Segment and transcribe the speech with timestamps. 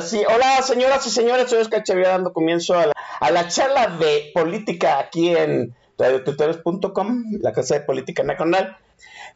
[0.00, 5.36] Hola señoras y señores, soy Oscar Chavia dando comienzo a la, charla de política aquí
[5.36, 8.78] en radiotutores.com, la casa de política nacional.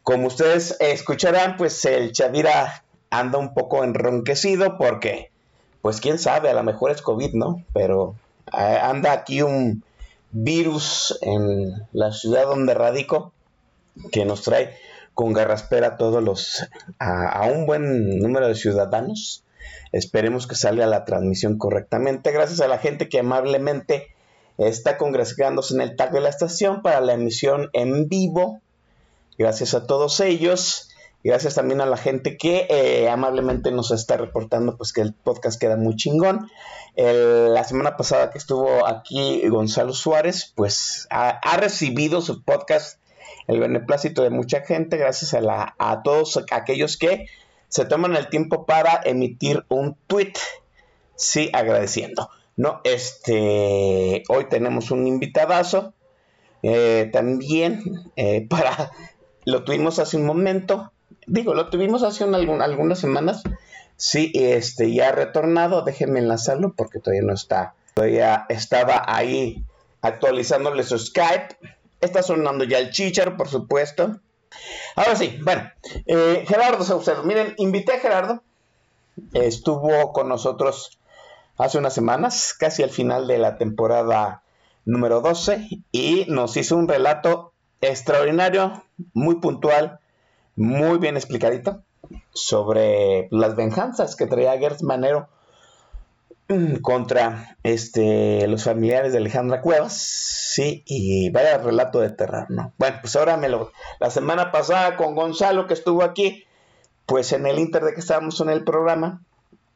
[0.01, 5.29] Como ustedes escucharán, pues el Chavira anda un poco enronquecido porque,
[5.83, 7.63] pues quién sabe, a lo mejor es COVID, ¿no?
[7.71, 8.15] Pero
[8.47, 9.83] eh, anda aquí un
[10.31, 13.33] virus en la ciudad donde radico
[14.11, 14.75] que nos trae
[15.13, 19.44] con garraspera a todos los, a un buen número de ciudadanos
[19.91, 22.31] Esperemos que salga la transmisión correctamente.
[22.31, 24.07] Gracias a la gente que amablemente
[24.57, 28.61] está congregándose en el tag de la estación para la emisión en vivo.
[29.37, 30.89] Gracias a todos ellos.
[31.25, 35.59] Gracias también a la gente que eh, amablemente nos está reportando pues que el podcast
[35.59, 36.51] queda muy chingón.
[36.95, 42.99] La semana pasada que estuvo aquí Gonzalo Suárez, pues ha, recibido su podcast
[43.47, 44.97] el beneplácito de mucha gente.
[44.97, 47.25] Gracias a todos aquellos que
[47.75, 50.31] se toman el tiempo para emitir un tweet,
[51.17, 52.29] sí, agradeciendo.
[52.55, 55.93] No, este, hoy tenemos un invitadazo,
[56.63, 57.83] eh, también
[58.15, 58.91] eh, para,
[59.43, 60.93] lo tuvimos hace un momento,
[61.27, 63.43] digo, lo tuvimos hace algún, algunas semanas,
[63.97, 69.65] sí, este, ya ha retornado, déjenme enlazarlo porque todavía no está, todavía estaba ahí
[70.01, 71.57] actualizándole su Skype,
[71.99, 74.21] está sonando ya el chichar, por supuesto,
[74.95, 75.69] Ahora sí, bueno,
[76.05, 78.41] eh, Gerardo Saucedo, miren, invité a Gerardo,
[79.33, 80.97] estuvo con nosotros
[81.57, 84.43] hace unas semanas, casi al final de la temporada
[84.85, 88.83] número 12, y nos hizo un relato extraordinario,
[89.13, 89.99] muy puntual,
[90.55, 91.81] muy bien explicadito,
[92.33, 95.27] sobre las venganzas que traía Gertz Manero
[96.81, 102.71] contra este, los familiares de Alejandra Cuevas, sí, y vaya relato de terror, ¿no?
[102.77, 103.71] Bueno, pues ahora me lo...
[103.99, 106.45] La semana pasada con Gonzalo que estuvo aquí,
[107.05, 109.21] pues en el inter de que estábamos en el programa,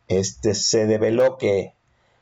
[0.08, 1.74] este, se develó que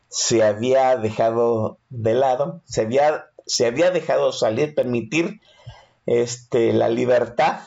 [0.10, 5.42] se había dejado de lado, se había, se había dejado salir, permitir
[6.06, 7.62] este, la libertad,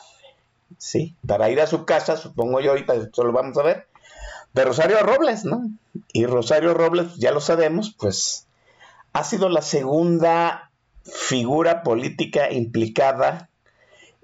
[0.77, 3.87] sí, para ir a su casa, supongo yo ahorita, eso lo vamos a ver,
[4.53, 5.69] de Rosario Robles, ¿no?
[6.13, 8.47] Y Rosario Robles, ya lo sabemos, pues
[9.13, 10.71] ha sido la segunda
[11.03, 13.49] figura política implicada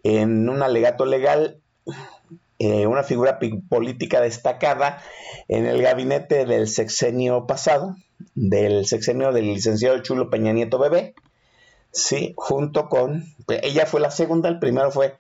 [0.04, 1.60] en un alegato legal,
[2.60, 3.40] eh, una figura
[3.70, 5.02] política destacada
[5.48, 7.96] en el gabinete del sexenio pasado,
[8.36, 11.16] del sexenio del licenciado Chulo Peña Nieto Bebé,
[11.92, 15.18] sí, junto con, ella fue la segunda, el primero fue,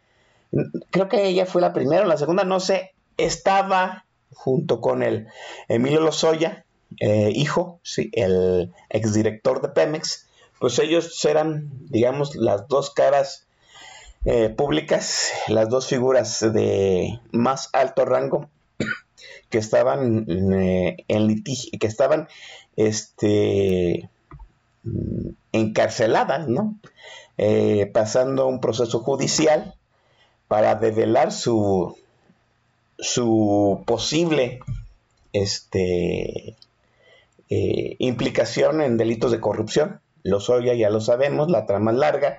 [0.91, 5.27] creo que ella fue la primera, la segunda no sé, estaba junto con el
[5.67, 6.65] Emilio Lozoya,
[6.99, 10.27] eh, hijo, sí, el exdirector de Pemex,
[10.59, 13.45] pues ellos eran, digamos, las dos caras
[14.25, 18.49] eh, públicas, las dos figuras de más alto rango
[19.49, 22.27] que estaban eh, en litigio, que estaban
[22.75, 24.09] este,
[25.51, 26.79] encarceladas, ¿no?
[27.93, 29.75] pasando un proceso judicial
[30.47, 31.95] para develar su,
[32.97, 34.59] su posible
[35.33, 36.55] este,
[37.49, 40.01] eh, implicación en delitos de corrupción.
[40.23, 42.37] Los Oya ya lo sabemos, la trama es larga,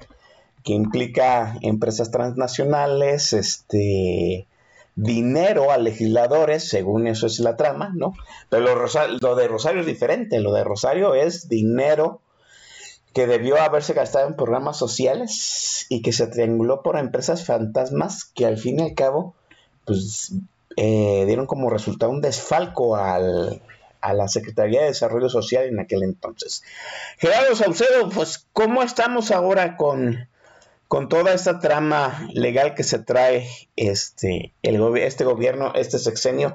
[0.65, 4.47] que implica empresas transnacionales, este,
[4.97, 8.15] dinero a legisladores, según eso es la trama, ¿no?
[8.51, 8.87] Pero lo,
[9.21, 12.21] lo, de Rosario es diferente, lo de Rosario es dinero
[13.15, 18.45] que debió haberse gastado en programas sociales y que se trianguló por empresas fantasmas que
[18.45, 19.35] al fin y al cabo
[19.88, 20.32] pues
[20.76, 23.61] eh, dieron como resultado un desfalco al,
[24.00, 26.62] a la Secretaría de Desarrollo Social en aquel entonces.
[27.19, 30.29] Gerardo Saucedo, pues, ¿cómo estamos ahora con
[30.88, 33.46] con toda esta trama legal que se trae
[33.76, 36.55] este, el este gobierno, este sexenio,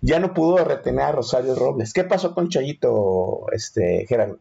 [0.00, 1.92] ya no pudo retener a Rosario Robles.
[1.92, 4.38] ¿Qué pasó con Chayito, este, Gerardo?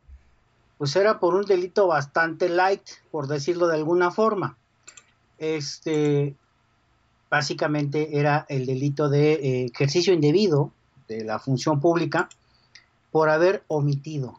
[0.77, 4.57] Pues era por un delito bastante light, por decirlo de alguna forma.
[5.39, 6.35] Este,
[7.31, 10.72] básicamente era el delito de eh, ejercicio indebido
[11.07, 12.28] de la función pública
[13.10, 14.36] por haber omitido,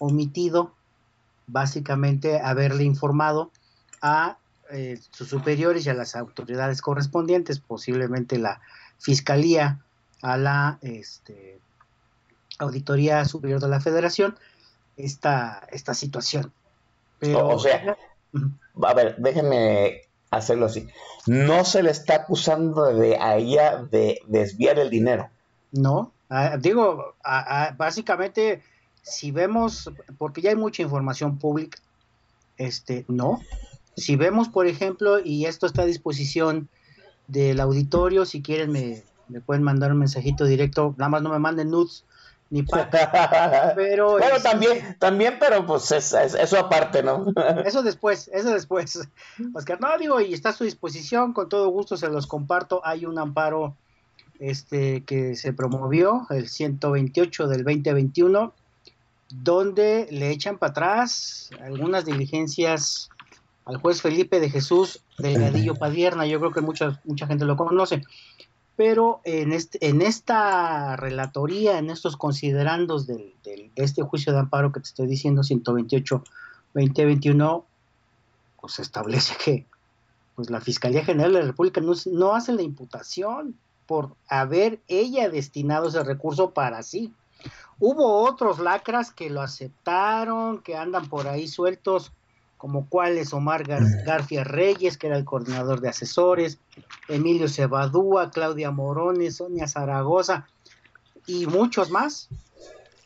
[0.00, 0.74] omitido
[1.46, 3.52] básicamente haberle informado
[4.02, 4.36] a
[4.72, 8.60] eh, sus superiores y a las autoridades correspondientes, posiblemente la
[8.98, 9.80] Fiscalía,
[10.22, 11.60] a la este,
[12.58, 14.36] Auditoría Superior de la Federación,
[14.96, 16.52] esta, esta situación.
[17.20, 17.96] Pero, o, sea,
[18.82, 20.88] a ver, déjenme hacerlo así.
[21.26, 25.28] No se le está acusando de a ella de desviar el dinero.
[25.72, 26.12] No,
[26.60, 27.14] digo,
[27.76, 28.62] básicamente,
[29.02, 31.78] si vemos, porque ya hay mucha información pública,
[32.58, 33.40] este, no,
[33.96, 36.68] si vemos, por ejemplo, y esto está a disposición
[37.28, 39.02] del auditorio, si quieren me,
[39.44, 42.04] pueden mandar un mensajito directo, nada más no me manden nudes
[42.48, 42.62] ni
[43.74, 47.26] pero bueno también también pero pues es, eso aparte no
[47.64, 49.08] eso después eso después.
[49.52, 52.80] Oscar no digo y está a su disposición con todo gusto se los comparto.
[52.84, 53.74] Hay un amparo
[54.38, 58.52] este que se promovió el 128 del 2021
[59.30, 63.10] donde le echan para atrás algunas diligencias
[63.64, 68.02] al juez Felipe de Jesús Delgadillo Padierna, yo creo que mucha, mucha gente lo conoce,
[68.76, 74.70] pero en, este, en esta relatoría, en estos considerandos del, de este juicio de amparo
[74.70, 77.64] que te estoy diciendo, 128-2021,
[78.60, 79.64] pues establece que
[80.34, 83.56] pues la Fiscalía General de la República no, no hace la imputación
[83.86, 87.14] por haber ella destinado ese recurso para sí.
[87.78, 92.12] Hubo otros lacras que lo aceptaron, que andan por ahí sueltos
[92.56, 96.58] como cuáles Omar García Reyes, que era el coordinador de asesores,
[97.08, 100.46] Emilio Cebadúa, Claudia Morones, Sonia Zaragoza
[101.26, 102.28] y muchos más,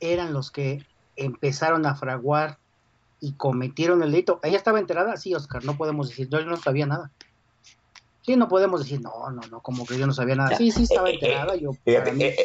[0.00, 0.86] eran los que
[1.16, 2.58] empezaron a fraguar
[3.20, 4.40] y cometieron el delito.
[4.42, 5.16] ¿Ella estaba enterada?
[5.16, 7.10] Sí, Oscar, no podemos decir, yo no sabía nada.
[8.22, 10.56] Sí, no podemos decir, no, no, no, como que yo no sabía nada.
[10.56, 11.56] Sí, sí, estaba enterada.
[11.56, 12.36] Yo, eh,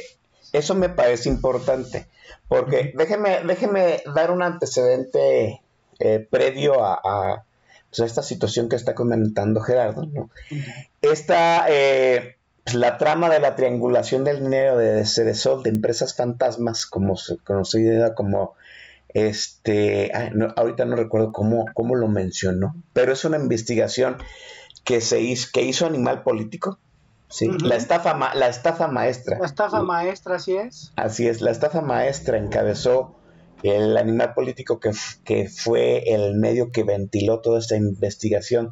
[0.53, 2.07] eso me parece importante,
[2.47, 5.61] porque déjeme, déjeme dar un antecedente
[5.99, 7.45] eh, previo a,
[7.89, 10.05] pues, a, esta situación que está comentando Gerardo.
[10.05, 10.29] ¿no?
[11.01, 16.85] Esta, eh, pues, la trama de la triangulación del dinero de Ceresol, de empresas fantasmas,
[16.85, 18.55] como conocida como
[19.15, 20.11] este,
[20.57, 24.17] ahorita no recuerdo cómo, cómo lo mencionó, pero es una investigación
[24.83, 26.79] que se hizo, que hizo Animal Político.
[27.29, 29.39] Sí, la estafa la estafa maestra.
[29.39, 30.91] La estafa maestra, así es.
[30.97, 33.15] Así es, la estafa maestra encabezó
[33.69, 34.91] el animal político que,
[35.23, 38.71] que, fue el medio que ventiló toda esta investigación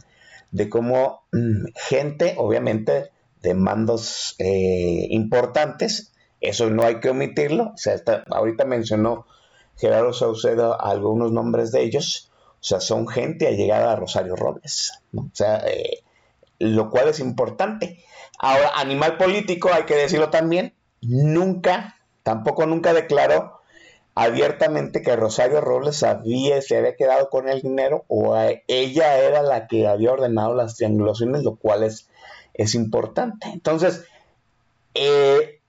[0.51, 3.11] de cómo mm, gente, obviamente,
[3.41, 7.95] de mandos eh, importantes, eso no hay que omitirlo, o sea,
[8.29, 9.25] ahorita mencionó
[9.77, 15.29] Gerardo Saucedo algunos nombres de ellos, o sea, son gente allegada a Rosario Robles, o
[15.33, 16.03] sea, eh,
[16.59, 18.03] lo cual es importante.
[18.39, 23.59] Ahora, animal político, hay que decirlo también, nunca, tampoco nunca declaró
[24.15, 28.35] abiertamente que Rosario Robles había, se había quedado con el dinero o
[28.67, 32.07] ella era la que había ordenado las triangulaciones, lo cual es,
[32.53, 33.47] es importante.
[33.51, 34.03] Entonces,
[34.93, 35.59] eh,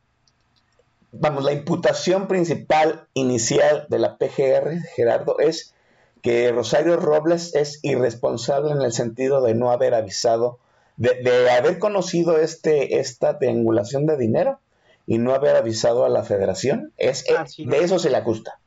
[1.12, 5.74] vamos, la imputación principal inicial de la PGR, Gerardo, es
[6.20, 10.58] que Rosario Robles es irresponsable en el sentido de no haber avisado,
[10.96, 14.60] de, de haber conocido este, esta triangulación de dinero
[15.06, 16.92] y no haber avisado a la federación.
[16.96, 18.58] Es, eh, de eso se le acusa.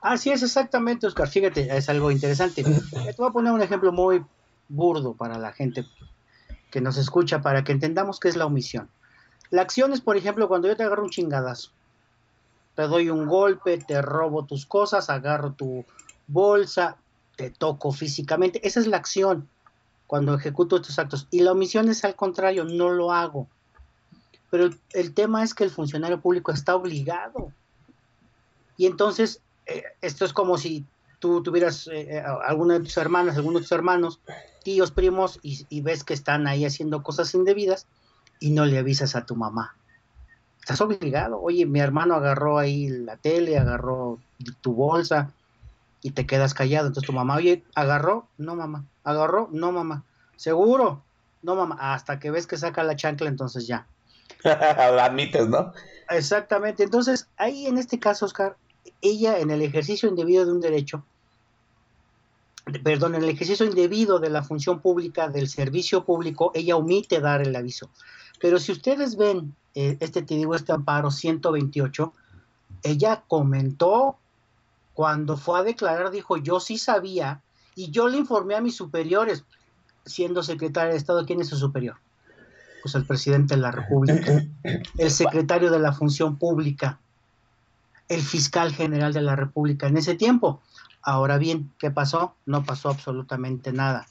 [0.00, 1.28] Así es, exactamente, Oscar.
[1.28, 2.64] Fíjate, es algo interesante.
[2.90, 4.24] Te voy a poner un ejemplo muy
[4.68, 5.84] burdo para la gente
[6.70, 8.88] que nos escucha, para que entendamos qué es la omisión.
[9.50, 11.70] La acción es, por ejemplo, cuando yo te agarro un chingadazo,
[12.74, 15.84] te doy un golpe, te robo tus cosas, agarro tu
[16.26, 16.96] bolsa,
[17.36, 18.66] te toco físicamente.
[18.66, 19.48] Esa es la acción
[20.06, 21.28] cuando ejecuto estos actos.
[21.30, 23.46] Y la omisión es al contrario, no lo hago
[24.52, 27.54] pero el, tema es que el funcionario público está obligado.
[28.76, 30.84] Y entonces, eh, esto es como si
[31.20, 34.20] tú tuvieras eh, eh, alguno de tus hermanos, algunos de tus hermanos,
[34.62, 37.86] tíos, primos, y, ves que están ahí haciendo cosas indebidas
[38.40, 39.74] y no le avisas a tu mamá.
[40.60, 41.40] Estás obligado.
[41.40, 44.18] Oye, mi hermano agarró ahí la tele, agarró
[44.60, 45.32] tu bolsa
[46.02, 46.88] y te quedas callado.
[46.88, 48.28] Entonces tu mamá, oye, ¿agarró?
[48.36, 48.84] No, mamá.
[49.02, 49.48] ¿Agarró?
[49.50, 50.04] No, mamá.
[50.36, 51.02] ¿Seguro?
[51.40, 51.94] No, mamá.
[51.94, 53.86] Hasta que ves que saca la chancla, entonces ya.
[54.44, 55.72] la admites, ¿no?
[56.10, 56.82] Exactamente.
[56.82, 58.56] Entonces, ahí en este caso, Oscar,
[59.00, 61.04] ella en el ejercicio indebido de un derecho
[62.84, 67.42] perdón, en el ejercicio indebido de la función pública, del servicio público, ella omite dar
[67.42, 67.90] el aviso.
[68.40, 72.12] Pero si ustedes ven eh, este, te este amparo 128,
[72.82, 74.16] ella comentó
[74.94, 77.40] cuando fue a declarar, dijo, yo sí sabía
[77.74, 79.44] y yo le informé a mis superiores,
[80.04, 81.96] siendo secretaria de Estado, ¿quién es su superior?
[82.82, 84.44] Pues el presidente de la República,
[84.98, 86.98] el secretario de la Función Pública,
[88.08, 90.60] el fiscal general de la República en ese tiempo.
[91.00, 92.34] Ahora bien, ¿qué pasó?
[92.46, 94.06] No pasó absolutamente nada.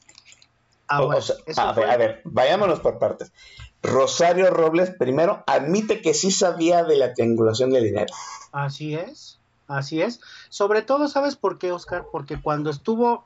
[0.88, 1.20] Ahora,
[1.56, 3.32] a, ver, a ver, vayámonos por partes.
[3.82, 8.14] Rosario Robles primero admite que sí sabía de la triangulación de dinero.
[8.52, 10.20] Así es, así es.
[10.50, 12.06] Sobre todo, ¿sabes por qué, Oscar?
[12.12, 13.26] Porque cuando estuvo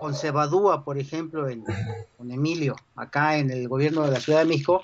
[0.00, 1.64] con Cebadúa, por ejemplo, en,
[2.16, 4.82] con Emilio, acá en el gobierno de la Ciudad de México,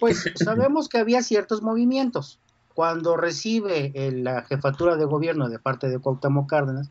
[0.00, 2.38] pues sabemos que había ciertos movimientos.
[2.74, 6.90] Cuando recibe la jefatura de gobierno de parte de Cuauhtémoc Cárdenas,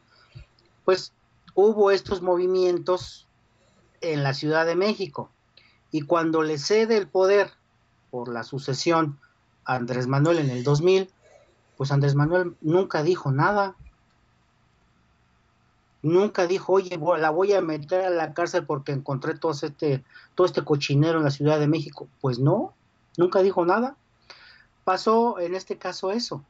[0.84, 1.14] pues
[1.54, 3.28] hubo estos movimientos
[4.02, 5.30] en la Ciudad de México.
[5.92, 7.52] Y cuando le cede el poder
[8.10, 9.20] por la sucesión
[9.64, 11.10] a Andrés Manuel en el 2000,
[11.78, 13.76] pues Andrés Manuel nunca dijo nada.
[16.06, 20.04] Nunca dijo, oye, la voy a meter a la cárcel porque encontré todo este,
[20.36, 22.08] todo este cochinero en la Ciudad de México.
[22.22, 22.74] Pues no,
[23.18, 23.96] nunca dijo nada.
[24.84, 26.44] Pasó en este caso eso.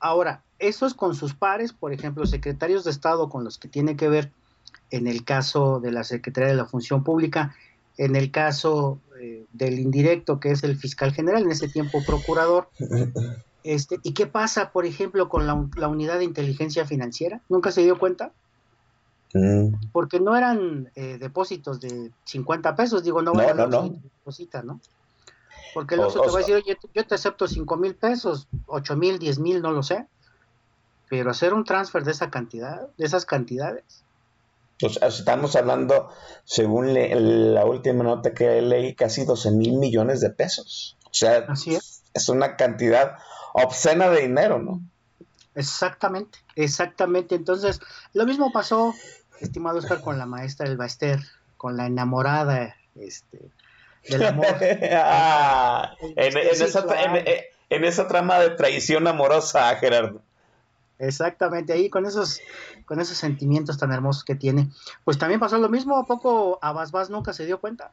[0.00, 3.96] Ahora, eso es con sus pares, por ejemplo, secretarios de Estado con los que tiene
[3.96, 4.32] que ver
[4.90, 7.54] en el caso de la Secretaría de la Función Pública,
[7.98, 12.68] en el caso eh, del indirecto, que es el fiscal general, en ese tiempo procurador.
[13.64, 15.54] Este, ¿Y qué pasa, por ejemplo, con la,
[15.88, 17.42] unidad de inteligencia financiera?
[17.50, 18.32] ¿Nunca se dio cuenta?
[19.34, 19.74] Mm.
[19.92, 23.88] Porque no eran eh, depósitos de 50 pesos, digo, no, no, no, no.
[23.88, 24.80] Deposita, ¿no?
[25.74, 28.96] Porque el otro te va a decir, oye, yo te acepto 5 mil pesos, 8
[28.96, 30.06] mil, 10 mil, no lo sé.
[31.10, 34.04] Pero hacer un transfer de esa cantidad, de esas cantidades,
[34.78, 36.08] pues, estamos hablando,
[36.44, 40.96] según la última nota que leí, casi 12 mil millones de pesos.
[41.04, 41.46] O sea,
[42.14, 42.28] es.
[42.28, 43.16] una cantidad
[43.54, 44.80] obscena de dinero, ¿no?
[45.54, 47.34] Exactamente, exactamente.
[47.34, 47.80] Entonces,
[48.12, 48.94] lo mismo pasó,
[49.40, 51.20] estimado Oscar, con la maestra del Baester,
[51.56, 53.50] con la enamorada este,
[54.08, 54.46] del amor.
[54.92, 56.84] ah, en, esa,
[57.70, 60.22] en esa trama de traición amorosa, Gerardo.
[60.98, 62.40] Exactamente, ahí con esos,
[62.84, 64.68] con esos sentimientos tan hermosos que tiene.
[65.04, 67.92] Pues también pasó lo mismo, ¿a poco a Basbás nunca se dio cuenta?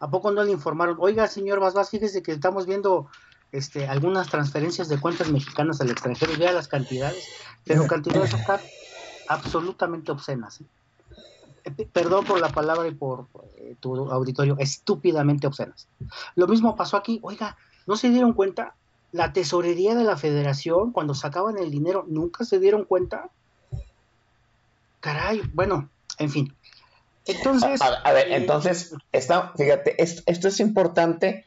[0.00, 0.96] ¿A poco no le informaron?
[0.98, 3.08] Oiga, señor Basbás, fíjese que estamos viendo
[3.52, 7.24] este, algunas transferencias de cuentas mexicanas al extranjero, vea las cantidades,
[7.64, 8.34] pero cantidades
[9.28, 10.60] absolutamente obscenas.
[10.60, 10.64] ¿eh?
[11.64, 13.26] Eh, perdón por la palabra y por
[13.56, 15.88] eh, tu auditorio, estúpidamente obscenas.
[16.34, 18.74] Lo mismo pasó aquí, oiga, ¿no se dieron cuenta?
[19.14, 23.30] la tesorería de la federación, cuando sacaban el dinero, nunca se dieron cuenta.
[24.98, 25.88] Caray, bueno,
[26.18, 26.56] en fin.
[27.24, 27.80] Entonces.
[27.80, 31.46] A, ver, eh, entonces, está, fíjate, esto, es importante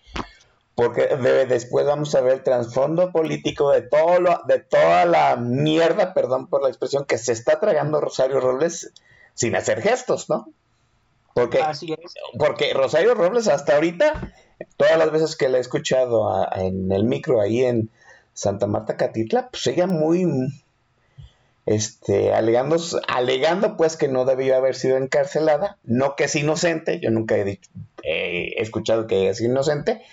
[0.77, 1.07] porque
[1.49, 6.45] después vamos a ver el trasfondo político de todo lo, de toda la mierda, perdón
[6.45, 8.93] por la expresión, que se está tragando Rosario Robles
[9.33, 10.47] sin hacer gestos, ¿no?
[11.33, 12.13] Porque, Así es.
[12.37, 14.31] porque Rosario Robles hasta ahorita
[14.77, 17.89] todas las veces que la he escuchado en el micro ahí en
[18.35, 20.27] Santa Marta Catitla, pues ella muy
[21.65, 27.09] este alegando alegando pues que no debió haber sido encarcelada, no que es inocente, yo
[27.09, 27.59] nunca he,
[28.03, 30.03] he escuchado que es inocente,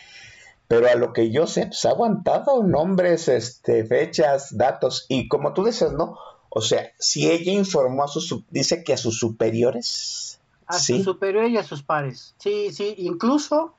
[0.69, 5.53] pero a lo que yo sé, pues ha aguantado nombres, este, fechas, datos, y como
[5.53, 6.17] tú dices, ¿no?
[6.49, 10.41] O sea, si ella informó a sus, dice que a sus superiores.
[10.67, 12.35] A sus superiores y a sus pares.
[12.39, 13.75] Sí, sí, incluso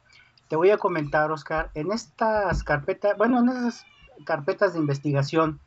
[0.50, 3.86] te voy a comentar, Oscar, en estas carpetas, bueno, en esas
[4.26, 5.60] carpetas de investigación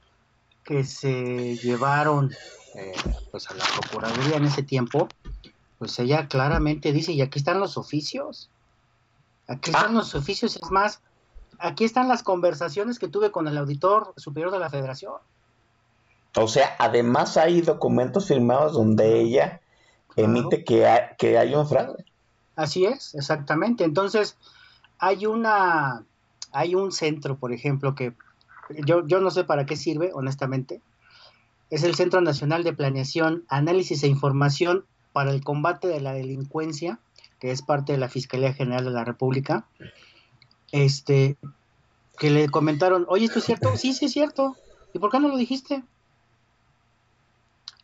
[0.62, 2.30] que se llevaron
[2.74, 2.92] eh,
[3.30, 5.08] pues a la Procuraduría en ese tiempo,
[5.78, 8.50] pues ella claramente dice, y aquí están los oficios,
[9.46, 11.00] aquí están los oficios, es más,
[11.58, 15.14] aquí están las conversaciones que tuve con el auditor superior de la federación.
[16.36, 19.60] O sea, además hay documentos firmados donde ella
[20.16, 20.86] emite que,
[21.18, 22.04] que hay un fraude.
[22.56, 23.84] Así es, exactamente.
[23.84, 24.36] Entonces,
[24.98, 26.04] hay una,
[26.52, 28.12] hay un centro, por ejemplo, que
[28.84, 30.80] yo, yo no sé para qué sirve, honestamente.
[31.70, 36.98] Es el Centro Nacional de Planeación, Análisis e Información para el Combate de la Delincuencia,
[37.38, 39.66] que es parte de la Fiscalía General de la República.
[40.72, 41.36] Este,
[42.18, 43.76] que le comentaron, oye, ¿esto es cierto?
[43.76, 44.56] Sí, sí es cierto.
[44.92, 45.82] ¿Y por qué no lo dijiste?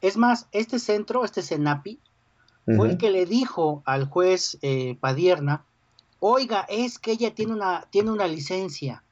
[0.00, 1.98] Es más, este centro, este CENAPI,
[2.76, 5.64] fue el que le dijo al juez eh, Padierna
[6.26, 9.02] Oiga, es que ella tiene una, tiene una licencia.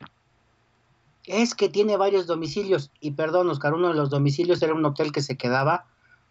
[1.27, 2.91] Es que tiene varios domicilios.
[3.01, 5.85] Y perdón, Oscar, uno de los domicilios era un hotel que se quedaba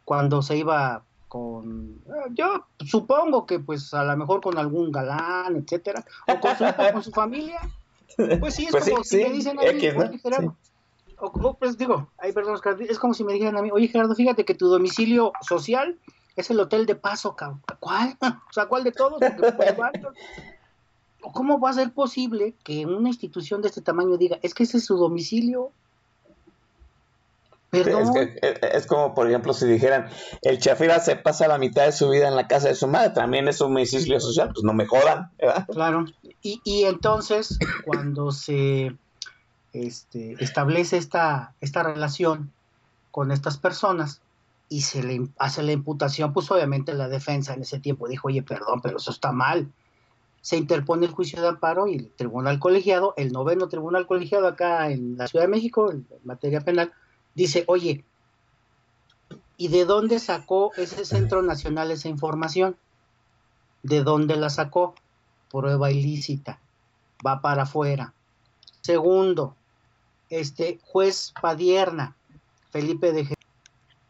[0.06, 5.56] cuando se iba con eh, yo supongo que pues a lo mejor con algún galán,
[5.56, 7.58] etcétera, o con su, o con su familia.
[8.42, 10.02] Pues sí, es Pues sí, como si sí, me dicen a mí, X, ¿no?
[10.02, 10.58] "Oye, Gerardo",
[11.20, 13.88] o, o, pues digo, ay, perdón, Oscar, es como si me dijeran a mí, oye
[13.88, 16.02] Gerardo, fíjate que tu domicilio social
[16.36, 17.62] es el hotel de paso, cabrón.
[17.80, 18.18] ¿Cuál?
[18.50, 19.22] O sea, ¿cuál de todos?
[19.22, 20.14] Porque, pues, varios.
[21.24, 24.64] ¿O ¿Cómo va a ser posible que una institución de este tamaño diga, es que
[24.64, 25.72] ese es su domicilio?
[27.72, 28.04] Perdón.
[28.04, 30.10] Es, que- es- como, por ejemplo, si dijeran,
[30.42, 33.12] el Chafira se pasa la mitad de su vida en la casa de su madre,
[33.12, 35.66] también es un domicilio social, pues no me jodan, ¿verdad?
[35.72, 36.06] Claro.
[36.44, 38.96] Y, y entonces, cuando se
[39.74, 42.52] este, establece esta, esta relación
[43.10, 44.22] con estas personas
[44.68, 48.44] y se le hace la imputación, pues obviamente la defensa en ese tiempo dijo, oye,
[48.44, 49.72] perdón, pero eso está mal.
[50.42, 54.90] Se interpone el juicio de amparo y el tribunal colegiado, el noveno tribunal colegiado acá
[54.90, 56.92] en la Ciudad de México, en materia penal,
[57.36, 58.04] dice, oye,
[59.58, 62.78] ¿y de dónde sacó ese Centro Nacional esa información?
[63.84, 64.96] ¿De dónde la sacó?
[65.52, 66.60] prueba ilícita,
[67.26, 68.14] va para afuera.
[68.82, 69.56] Segundo,
[70.30, 72.16] este juez Padierna,
[72.72, 73.28] Felipe de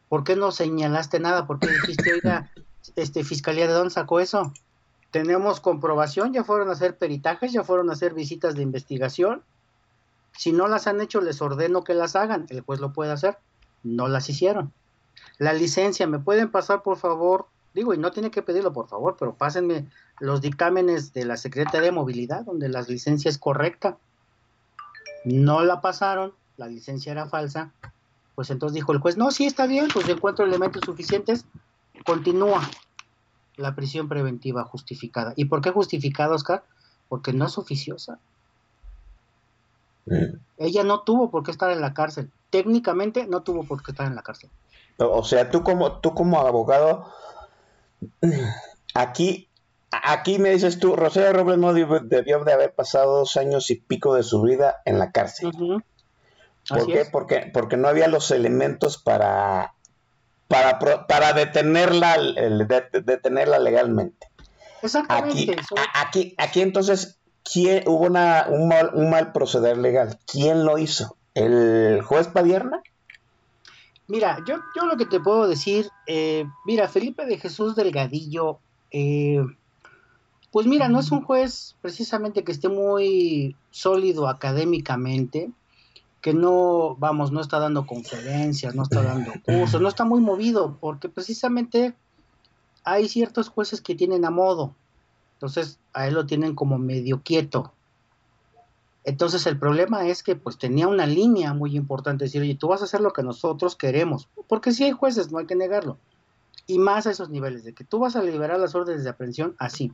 [0.08, 1.48] ¿por qué no señalaste nada?
[1.48, 2.51] ¿Por qué dijiste, oiga,
[2.96, 4.54] este fiscalía de dónde sacó eso?
[5.10, 9.44] Tenemos comprobación, ya fueron a hacer peritajes, ya fueron a hacer visitas de investigación.
[10.38, 12.46] Si no las han hecho, les ordeno que las hagan.
[12.50, 13.38] El juez lo puede hacer.
[13.84, 14.74] No las hicieron.
[15.38, 17.48] La licencia, ¿me pueden pasar, por favor?
[17.74, 19.88] Digo, y no tiene que pedirlo, por favor, pero pásenme
[20.20, 23.98] los dictámenes de la Secretaría de Movilidad, donde la licencia es correcta.
[25.24, 27.72] No la pasaron, la licencia era falsa.
[28.36, 31.46] Pues entonces dijo el juez, no, sí está bien, pues encuentro elementos suficientes,
[32.06, 32.62] continúa
[33.56, 35.34] la prisión preventiva justificada.
[35.36, 36.64] ¿Y por qué justificada, Oscar?
[37.08, 38.20] Porque no es oficiosa.
[40.58, 42.31] Ella no tuvo por qué estar en la cárcel.
[42.50, 44.50] Técnicamente no tuvo por qué estar en la cárcel.
[44.98, 47.05] O sea, tú como, tú como abogado,
[48.93, 49.48] aquí,
[49.91, 54.15] aquí me dices tú, Rosario Robles no debió, de haber pasado dos años y pico
[54.15, 55.52] de su vida en la cárcel.
[56.69, 57.06] ¿Por qué?
[57.12, 59.73] Porque, porque no había los elementos para,
[60.47, 62.17] para, para detenerla,
[62.91, 64.28] detenerla legalmente.
[64.82, 65.56] Exactamente.
[65.93, 67.19] aquí, aquí entonces,
[67.52, 70.20] ¿quién, hubo una, un, mal, un mal proceder legal.
[70.26, 71.18] ¿Quién lo hizo?
[71.34, 72.82] ¿El juez Padierna?
[74.08, 78.60] Mira, yo, yo lo que te puedo decir, eh, mira, Felipe de Jesús Delgadillo,
[78.92, 79.42] eh,
[80.52, 85.50] pues mira, no es un juez precisamente que esté muy sólido académicamente,
[86.20, 90.78] que no, vamos, no está dando conferencias, no está dando cursos, no está muy movido,
[90.82, 91.96] porque precisamente
[92.84, 94.76] hay ciertos jueces que tienen a modo,
[95.41, 97.73] entonces a él lo tienen como medio quieto.
[99.04, 102.82] Entonces el problema es que pues tenía una línea muy importante, decir, oye, tú vas
[102.82, 105.97] a hacer lo que nosotros queremos, porque sí hay jueces, no hay que negarlo,
[106.67, 109.56] y más a esos niveles, de que tú vas a liberar las órdenes de aprehensión
[109.58, 109.91] así,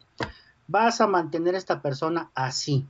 [0.67, 2.85] vas a mantener a esta persona así.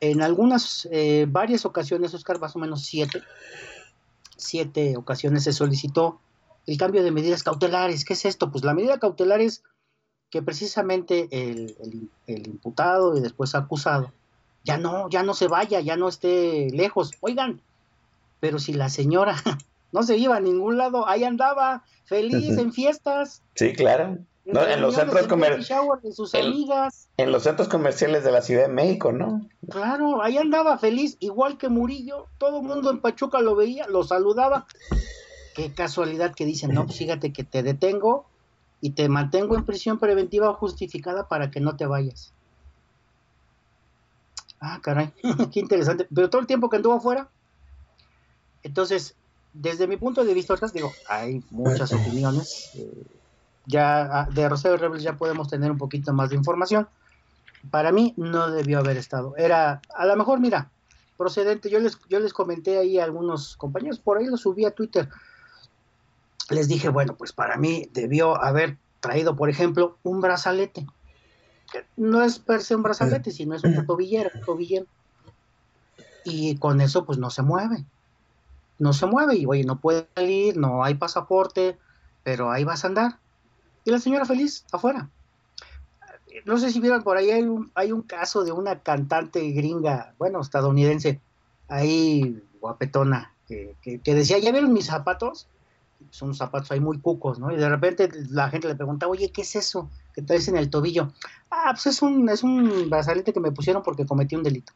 [0.00, 3.22] En algunas, eh, varias ocasiones, Oscar, más o menos siete,
[4.36, 6.18] siete ocasiones se solicitó
[6.66, 8.04] el cambio de medidas cautelares.
[8.04, 8.50] ¿Qué es esto?
[8.50, 9.62] Pues la medida cautelar es
[10.32, 14.10] que precisamente el, el- el imputado y después acusado
[14.64, 17.10] ya no, ya no se vaya, ya no esté lejos.
[17.20, 17.60] Oigan,
[18.40, 19.36] pero si la señora
[19.92, 23.42] no se iba a ningún lado, ahí andaba, feliz en fiestas.
[23.56, 24.18] Sí, claro.
[24.44, 27.08] No, en los centros en comer- baby shower de sus el- amigas.
[27.16, 29.46] En los centros comerciales de la Ciudad de México, ¿no?
[29.68, 32.26] Claro, ahí andaba feliz, igual que Murillo.
[32.38, 34.66] Todo el mundo en Pachuca lo veía, lo saludaba.
[35.54, 38.24] Qué casualidad que dicen, no, pues fíjate que te detengo
[38.82, 42.32] y te mantengo en prisión preventiva justificada para que no te vayas.
[44.60, 45.12] Ah, caray,
[45.52, 46.06] qué interesante.
[46.12, 47.30] Pero todo el tiempo que anduvo afuera.
[48.64, 49.14] Entonces,
[49.52, 52.70] desde mi punto de vista, digo, hay muchas opiniones.
[52.74, 53.06] eh,
[53.66, 56.88] ya ah, de Rosario Rebels ya podemos tener un poquito más de información.
[57.70, 59.36] Para mí no debió haber estado.
[59.36, 60.72] Era, a lo mejor, mira,
[61.16, 61.70] procedente.
[61.70, 65.08] Yo les, yo les comenté ahí a algunos compañeros, por ahí lo subí a Twitter.
[66.50, 70.86] Les dije, bueno, pues para mí debió haber traído, por ejemplo, un brazalete.
[71.96, 74.86] No es per se un brazalete, sino es una tobillera, un tobillero.
[76.24, 77.86] Y con eso, pues no se mueve.
[78.78, 81.78] No se mueve y, oye, no puede salir, no hay pasaporte,
[82.22, 83.20] pero ahí vas a andar.
[83.84, 85.10] Y la señora feliz, afuera.
[86.46, 90.14] No sé si vieron por ahí, hay un, hay un caso de una cantante gringa,
[90.18, 91.22] bueno, estadounidense,
[91.68, 95.51] ahí guapetona, que, que- que decía, ¿ya vieron mis zapatos?
[96.12, 97.50] Son unos zapatos ahí muy cucos, ¿no?
[97.50, 100.68] Y de repente la gente le pregunta, oye, ¿qué es eso que traes en el
[100.68, 101.12] tobillo?
[101.50, 104.74] Ah, pues es un, es un brazalete que me pusieron porque cometí un delito.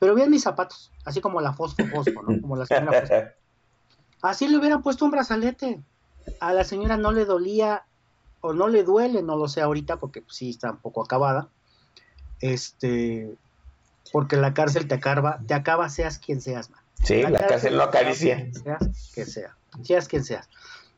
[0.00, 2.40] Pero vean mis zapatos, así como la Fosfo Fosfo, ¿no?
[2.40, 3.14] Como la señora Fosfo.
[4.22, 5.80] Así le hubieran puesto un brazalete.
[6.40, 7.84] a la señora no le dolía
[8.40, 11.48] o no le duele, no lo sé ahorita porque pues, sí está un poco acabada.
[12.40, 13.34] Este,
[14.12, 16.80] porque la cárcel te acaba, te acaba seas quien seas, man.
[17.02, 18.48] Sí, la, cárcel lo acaricia.
[18.52, 20.48] Seas que sea, seas quien seas.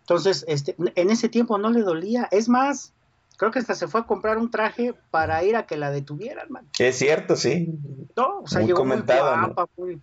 [0.01, 2.29] Entonces, este, en ese tiempo no le dolía.
[2.31, 2.93] Es más,
[3.37, 6.51] creo que hasta se fue a comprar un traje para ir a que la detuvieran,
[6.51, 6.67] man.
[6.79, 7.69] Es cierto, sí.
[8.17, 10.01] No, o sea, Muy llegó muy guapa, muy,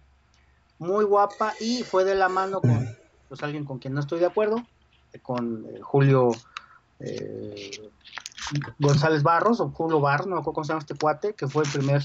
[0.79, 2.97] muy guapa y fue de la mano con
[3.29, 4.65] pues, alguien con quien no estoy de acuerdo,
[5.21, 6.31] con eh, Julio
[6.99, 7.89] eh,
[8.79, 11.63] González Barros o Julio Barros, no me acuerdo cómo se llama este cuate, que fue
[11.63, 12.03] el primer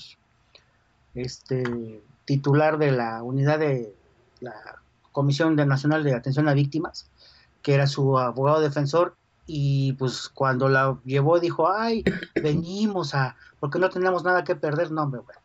[1.14, 3.94] este titular de la unidad de
[4.40, 4.80] la
[5.16, 7.08] Comisión de Nacional de Atención a Víctimas,
[7.62, 13.78] que era su abogado defensor y pues cuando la llevó dijo, ay, venimos a, porque
[13.78, 15.38] no tenemos nada que perder, no, hombre, güey.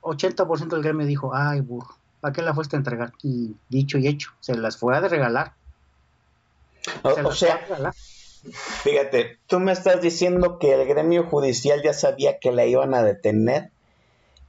[0.00, 3.12] 80% del gremio dijo, ay, burro, ¿para qué la fuiste a entregar?
[3.22, 5.52] Y dicho y hecho, se las fue a de regalar.
[7.02, 7.94] O, Se o las fue a sea, regalar.
[8.82, 13.02] fíjate, tú me estás diciendo que el gremio judicial ya sabía que la iban a
[13.02, 13.72] detener.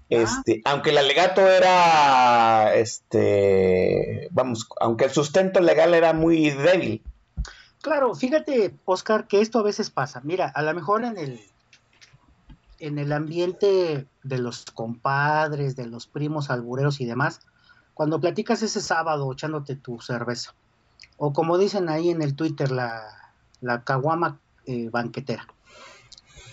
[0.10, 7.04] Este, aunque el alegato era, este, vamos, aunque el sustento legal era muy débil.
[7.82, 10.22] Claro, fíjate, Oscar, que esto a veces pasa.
[10.24, 11.42] Mira, a lo mejor en el
[12.80, 17.42] en el ambiente de los compadres, de los primos albureros y demás,
[17.94, 20.54] cuando platicas ese sábado echándote tu cerveza,
[21.18, 25.48] o como dicen ahí en el Twitter, la, la caguama eh, banquetera,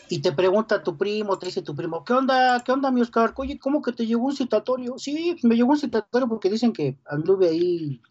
[0.08, 3.32] y te pregunta tu primo, te dice tu primo, ¿qué onda, qué onda, mi Oscar?
[3.36, 4.98] Oye, ¿cómo que te llegó un citatorio?
[4.98, 8.02] Sí, me llegó un citatorio porque dicen que anduve ahí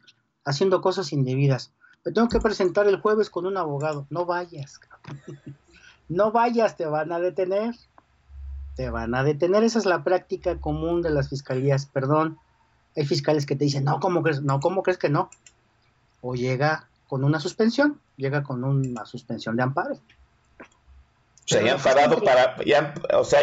[0.45, 1.71] haciendo cosas indebidas.
[2.03, 4.07] Me tengo que presentar el jueves con un abogado.
[4.09, 4.79] No vayas,
[6.09, 7.75] no vayas, te van a detener.
[8.75, 9.63] Te van a detener.
[9.63, 11.85] Esa es la práctica común de las fiscalías.
[11.85, 12.39] Perdón,
[12.95, 14.41] hay fiscales que te dicen, no, ¿cómo crees?
[14.41, 15.29] No, ¿cómo crees que no?
[16.21, 19.99] O llega con una suspensión, llega con una suspensión de amparo.
[21.45, 23.39] O sea, ya enfadado para, ya, o sea,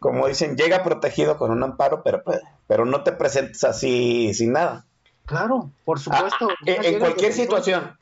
[0.00, 4.52] como dicen, llega protegido con un amparo, pero, pues, pero no te presentes así sin
[4.52, 4.86] nada.
[5.26, 6.48] Claro, por Ah, supuesto.
[6.64, 7.96] en, ya en cualquier situación.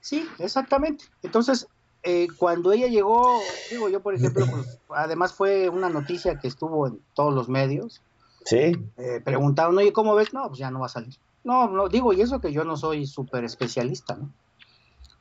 [0.00, 1.04] Sí, exactamente.
[1.22, 1.68] Entonces,
[2.02, 6.86] eh, cuando ella llegó, digo yo, por ejemplo, pues, además fue una noticia que estuvo
[6.88, 8.02] en todos los medios.
[8.44, 8.72] Sí.
[8.96, 10.34] eh, preguntaron, oye, ¿cómo ves?
[10.34, 11.14] No, pues ya no va a salir.
[11.44, 14.28] No, no, digo, y eso que yo no soy súper especialista, ¿no?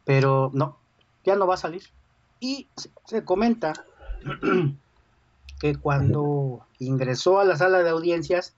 [0.03, 0.79] Pero no,
[1.23, 1.83] ya no va a salir.
[2.41, 2.67] Y
[3.05, 3.73] se, comenta
[5.59, 8.55] que cuando ingresó a la sala de audiencias,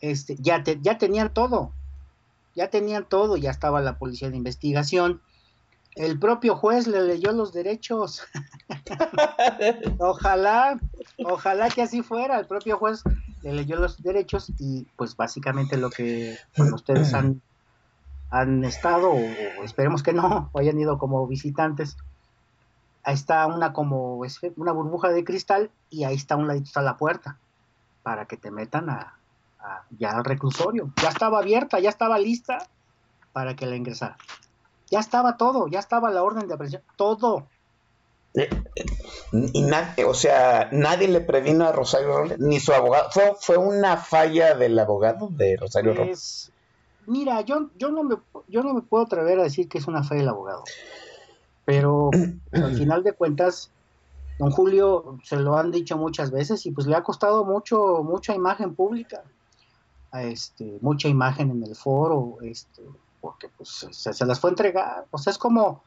[0.00, 1.70] este, ya, te- ya tenían todo,
[2.56, 5.22] ya tenían todo, ya estaba la policía de investigación.
[5.94, 8.22] El propio juez le leyó los derechos.
[10.00, 10.76] ojalá,
[11.24, 12.40] ojalá que así fuera.
[12.40, 13.02] El propio juez
[13.42, 17.40] le leyó los derechos y pues básicamente lo que bueno, ustedes han,
[18.30, 21.96] han estado, o esperemos que no, o hayan ido como visitantes,
[23.06, 24.20] ahí está una como
[24.56, 27.38] una burbuja de cristal y ahí está un ladito está la puerta
[28.02, 29.20] para que te metan a,
[29.60, 30.92] a- ya al reclusorio.
[31.02, 32.58] Ya estaba abierta, ya estaba lista
[33.32, 34.16] para que la ingresara.
[34.90, 37.48] Ya estaba todo, ya estaba la orden de aprehensión, todo.
[39.32, 43.08] Y na- o sea, nadie le previno a Rosario Robles, ni su abogado.
[43.12, 46.50] Fue, fue una falla del abogado de Rosario Robles.
[46.50, 46.52] Pues,
[47.06, 48.16] mira, yo, yo, no me,
[48.48, 50.64] yo no me puedo atrever a decir que es una fe del abogado.
[51.66, 52.10] Pero
[52.52, 53.70] al final de cuentas,
[54.38, 58.34] don Julio se lo han dicho muchas veces y pues le ha costado mucho, mucha
[58.34, 59.22] imagen pública.
[60.12, 62.82] A Este, mucha imagen en el foro, este,
[63.20, 65.06] porque pues se, se las fue a entregar.
[65.10, 65.82] O sea, es como,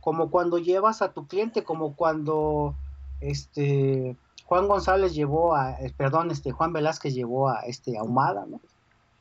[0.00, 2.74] como cuando llevas a tu cliente, como cuando
[3.20, 4.16] este
[4.46, 8.60] Juan González llevó a, eh, perdón, este Juan Velázquez llevó a este Ahumada, ¿no?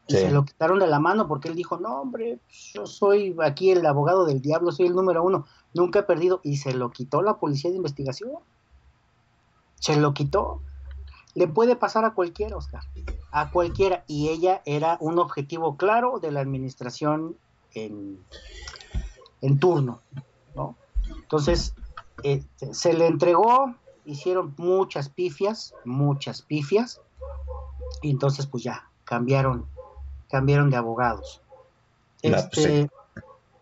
[0.08, 0.22] Y Sí.
[0.22, 2.40] se lo quitaron de la mano porque él dijo, no, hombre,
[2.74, 6.42] yo soy aquí el abogado del diablo, soy el número uno, nunca he perdido.
[6.44, 8.32] Y se lo quitó la policía de investigación.
[9.76, 10.62] Se lo quitó.
[11.36, 12.84] Le puede pasar a cualquiera, Oscar,
[13.32, 14.04] a cualquiera.
[14.08, 17.38] Y ella era un objetivo claro de la administración
[17.74, 18.20] en,
[19.42, 20.02] en turno,
[20.56, 20.76] ¿no?
[21.08, 21.76] Entonces,
[22.24, 27.02] eh, se le entregó, hicieron muchas pifias, muchas pifias,
[28.02, 29.66] y entonces pues ya, cambiaron,
[30.30, 31.42] cambiaron de abogados.
[32.22, 32.90] Pues, Este,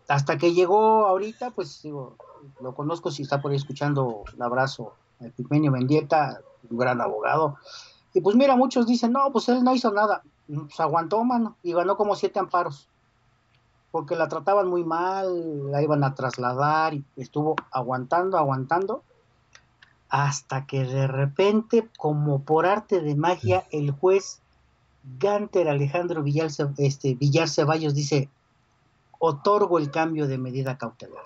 [0.08, 2.16] Hasta que llegó ahorita, pues digo,
[2.60, 6.40] lo conozco si está por ahí escuchando, un abrazo a Epigmenio Mendieta,
[6.70, 7.56] un gran abogado.
[8.14, 11.72] Y pues mira, muchos dicen, no, pues él no hizo nada, pues aguantó, mano, y
[11.72, 12.88] ganó como siete amparos
[13.90, 19.02] porque la trataban muy mal, la iban a trasladar y estuvo aguantando, aguantando,
[20.08, 24.40] hasta que de repente, como por arte de magia, el juez
[25.18, 28.28] Ganter Alejandro Villar, este, Villar Ceballos dice,
[29.18, 31.24] otorgo el cambio de medida cautelar.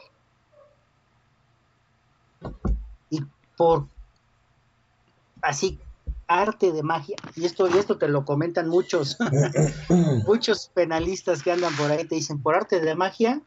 [3.10, 3.20] Y
[3.56, 3.86] por
[5.40, 5.78] así
[6.26, 9.18] arte de magia, y esto, y esto te lo comentan muchos,
[10.26, 13.42] muchos penalistas que andan por ahí, te dicen, por arte de magia,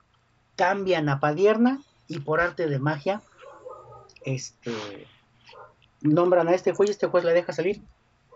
[0.55, 3.21] cambian a Padierna y por arte de magia,
[4.23, 5.07] este,
[6.01, 7.81] nombran a este juez y este juez la deja salir.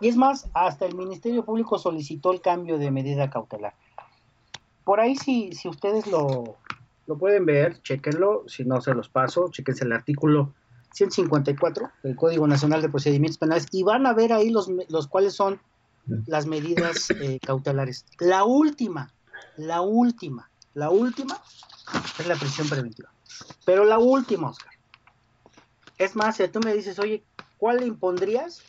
[0.01, 3.73] Y es más, hasta el Ministerio Público solicitó el cambio de medida cautelar.
[4.89, 6.57] Por ahí si, si ustedes lo,
[7.05, 10.55] lo pueden ver, chequenlo, si no se los paso, chequense el artículo
[10.93, 15.35] 154 del Código Nacional de Procedimientos Penales y van a ver ahí los, los cuáles
[15.35, 15.61] son
[16.25, 18.03] las medidas eh, cautelares.
[18.17, 19.13] La última,
[19.57, 21.39] la última, la última
[22.17, 23.11] es la prisión preventiva.
[23.67, 24.73] Pero la última, Oscar.
[25.99, 27.23] Es más, si tú me dices, oye,
[27.59, 28.63] ¿cuál le impondrías?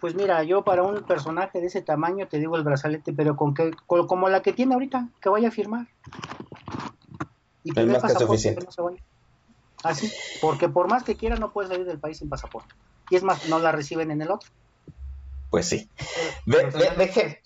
[0.00, 3.54] Pues mira, yo para un personaje de ese tamaño te digo el brazalete, pero con
[3.54, 5.86] que, con- como la que tiene ahorita, que vaya a firmar.
[7.64, 8.60] Y dé más que suficiente.
[8.60, 8.98] que no se vaya.
[9.82, 12.74] Así, porque por más que quiera no puede salir del país sin pasaporte.
[13.10, 14.50] Y es más, no la reciben en el otro.
[15.50, 15.88] Pues sí.
[16.44, 17.40] De- de- deje-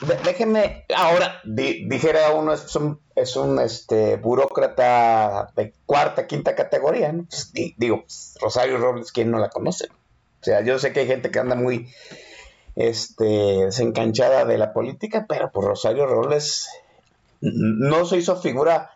[0.00, 6.54] de- déjeme, ahora, di- dijera uno, es un, es un este, burócrata de cuarta, quinta
[6.54, 7.24] categoría, ¿no?
[7.28, 8.04] Pues, di- digo,
[8.40, 9.88] Rosario Robles, ¿quién no la conoce?
[10.40, 11.88] O sea, yo sé que hay gente que anda muy
[12.76, 16.68] este, desencanchada de la política, pero pues Rosario Robles
[17.40, 18.90] no se hizo figura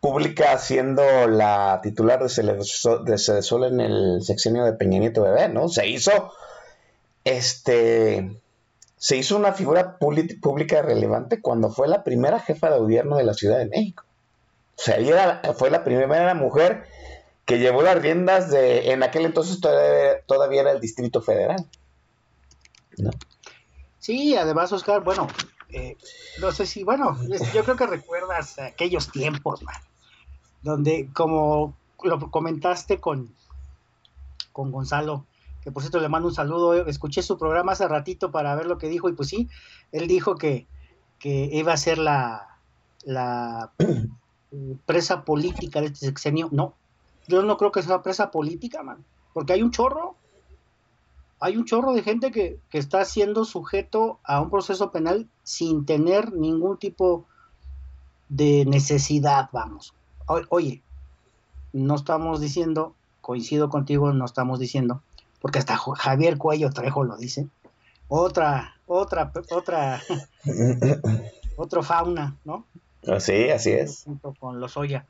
[0.00, 5.68] pública siendo la titular de Cedesol en el sexenio de Peña Nieto Bebé, ¿no?
[5.68, 6.32] Se hizo
[7.24, 8.40] este
[8.96, 13.34] se hizo una figura pública relevante cuando fue la primera jefa de gobierno de la
[13.34, 14.04] Ciudad de México.
[14.76, 16.84] O sea, ella fue la primera mujer
[17.48, 21.66] que llevó las riendas de, en aquel entonces todavía, todavía era el Distrito Federal.
[22.98, 23.10] ¿no?
[23.98, 25.26] Sí, además, Oscar, bueno,
[25.70, 25.96] eh,
[26.42, 27.18] no sé si, bueno,
[27.54, 29.80] yo creo que recuerdas aquellos tiempos, man,
[30.60, 33.34] donde como lo comentaste con,
[34.52, 35.24] con Gonzalo,
[35.62, 38.76] que por cierto le mando un saludo, escuché su programa hace ratito para ver lo
[38.76, 39.48] que dijo y pues sí,
[39.92, 40.66] él dijo que,
[41.18, 42.58] que iba a ser la,
[43.04, 43.72] la
[44.84, 46.50] presa política de este sexenio.
[46.52, 46.74] No,
[47.28, 50.16] yo no creo que sea presa política, man, porque hay un chorro,
[51.40, 55.86] hay un chorro de gente que, que está siendo sujeto a un proceso penal sin
[55.86, 57.26] tener ningún tipo
[58.28, 59.94] de necesidad, vamos.
[60.26, 60.82] O- oye,
[61.72, 65.02] no estamos diciendo, coincido contigo, no estamos diciendo,
[65.40, 67.46] porque hasta Javier Cuello Trejo lo dice,
[68.08, 70.02] otra, otra, otra,
[71.56, 72.64] otro fauna, ¿no?
[73.06, 74.02] Así, así es.
[74.04, 75.06] junto con Lozoya.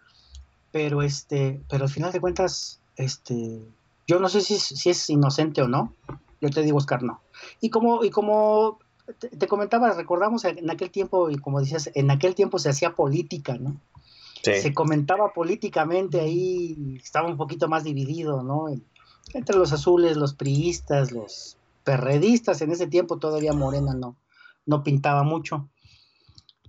[0.70, 3.62] Pero este, pero al final de cuentas, este,
[4.06, 5.94] yo no sé si, es- si es inocente o no.
[6.40, 7.20] Yo te digo, Oscar, no.
[7.60, 8.78] Y como, y como
[9.18, 12.94] te, te comentaba, recordamos en aquel tiempo, y como decías, en aquel tiempo se hacía
[12.94, 13.80] política, ¿no?
[14.42, 14.72] Se Sí.
[14.74, 18.68] comentaba políticamente ahí, estaba un poquito más dividido, ¿no?
[18.68, 18.84] En-
[19.34, 24.16] entre los azules, los priistas, los perredistas, en ese tiempo todavía Morena no,
[24.66, 25.68] no pintaba mucho.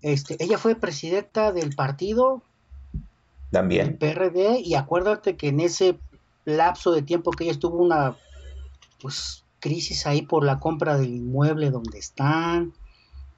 [0.01, 2.41] Este, ella fue presidenta del partido
[3.49, 3.97] el También.
[3.97, 5.99] PRD y acuérdate que en ese
[6.45, 8.15] lapso de tiempo que ella estuvo una
[9.01, 12.73] pues crisis ahí por la compra del inmueble donde están,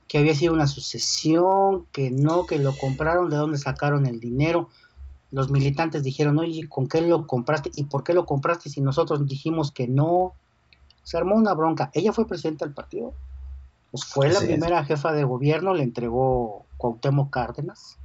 [0.08, 4.70] que había sido una sucesión, que no, que lo compraron, de dónde sacaron el dinero.
[5.32, 7.72] Los militantes dijeron, oye, ¿con qué lo compraste?
[7.76, 10.34] ¿Y por qué lo compraste si nosotros dijimos que no?
[11.04, 11.90] Se armó una bronca.
[11.94, 13.14] Ella fue presidenta del partido.
[13.92, 17.98] Pues fue la primera jefa de gobierno, le entregó Cuauhtémoc Cárdenas.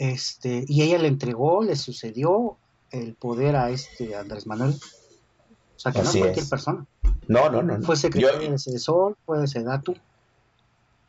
[0.00, 2.56] Este, y ella le entregó, le sucedió
[2.90, 4.70] el poder a este Andrés Manuel.
[4.72, 6.50] O sea, que no Así es cualquier es.
[6.50, 6.86] persona.
[7.28, 7.76] No, no, no.
[7.76, 7.84] no.
[7.84, 9.94] Fue secretario Yo- de Cedesol, fue de Sedatu.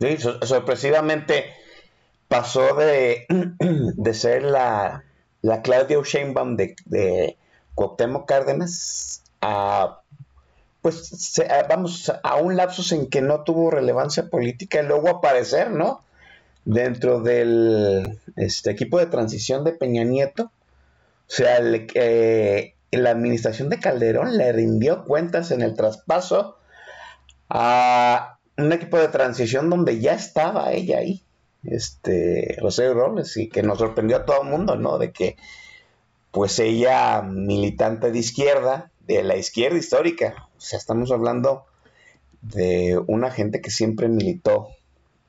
[0.02, 1.46] Sí, sor- sorpresivamente
[2.28, 3.26] pasó de,
[3.60, 5.06] de ser la,
[5.42, 7.38] la Claudia Sheinbaum de, de
[7.76, 10.00] Cuauhtémoc Cárdenas a
[10.82, 15.08] pues se- a- vamos a un lapsus en que no tuvo relevancia política y luego
[15.10, 16.02] aparecer, ¿no?
[16.66, 20.44] Dentro del este, equipo de transición de Peña Nieto.
[20.44, 26.58] O sea, eh, la administración de Calderón le rindió cuentas en el traspaso
[27.50, 31.24] a un equipo de transición donde ya estaba ella ahí,
[31.64, 34.98] este, Rosario Robles, y que nos sorprendió a todo el mundo, ¿no?
[34.98, 35.38] De que,
[36.32, 41.66] pues ella, militante de izquierda, de la izquierda histórica, o sea, estamos hablando
[42.42, 44.70] de una gente que siempre militó,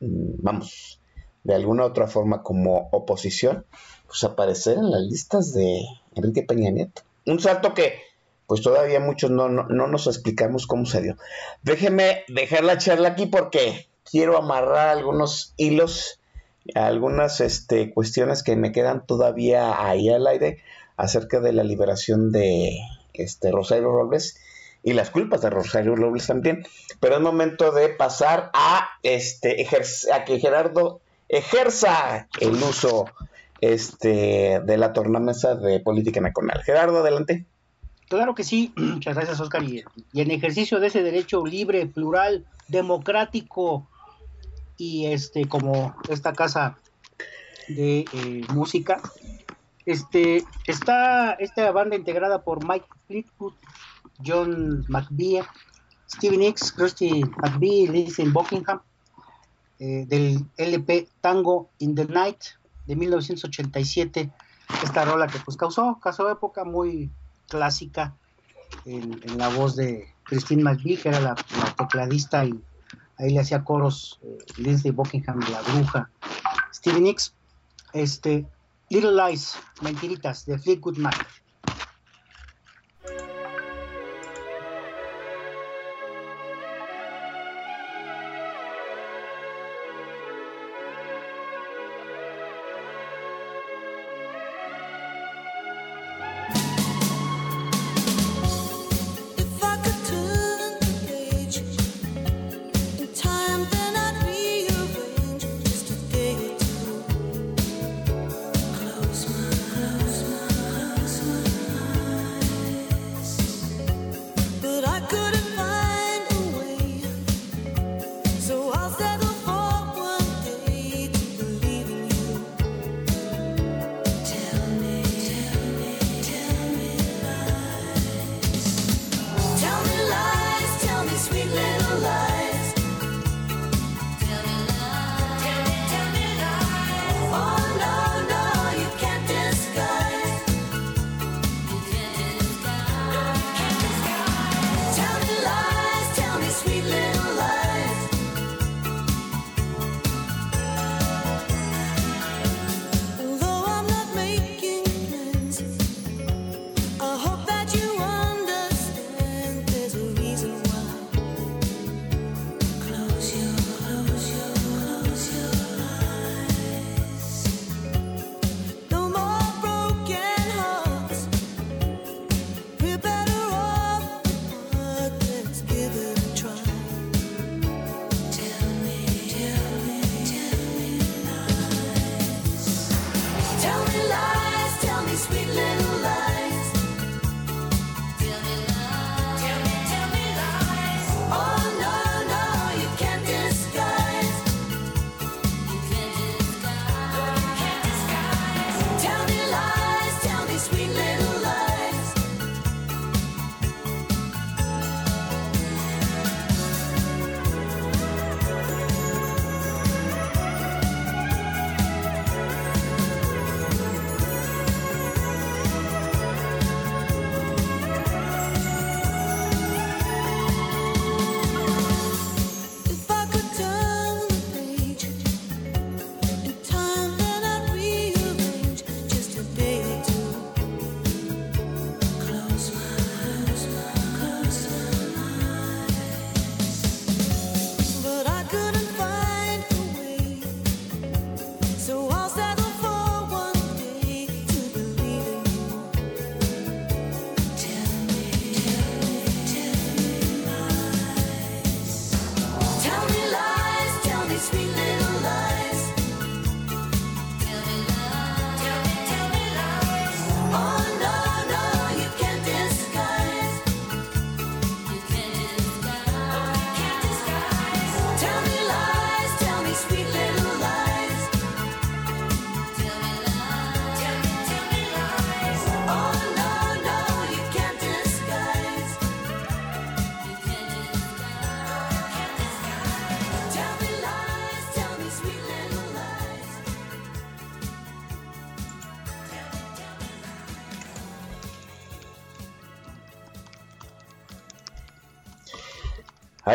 [0.00, 1.00] mm, vamos,
[1.44, 3.64] de alguna u otra forma como oposición,
[4.06, 5.82] pues aparecer en las listas de
[6.14, 7.02] Enrique Peña Nieto.
[7.26, 8.00] Un salto que,
[8.46, 11.16] pues todavía muchos no, no, no nos explicamos cómo se dio.
[11.62, 16.20] Déjeme dejar la charla aquí porque quiero amarrar algunos hilos
[16.74, 20.62] algunas este, cuestiones que me quedan todavía ahí al aire
[20.96, 22.78] acerca de la liberación de
[23.14, 24.38] este, Rosario Robles
[24.82, 26.64] y las culpas de Rosario Robles también.
[27.00, 29.66] Pero es momento de pasar a, este,
[30.12, 31.00] a que Gerardo
[31.32, 33.06] ejerza el uso
[33.60, 36.62] este, de la tornamesa de política nacional.
[36.62, 37.46] Gerardo, adelante.
[38.08, 39.64] Claro que sí, muchas gracias Oscar.
[39.64, 39.82] Y,
[40.14, 43.88] en ejercicio de ese derecho libre, plural, democrático
[44.76, 46.76] y este como esta casa
[47.68, 49.00] de eh, música,
[49.86, 53.54] este está esta banda integrada por Mike Fleetwood,
[54.24, 55.42] John McVie,
[56.10, 58.80] Stevie Nicks, Christy McVie, Lizzie Buckingham,
[59.84, 62.38] eh, del LP Tango in the Night
[62.86, 64.30] de 1987.
[64.80, 67.10] Esta rola que pues causó, causó época muy
[67.48, 68.14] clásica
[68.84, 71.34] en, la voz de Christine McVie, que era la,
[71.76, 72.54] tecladista y
[73.18, 76.08] ahí le hacía coros eh, Lindsay Buckingham, la bruja.
[76.72, 77.34] Stevie Nicks,
[77.92, 78.46] este,
[78.88, 81.26] Little Lies, Mentiritas, de Fleetwood Mac.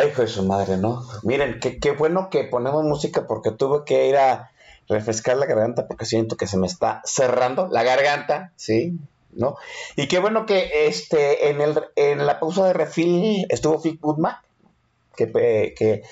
[0.00, 1.04] Ay, de su madre, ¿no?
[1.22, 4.50] Miren, qué, qué bueno que ponemos música porque tuve que ir a
[4.88, 8.98] refrescar la garganta porque siento que se me está cerrando la garganta, ¿sí?
[9.32, 9.56] ¿No?
[9.96, 14.42] Y qué bueno que este en, el, en la pausa de refil estuvo Fleetwood Mac.
[15.16, 16.02] que, eh, que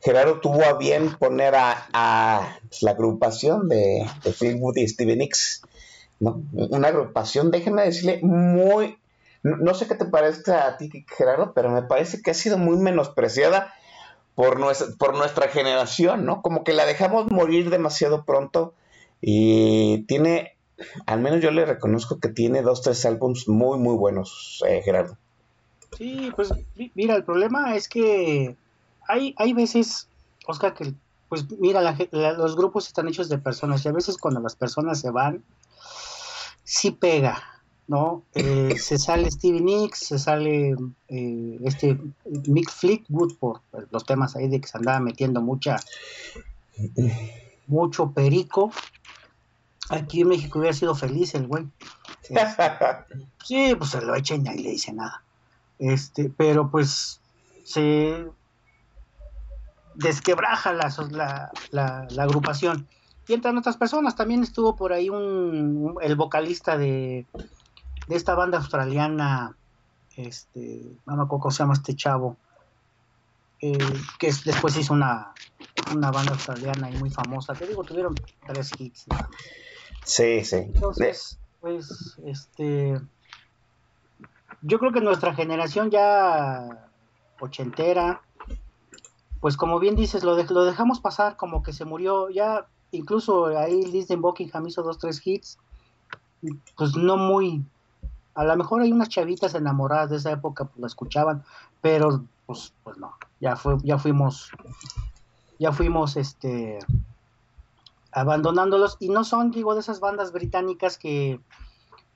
[0.00, 4.88] Gerardo tuvo a bien poner a, a pues, la agrupación de, de Phil Wood y
[4.88, 5.62] Steven Nicks,
[6.20, 6.42] ¿no?
[6.52, 8.97] Una agrupación, déjeme decirle, muy,
[9.42, 12.76] no, sé qué te parece a ti, Gerardo, pero me parece que ha sido muy
[12.76, 13.72] menospreciada
[14.34, 16.42] por nuestra, por nuestra generación, ¿no?
[16.42, 18.74] Como que la dejamos morir demasiado pronto
[19.20, 20.56] y tiene,
[21.06, 25.16] al menos yo le reconozco que tiene dos, tres álbumes muy, muy buenos, eh, Gerardo.
[25.96, 28.56] Sí, pues mi- mira, el problema es que
[29.08, 30.08] hay, hay veces,
[30.46, 30.94] Oscar, que
[31.28, 35.00] pues mira, la- los grupos están hechos de personas y a veces cuando las personas
[35.00, 35.42] se van,
[36.64, 37.42] sí pega,
[37.88, 38.22] ¿no?
[38.34, 40.76] Eh, se sale Stevie Nicks, se sale
[41.08, 41.98] eh, este
[42.46, 45.76] Mick Fleetwood por los temas ahí de que se andaba metiendo mucha
[47.66, 48.70] mucho perico.
[49.90, 51.66] Aquí en México hubiera sido feliz el güey.
[53.44, 55.22] Sí, pues se lo echa y nadie le dice nada.
[55.78, 57.20] Este, pero pues
[57.64, 58.26] se
[59.94, 62.86] desquebraja la, la, la- la agrupación.
[63.26, 64.16] Y entran otras personas.
[64.16, 67.26] También estuvo por ahí un, un- el vocalista de,
[68.08, 69.56] de esta banda australiana,
[70.16, 72.36] este, no me acuerdo cómo se llama este chavo,
[73.60, 73.78] eh,
[74.18, 75.34] que es- después hizo una,
[75.94, 77.54] una banda australiana y muy famosa.
[77.54, 79.06] Te digo, tuvieron tres hits.
[80.04, 80.56] Sí, sí.
[80.56, 82.98] Entonces, pues, este,
[84.62, 86.90] yo creo que nuestra generación ya
[87.40, 88.22] ochentera,
[89.40, 93.46] pues como bien dices, lo, de- lo dejamos pasar, como que se murió, ya incluso
[93.46, 95.58] ahí Lisden Buckingham hizo dos, tres hits,
[96.76, 97.64] pues no muy,
[98.38, 101.44] a lo mejor hay unas chavitas enamoradas de esa época, pues la escuchaban,
[101.80, 104.50] pero pues, pues no, ya fue, ya fuimos,
[105.58, 106.78] ya fuimos, este,
[108.12, 111.40] abandonándolos y no son, digo, de esas bandas británicas que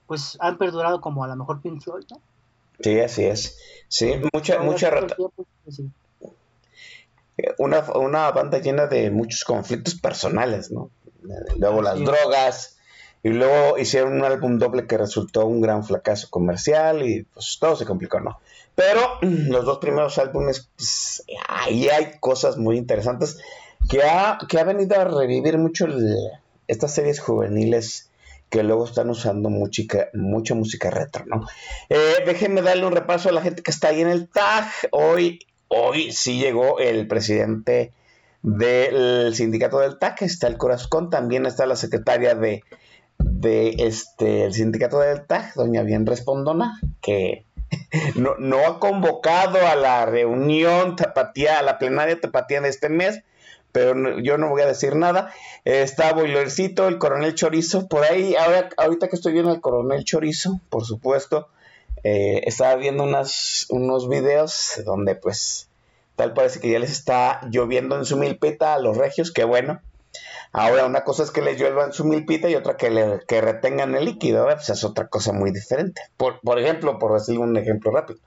[0.07, 2.21] pues han perdurado como a lo mejor Pink Floyd, ¿no?
[2.79, 3.57] Sí, así es.
[3.89, 5.91] Sí, mucha, mucha rata- pues, sí.
[7.57, 10.89] una, una banda llena de muchos conflictos personales, ¿no?
[11.57, 12.72] Luego las drogas,
[13.23, 17.75] y luego hicieron un álbum doble que resultó un gran fracaso comercial y pues todo
[17.75, 18.39] se complicó, ¿no?
[18.75, 23.39] Pero los dos primeros álbumes, pues, ahí hay cosas muy interesantes
[23.89, 26.17] que ha, que ha venido a revivir mucho el-
[26.67, 28.09] estas series juveniles
[28.49, 31.47] que luego están usando mucha música retro, ¿no?
[31.89, 34.67] Eh, déjenme darle un repaso a la gente que está ahí en el tag.
[34.91, 37.91] Hoy, hoy sí llegó el presidente
[38.43, 42.63] del sindicato del TAC, está el Corazón, también está la secretaria de,
[43.23, 47.45] de este el sindicato del TAC, doña Bien Respondona, que
[48.15, 53.23] no, no ha convocado a la reunión tapatía, a la plenaria tapatía de este mes,
[53.71, 55.33] pero yo no voy a decir nada.
[55.65, 60.59] Está Boilercito, el coronel Chorizo, por ahí, ahora, ahorita que estoy viendo el coronel Chorizo,
[60.69, 61.47] por supuesto,
[62.03, 65.69] eh, estaba viendo unos videos donde pues
[66.15, 69.81] tal parece que ya les está lloviendo en su milpita a los regios, que bueno.
[70.55, 73.41] Ahora una cosa es que les llueva en su milpita y otra que, le, que
[73.41, 74.53] retengan el líquido, ¿eh?
[74.53, 76.03] pues es otra cosa muy diferente.
[76.15, 78.19] Por, por ejemplo, por decir un ejemplo rápido,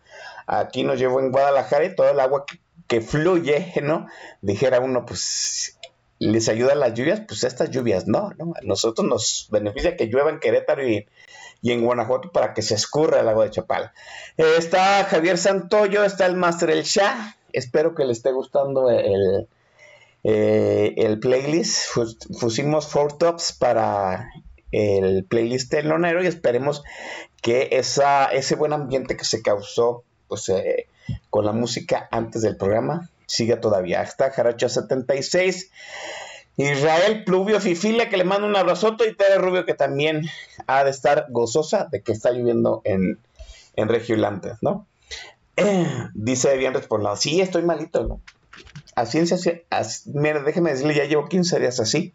[0.49, 2.45] aquí nos llevó en Guadalajara y todo el agua
[2.89, 4.09] que, fluye, ¿no?
[4.41, 5.79] Dijera uno, pues
[6.19, 8.55] les ayuda las lluvias, pues estas lluvias no, ¿no?
[8.57, 11.07] A nosotros nos beneficia que llueva en Querétaro y,
[11.63, 13.93] en Guanajuato para que se escurra el agua de Chapala.
[14.37, 17.37] Está Javier Santoyo, está el Master El Shah.
[17.53, 19.49] Espero que le esté gustando el,
[20.29, 21.97] eh, el playlist.
[22.41, 24.29] Pusimos four tops para
[24.73, 26.83] el playlist del lonero y esperemos
[27.41, 30.89] que ese buen ambiente que se causó pues, eh,
[31.31, 34.03] con la música antes del programa siga todavía.
[34.03, 35.71] Está Jaracho 76.
[36.57, 40.23] Israel Pluvio Fifila, que le mando un abrazote, y Tere Rubio, que también
[40.67, 43.21] ha de estar gozosa de que está lloviendo en,
[43.77, 44.87] en Regio Lantes, ¿no?
[46.15, 48.21] Dice bien respondido, sí, estoy malito, ¿no?
[48.97, 49.37] A ciencia,
[50.07, 52.15] mira, déjeme decirle, ya llevo 15 días así,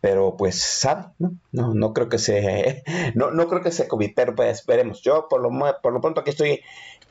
[0.00, 1.34] pero pues sabe, ¿no?
[1.52, 2.82] No, no creo que se,
[3.14, 5.02] no, no creo que se COVID, pero pues esperemos.
[5.02, 5.50] Yo por lo,
[5.82, 6.62] por lo pronto aquí estoy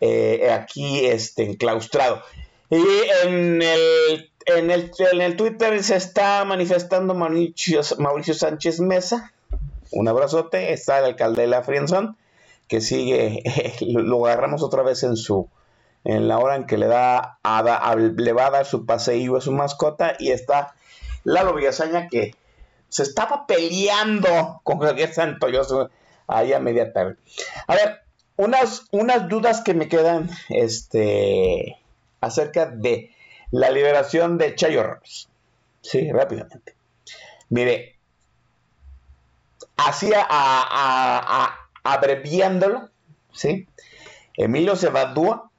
[0.02, 2.24] eh, aquí este, enclaustrado.
[2.72, 2.84] Y
[3.24, 9.32] en el, en, el, en el Twitter se está manifestando Mauricio, Mauricio Sánchez Mesa.
[9.92, 10.74] Un abrazote.
[10.74, 12.18] Está el alcalde de la Frienzón,
[12.68, 13.44] que sigue,
[13.82, 15.48] lo, lo agarramos otra vez en su
[16.04, 19.42] en la hora en que le da a, le va a dar su paseío a
[19.42, 20.16] su mascota.
[20.20, 20.76] Y está
[21.24, 22.36] Lalo Villasaña que
[22.90, 25.90] se estaba peleando con Javier Santoyoso
[26.28, 27.16] ahí a media tarde.
[27.68, 28.02] A ver,
[28.36, 31.78] unas, unas dudas que me quedan este,
[32.22, 33.16] acerca de
[33.52, 35.30] la liberación de Chayo Ramos.
[35.82, 36.76] Sí, rápidamente.
[37.50, 37.98] Mire,
[39.78, 42.90] así a, a- abreviándolo,
[43.32, 43.68] ¿sí?
[44.38, 45.52] Emilio Cebadúa,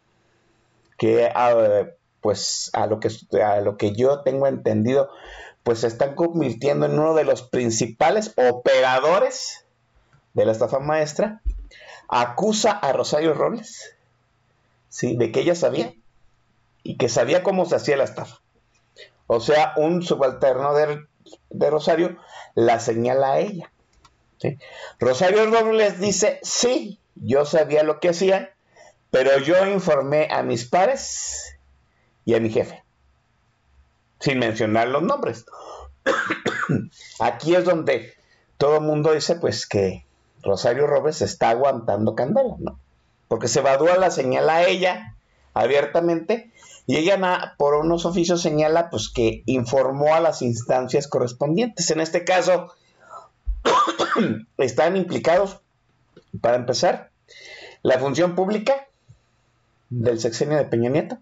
[1.05, 1.87] que ah,
[2.23, 3.11] pues a lo que
[3.43, 5.11] a lo que yo tengo entendido,
[5.63, 9.67] pues se están convirtiendo en uno de los principales operadores
[10.33, 11.43] de la estafa maestra,
[12.09, 13.97] acusa a Rosario Robles,
[14.89, 15.15] ¿sí?
[15.19, 15.93] de que ella sabía
[16.83, 18.41] y que sabía cómo se hacía la estafa.
[19.27, 21.07] O sea, un subalterno de,
[21.51, 22.17] de Rosario
[22.55, 23.71] la señala a ella.
[24.99, 28.54] Rosario Robles dice, sí, yo sabía lo que hacía,
[29.15, 31.57] pero yo informé a mis pares
[32.25, 32.83] y a mi jefe,
[34.19, 35.47] sin mencionar los nombres.
[37.21, 38.13] Aquí es donde
[38.59, 40.05] todo el mundo dice, pues que
[40.43, 42.81] Rosario Robles está aguantando candela, ¿no?
[43.29, 45.15] Porque se Badúa la señala a ella
[45.53, 46.51] abiertamente
[46.89, 51.89] y ella por unos oficios señala pues que informó a las instancias correspondientes.
[51.93, 52.75] En este caso
[54.59, 55.61] están implicados,
[56.41, 57.11] para empezar,
[57.85, 58.89] la función pública
[59.91, 61.19] del sexenio de Peña Nieto,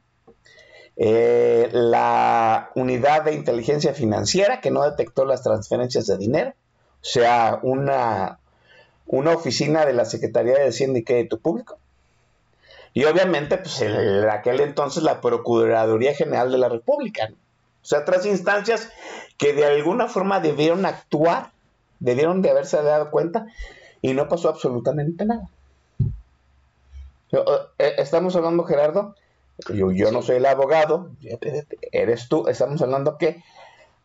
[0.97, 7.59] eh, la unidad de inteligencia financiera que no detectó las transferencias de dinero, o sea,
[7.63, 8.39] una,
[9.07, 11.79] una oficina de la Secretaría de Hacienda y Crédito Público,
[12.95, 17.31] y obviamente, pues en aquel entonces la Procuraduría General de la República.
[17.83, 18.91] O sea, otras instancias
[19.39, 21.53] que de alguna forma debieron actuar,
[22.01, 23.47] debieron de haberse dado cuenta
[24.03, 25.49] y no pasó absolutamente nada.
[27.33, 29.15] Eh, estamos hablando, Gerardo,
[29.73, 31.11] yo, yo no soy el abogado,
[31.93, 33.43] eres tú, estamos hablando que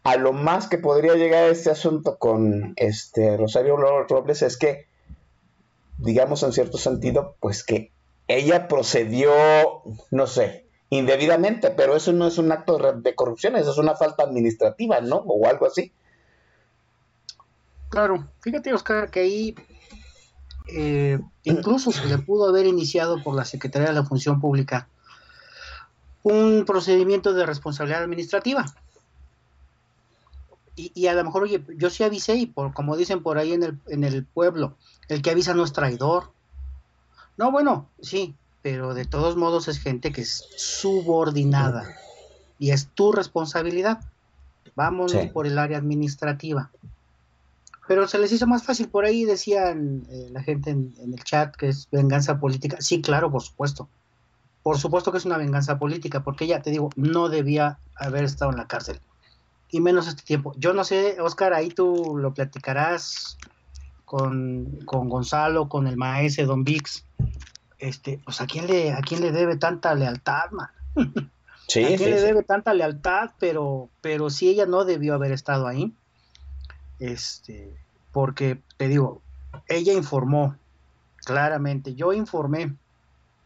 [0.04, 4.88] a lo más que podría llegar este asunto con este Rosario Robles es que,
[5.98, 7.92] digamos en cierto sentido, pues que
[8.30, 9.34] ella procedió,
[10.12, 14.24] no sé, indebidamente, pero eso no es un acto de corrupción, eso es una falta
[14.24, 15.18] administrativa, ¿no?
[15.18, 15.92] O algo así.
[17.90, 19.56] Claro, fíjate Oscar que ahí
[20.68, 24.88] eh, incluso se le pudo haber iniciado por la Secretaría de la Función Pública
[26.24, 28.66] un procedimiento de responsabilidad administrativa.
[30.80, 33.64] Y, a lo mejor, oye, yo sí avisé y por, como dicen por ahí en
[33.64, 34.76] el, en el pueblo,
[35.08, 36.32] el que avisa no es traidor.
[37.36, 41.96] No, bueno, sí, pero de todos modos es gente que es subordinada
[42.60, 44.02] y es tu responsabilidad.
[44.76, 46.70] Vámonos por el área administrativa.
[47.88, 48.90] Pero se les hizo más fácil.
[48.90, 52.78] Por ahí decían eh, la gente en, el chat que es venganza política.
[52.80, 53.88] Sí, claro, por supuesto.
[54.64, 58.52] Por supuesto que es una venganza política, porque ya te digo, no debía haber estado
[58.52, 59.00] en la cárcel.
[59.70, 60.54] Y menos este tiempo.
[60.58, 63.38] Yo no sé, Oscar, ahí tú lo platicarás
[64.04, 67.06] con, con Gonzalo, con el maese Don Vix,
[67.78, 70.70] este, pues a quién le, a quién le debe tanta lealtad, man.
[71.68, 73.32] Sí, ¿A quién le debe tanta lealtad?
[73.40, 75.94] Pero, pero sí ella no debió haber estado ahí.
[77.00, 77.76] Este,
[78.12, 79.22] porque te digo,
[79.68, 80.58] ella informó
[81.18, 82.76] claramente, yo informé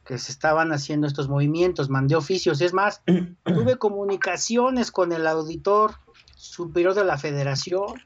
[0.05, 3.01] que se estaban haciendo estos movimientos, mandé oficios, es más,
[3.43, 5.95] tuve comunicaciones con el auditor
[6.35, 8.01] superior de la federación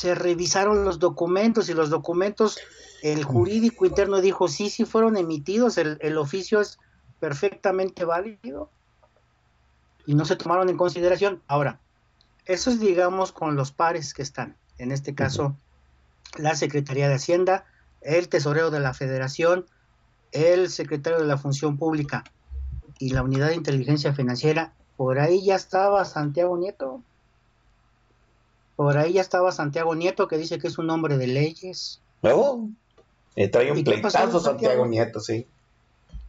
[0.00, 2.58] se revisaron los documentos y los documentos,
[3.02, 6.78] el jurídico interno dijo, sí, sí fueron emitidos, el, oficio es
[7.18, 8.70] perfectamente válido
[10.06, 11.42] y no se tomaron en consideración.
[11.46, 11.80] Ahora,
[12.46, 15.56] eso es, digamos, con los pares que están, en este caso,
[16.36, 17.64] la Secretaría de Hacienda,
[18.00, 19.66] el Tesorero de la Federación,
[20.32, 22.24] el Secretario de la Función Pública
[22.98, 24.72] y la Unidad de Inteligencia Financiera.
[24.96, 27.02] Por ahí ya estaba Santiago Nieto.
[28.76, 32.00] Por ahí ya estaba Santiago Nieto, que dice que es un hombre de leyes.
[32.22, 32.70] No,
[33.36, 34.86] eh, trae un pleitazo Santiago?
[34.86, 35.46] Nieto, sí.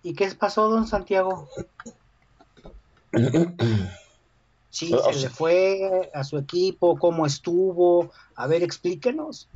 [0.03, 1.47] ¿Y qué pasó, don Santiago?
[4.71, 8.11] Sí, se le fue a su equipo, cómo estuvo.
[8.35, 9.49] A ver, explíquenos.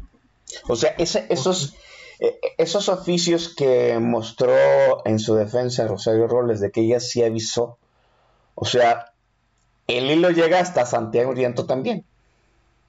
[0.68, 1.74] O sea, esos,
[2.20, 4.53] eh, esos oficios que mostró
[5.05, 7.78] en su defensa Rosario Robles de que ella sí avisó,
[8.55, 9.13] o sea,
[9.88, 12.05] el hilo llega hasta Santiago Nieto también.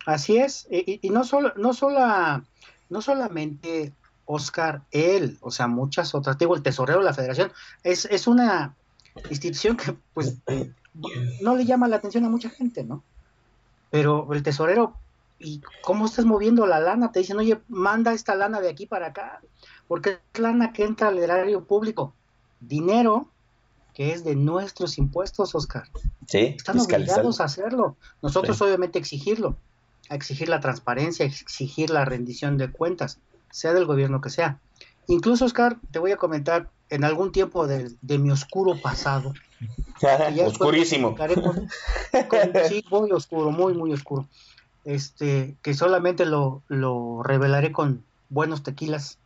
[0.04, 2.44] Así es, y, no solo, no sola,
[2.90, 3.92] no solamente
[4.24, 7.52] Oscar, él, o sea, muchas otras, digo, el tesorero de la federación,
[7.82, 8.74] es, es una
[9.30, 10.36] institución que pues
[11.42, 13.02] no le llama la atención a mucha gente, ¿no?
[13.90, 14.94] Pero el tesorero,
[15.38, 17.12] ¿y cómo estás moviendo la lana?
[17.12, 19.40] Te dicen, oye, manda esta lana de aquí para acá,
[19.88, 22.14] porque es lana que entra al erario público,
[22.60, 23.28] dinero
[23.94, 25.88] que es de nuestros impuestos, Oscar.
[26.26, 27.96] Sí, están obligados a hacerlo.
[28.20, 29.56] Nosotros obviamente exigirlo
[30.08, 33.18] a exigir la transparencia, a exigir la rendición de cuentas,
[33.50, 34.60] sea del gobierno que sea.
[35.08, 39.32] Incluso, Oscar, te voy a comentar en algún tiempo de, mi oscuro pasado.
[40.46, 41.16] Oscurísimo.
[42.68, 44.26] sí, muy oscuro, muy, muy oscuro.
[44.84, 49.18] Este, que solamente lo, lo revelaré con buenos tequilas.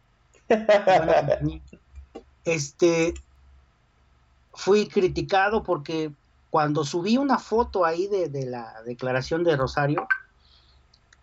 [2.44, 3.14] este,
[4.52, 6.12] fui criticado porque
[6.50, 10.08] cuando subí una foto ahí de, de la declaración de Rosario,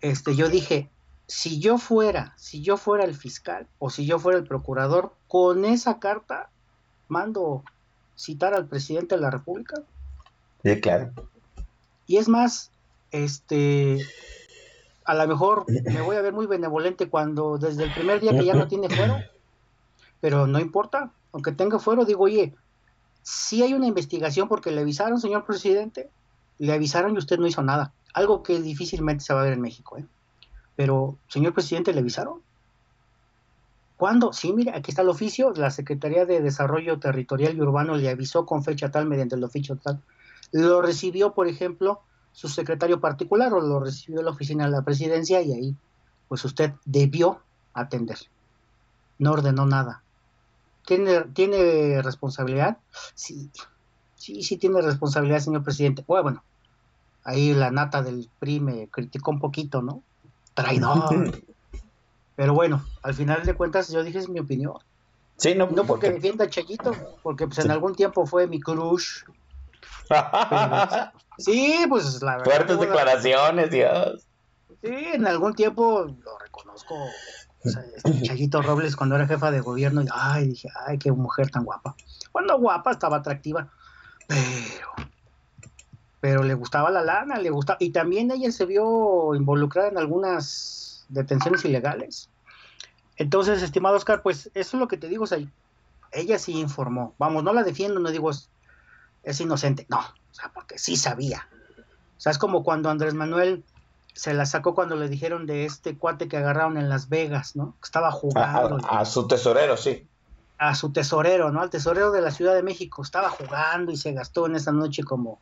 [0.01, 0.89] este, yo dije,
[1.27, 5.65] si yo fuera, si yo fuera el fiscal o si yo fuera el procurador, con
[5.65, 6.49] esa carta
[7.09, 7.63] mando
[8.18, 9.82] citar al presidente de la República.
[10.63, 11.11] Sí, claro.
[12.07, 12.72] Y es más,
[13.11, 13.99] este,
[15.05, 18.45] a lo mejor me voy a ver muy benevolente cuando desde el primer día que
[18.45, 19.18] ya no tiene fuero,
[20.20, 22.53] pero no importa, aunque tenga fuero, digo, oye,
[23.22, 26.09] si hay una investigación porque le avisaron, señor presidente,
[26.59, 29.61] le avisaron y usted no hizo nada, algo que difícilmente se va a ver en
[29.61, 30.05] México, ¿eh?
[30.76, 32.41] Pero, señor presidente, ¿le avisaron?
[33.97, 34.31] ¿Cuándo?
[34.31, 38.45] Sí, mire, aquí está el oficio, la Secretaría de Desarrollo Territorial y Urbano le avisó
[38.45, 39.99] con fecha tal mediante el oficio tal.
[40.51, 45.41] Lo recibió, por ejemplo, su secretario particular o lo recibió la oficina de la presidencia
[45.41, 45.75] y ahí,
[46.27, 47.41] pues usted debió
[47.73, 48.19] atender.
[49.17, 50.03] No ordenó nada.
[50.85, 52.77] ¿Tiene, ¿tiene responsabilidad?
[53.15, 53.49] Sí,
[54.15, 56.03] sí, sí tiene responsabilidad, señor presidente.
[56.07, 56.43] Bueno, bueno,
[57.23, 60.03] ahí la nata del PRI me criticó un poquito, ¿no?
[60.53, 61.41] Traidor.
[62.38, 64.77] Pero bueno, al final de cuentas yo dije es mi opinión.
[65.38, 69.23] Sí, no, No porque defienda a Chayito, porque pues en algún tiempo fue mi crush.
[70.07, 70.23] Pero,
[71.39, 72.45] sí, pues la verdad.
[72.45, 74.27] Fuertes declaraciones, Dios.
[74.83, 76.93] Sí, en algún tiempo lo reconozco.
[76.93, 81.11] O sea, este Chayito Robles cuando era jefa de gobierno, y, ay, dije, ay, qué
[81.11, 81.95] mujer tan guapa.
[82.33, 83.67] Bueno, guapa, estaba atractiva,
[84.27, 85.09] pero,
[86.19, 90.88] pero le gustaba la lana, le gustaba, y también ella se vio involucrada en algunas
[91.09, 92.29] detenciones ilegales.
[93.15, 95.39] Entonces, estimado Oscar, pues eso es lo que te digo, o sea,
[96.11, 97.15] ella sí informó.
[97.17, 98.49] Vamos, no la defiendo, no digo es,
[99.23, 101.47] es inocente, no, o sea, porque sí sabía.
[102.17, 103.63] O sea, es como cuando Andrés Manuel
[104.13, 107.75] se la sacó cuando le dijeron de este cuate que agarraron en Las Vegas, ¿no?
[107.79, 108.79] Que estaba jugando.
[108.89, 110.07] A, a su tesorero, sí.
[110.57, 111.61] A su tesorero, ¿no?
[111.61, 113.03] Al tesorero de la Ciudad de México.
[113.03, 115.39] Estaba jugando y se gastó en esa noche como,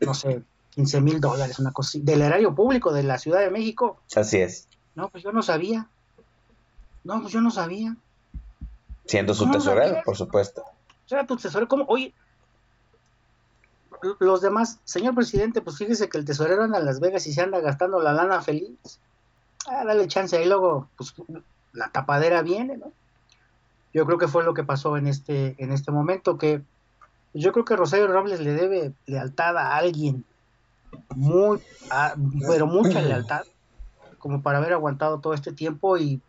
[0.00, 4.00] no sé, 15 mil dólares, una cosa del erario público de la Ciudad de México.
[4.16, 4.68] Así es.
[4.94, 5.88] No, pues yo no sabía.
[7.04, 7.96] No, pues yo no sabía.
[9.06, 10.62] Siendo su ¿Cómo tesorero, por supuesto.
[11.06, 11.84] Sea, tu tesorero, ¿cómo?
[11.88, 12.14] Oye,
[14.20, 17.40] los demás, señor presidente, pues fíjese que el tesorero anda en Las Vegas y se
[17.42, 18.78] anda gastando la lana feliz.
[19.66, 21.14] Ah, dale chance ahí luego, pues
[21.72, 22.92] la tapadera viene, ¿no?
[23.92, 26.62] Yo creo que fue lo que pasó en este, en este momento, que
[27.34, 30.24] yo creo que Rosario Robles le debe lealtad a alguien,
[31.14, 32.14] muy, a-
[32.48, 33.42] pero mucha lealtad,
[34.22, 36.22] como para haber aguantado todo este tiempo y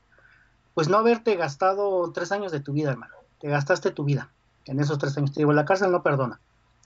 [0.74, 3.14] pues no haberte gastado tres años de tu vida, hermano.
[3.40, 4.32] Te gastaste tu vida
[4.66, 5.32] en esos tres años.
[5.32, 6.40] Te digo, la cárcel no perdona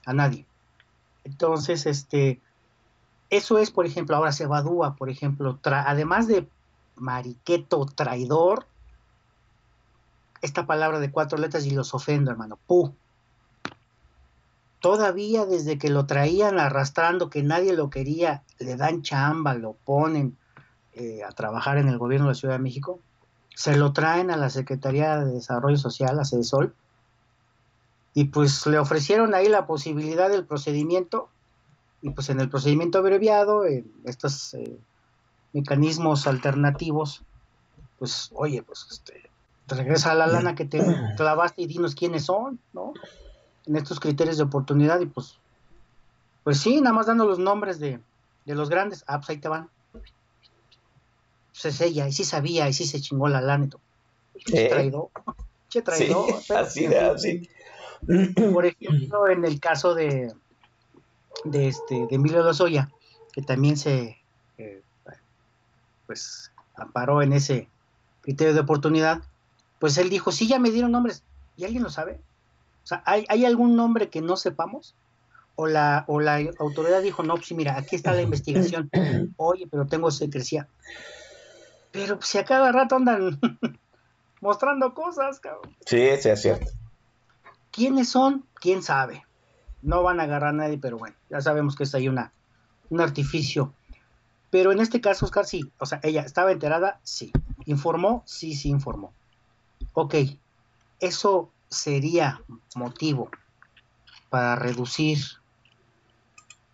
[0.04, 0.46] a nadie.
[1.24, 2.42] Entonces, este,
[3.30, 6.46] eso es, por ejemplo, ahora se evadúa, por ejemplo, además de
[6.96, 8.66] mariqueto, traidor,
[10.42, 12.94] esta palabra de cuatro letras y los ofendo, hermano, pu.
[14.80, 20.36] Todavía desde que lo traían arrastrando, que nadie lo quería, le dan chamba, lo ponen
[20.98, 22.98] eh, a trabajar en el gobierno de la Ciudad de México,
[23.54, 26.74] se lo traen a la Secretaría de Desarrollo Social, a CEDESOL,
[28.14, 31.28] y pues le ofrecieron ahí la posibilidad del procedimiento,
[32.02, 34.76] y pues en el procedimiento abreviado, en estos eh,
[35.52, 37.22] mecanismos alternativos,
[37.98, 39.30] pues oye, pues este,
[39.66, 40.80] te regresa la lana que te
[41.16, 42.92] clavaste y dinos quiénes son, ¿no?
[43.66, 45.38] En estos criterios de oportunidad, y pues,
[46.42, 48.00] pues sí, nada más dando los nombres de,
[48.46, 49.68] de los grandes, ah, pues ahí te van.
[51.60, 53.80] Pues es ella, y sí sabía, y sí se chingó la lana y todo.
[54.46, 54.68] Sí.
[54.68, 55.08] Traidor.
[55.68, 56.26] Che, Sí, traidor.
[56.48, 57.48] pero- así de así.
[58.54, 60.32] por ejemplo, en el caso de,
[61.44, 62.90] de, este, de Emilio Lozoya,
[63.32, 64.16] que también se
[64.56, 64.82] eh,
[66.06, 67.68] pues amparó en ese
[68.22, 69.22] criterio de oportunidad,
[69.78, 71.22] pues él dijo, sí, ya me dieron nombres,
[71.56, 72.20] ¿y alguien lo sabe?
[72.84, 74.94] O sea, ¿hay, hay algún nombre que no sepamos?
[75.56, 78.88] O la, o la autoridad dijo, no, pues sí, mira, aquí está la investigación.
[79.36, 80.68] Oye, pero tengo secrecía.
[81.92, 83.38] Pero pues, si a cada rato andan
[84.40, 85.74] mostrando cosas, cabrón.
[85.86, 86.70] Sí, sí, es cierto.
[87.70, 88.44] ¿Quiénes son?
[88.54, 89.24] ¿Quién sabe?
[89.82, 92.32] No van a agarrar a nadie, pero bueno, ya sabemos que es ahí una,
[92.90, 93.72] un artificio.
[94.50, 95.70] Pero en este caso, Oscar, sí.
[95.78, 97.32] O sea, ella estaba enterada, sí.
[97.66, 98.22] ¿Informó?
[98.26, 99.12] Sí, sí informó.
[99.92, 100.14] Ok,
[101.00, 102.42] eso sería
[102.74, 103.30] motivo
[104.30, 105.18] para reducir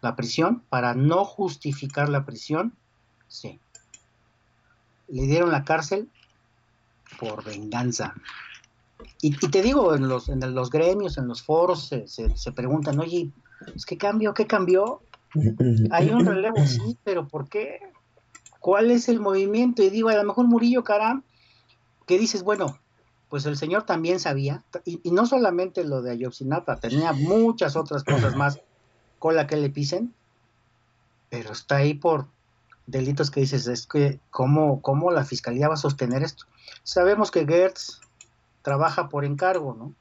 [0.01, 2.75] la prisión, para no justificar la prisión,
[3.27, 3.61] sí.
[5.15, 6.11] Le dieron la cárcel
[7.21, 8.15] por venganza.
[9.23, 13.31] Y, te digo, en los, en los gremios, en los foros, se, se- preguntan, oye,
[13.61, 14.35] pues, ¿qué cambió?
[14.35, 15.03] ¿Qué cambió?
[15.93, 17.79] Hay un relevo, sí, pero ¿por qué?
[18.59, 19.85] ¿Cuál es el movimiento?
[19.85, 21.23] Y digo, a lo mejor Murillo Caram,
[22.07, 22.77] que dices, bueno,
[23.29, 28.03] pues el señor también sabía, y, y no solamente lo de Ayotzinapa, tenía muchas otras
[28.03, 28.59] cosas más
[29.21, 30.13] con la que le pisen,
[31.31, 32.27] pero está ahí por
[32.87, 36.45] delitos que dices, es que cómo, cómo la fiscalía va a sostener esto.
[36.83, 38.01] Sabemos que Gertz
[38.63, 39.95] trabaja por encargo, ¿no?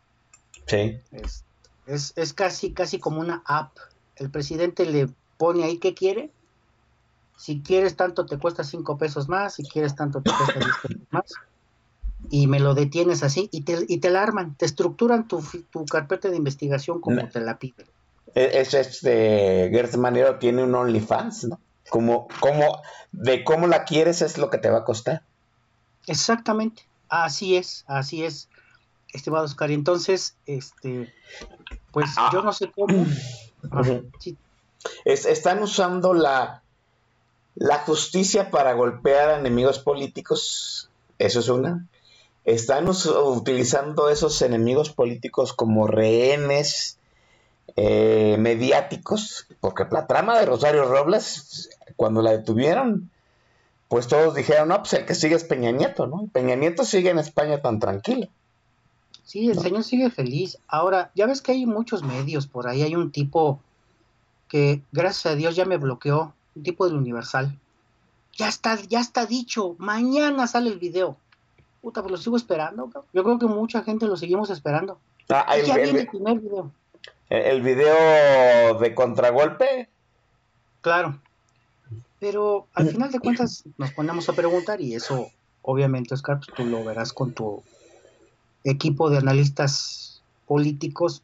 [0.67, 0.99] Sí.
[1.11, 1.43] Es,
[1.85, 3.77] es, es casi, casi como una app.
[4.15, 6.31] El presidente le pone ahí qué quiere.
[7.37, 11.07] Si quieres tanto te cuesta cinco pesos más, si quieres tanto te cuesta 10 pesos
[11.09, 11.31] más.
[12.29, 15.85] Y me lo detienes así y te, y te la arman, te estructuran tu, tu
[15.85, 17.29] carpeta de investigación como No.
[17.29, 17.87] te la piden.
[18.33, 21.59] E- Es este Gertz Manero tiene un OnlyFans, ¿no?
[21.93, 22.81] Como, como,
[23.11, 25.21] de cómo la quieres es lo que te va a costar.
[26.07, 28.49] Exactamente, así es, así es,
[29.13, 29.69] estimado Oscar.
[29.69, 31.13] Y entonces, este,
[31.91, 32.31] pues Ah.
[32.33, 33.05] yo no sé cómo.
[33.71, 33.83] Ah,
[34.17, 34.35] sí,
[35.05, 36.63] Es- están usando la,
[37.53, 40.89] la justicia para golpear a enemigos políticos.
[41.19, 41.85] Eso es una.
[42.43, 46.97] Están utilizando esos enemigos políticos como rehenes
[47.75, 49.47] eh, mediáticos.
[49.59, 53.09] Porque la trama de Rosario Robles, cuando la detuvieron,
[53.87, 56.27] pues todos dijeron, no, pues el que sigue es Peña Nieto, ¿no?
[56.33, 58.27] Peña Nieto sigue en España tan tranquilo.
[59.23, 60.57] Sí, el señor sigue feliz.
[60.67, 62.81] Ahora, ya ves que hay muchos medios por ahí.
[62.83, 63.59] Hay un tipo
[64.47, 67.57] que, gracias a Dios, ya me bloqueó, un tipo del Universal.
[68.35, 69.75] Ya está, ya está dicho.
[69.77, 71.17] Mañana sale el video.
[71.81, 72.85] Puta, pues lo sigo esperando.
[72.87, 73.05] cabrón.
[73.13, 74.97] Yo creo que mucha gente lo seguimos esperando.
[75.29, 76.71] Ah, el, ya el- viene el primer video.
[77.39, 79.89] El video de contragolpe,
[80.83, 81.17] Claro.
[82.19, 85.29] Pero al final de cuentas nos ponemos a preguntar y eso,
[85.61, 87.63] obviamente, Oscar, tú lo verás con tu
[88.65, 91.23] equipo de analistas políticos,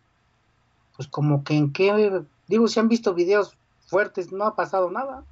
[0.96, 3.56] pues como que en qué, digo, si han visto videos
[3.86, 5.26] fuertes, no ha pasado nada.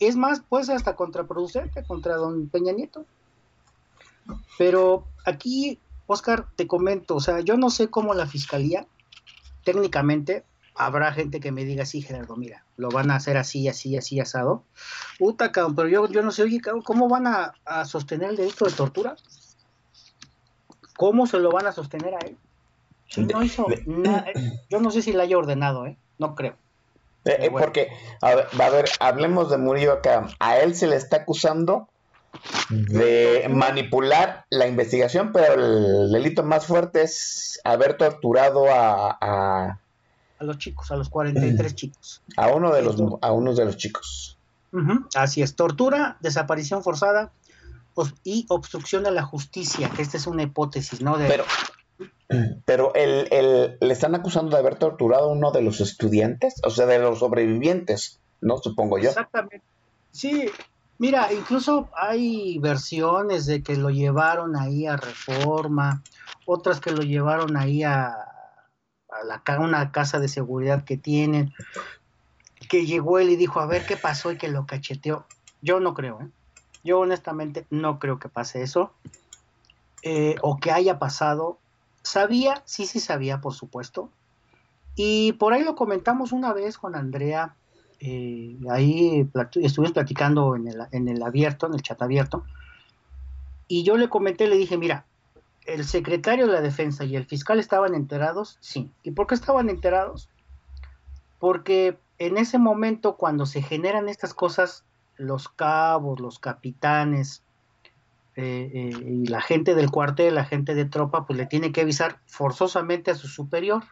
[0.00, 3.04] Es más, puede ser hasta contraproducente contra don Peña Nieto.
[4.56, 5.78] Pero aquí,
[6.08, 8.86] Oscar, te comento, o sea, yo no sé cómo la fiscalía,
[9.62, 10.42] técnicamente,
[10.74, 14.18] habrá gente que me diga, sí, Gerardo, mira, lo van a hacer así, así, así,
[14.18, 14.64] asado.
[15.18, 18.36] Puta, cabrón, pero yo, yo no sé, oye, cabrón, ¿cómo van a, a sostener el
[18.36, 19.16] delito de tortura?
[20.96, 22.38] ¿Cómo se lo van a sostener a él?
[23.06, 24.26] Si no hizo nada,
[24.70, 25.98] yo no sé si le haya ordenado, ¿eh?
[26.18, 26.56] No creo.
[27.26, 27.66] Eh, eh, bueno.
[27.66, 27.88] Porque,
[28.22, 30.26] a ver, a ver, hablemos de Murillo acá.
[30.38, 31.88] A él se le está acusando
[32.70, 39.80] de manipular la investigación, pero el delito más fuerte es haber torturado a, a,
[40.38, 42.22] A los chicos, a los 43 chicos.
[42.36, 44.36] a uno de los a unos de los chicos.
[45.14, 47.32] Así es, tortura, desaparición forzada
[48.22, 51.16] y obstrucción a la justicia, que esta es una hipótesis, ¿no?
[51.18, 51.44] De, Pero,
[52.64, 56.70] pero el, el- le están acusando de haber torturado a uno de los estudiantes, o
[56.70, 58.58] sea, de los sobrevivientes, ¿no?
[58.58, 59.08] Supongo yo.
[59.08, 59.62] Exactamente.
[60.12, 60.48] Sí,
[60.98, 66.02] mira, incluso hay versiones de que lo llevaron ahí a Reforma,
[66.46, 68.16] otras que lo llevaron ahí a,
[69.24, 71.52] la, una casa de seguridad que tienen,
[72.68, 75.26] que llegó él y dijo, a ver qué pasó y que lo cacheteó.
[75.62, 76.28] Yo no creo, ¿eh?
[76.84, 78.92] Yo honestamente no creo que pase eso.
[80.02, 81.58] Eh, o que haya pasado.
[82.02, 84.10] Sabía, sí, sí sabía, por supuesto.
[84.94, 87.56] Y por ahí lo comentamos una vez con Andrea,
[88.00, 92.44] eh, ahí estuvimos platicando en el, en el abierto, en el chat abierto,
[93.66, 95.04] y yo le comenté, le dije, mira,
[95.66, 98.90] el secretario de la defensa y el fiscal estaban enterados, sí.
[99.02, 100.30] ¿Y por qué estaban enterados?
[101.38, 104.84] Porque en ese momento, cuando se generan estas cosas,
[105.16, 107.42] los cabos, los capitanes
[108.36, 111.82] eh, eh, y la gente del cuartel, la gente de tropa, pues le tiene que
[111.82, 113.82] avisar forzosamente a su superior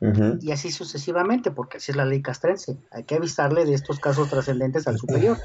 [0.00, 2.78] Y así sucesivamente, porque así es la ley castrense.
[2.90, 5.36] Hay que avisarle de estos casos trascendentes al superior.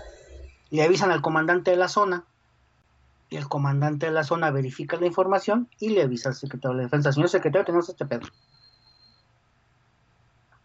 [0.70, 2.26] Le avisan al comandante de la zona,
[3.30, 6.84] y el comandante de la zona verifica la información y le avisa al secretario de
[6.84, 7.12] defensa.
[7.12, 8.28] Señor secretario, tenemos este pedo.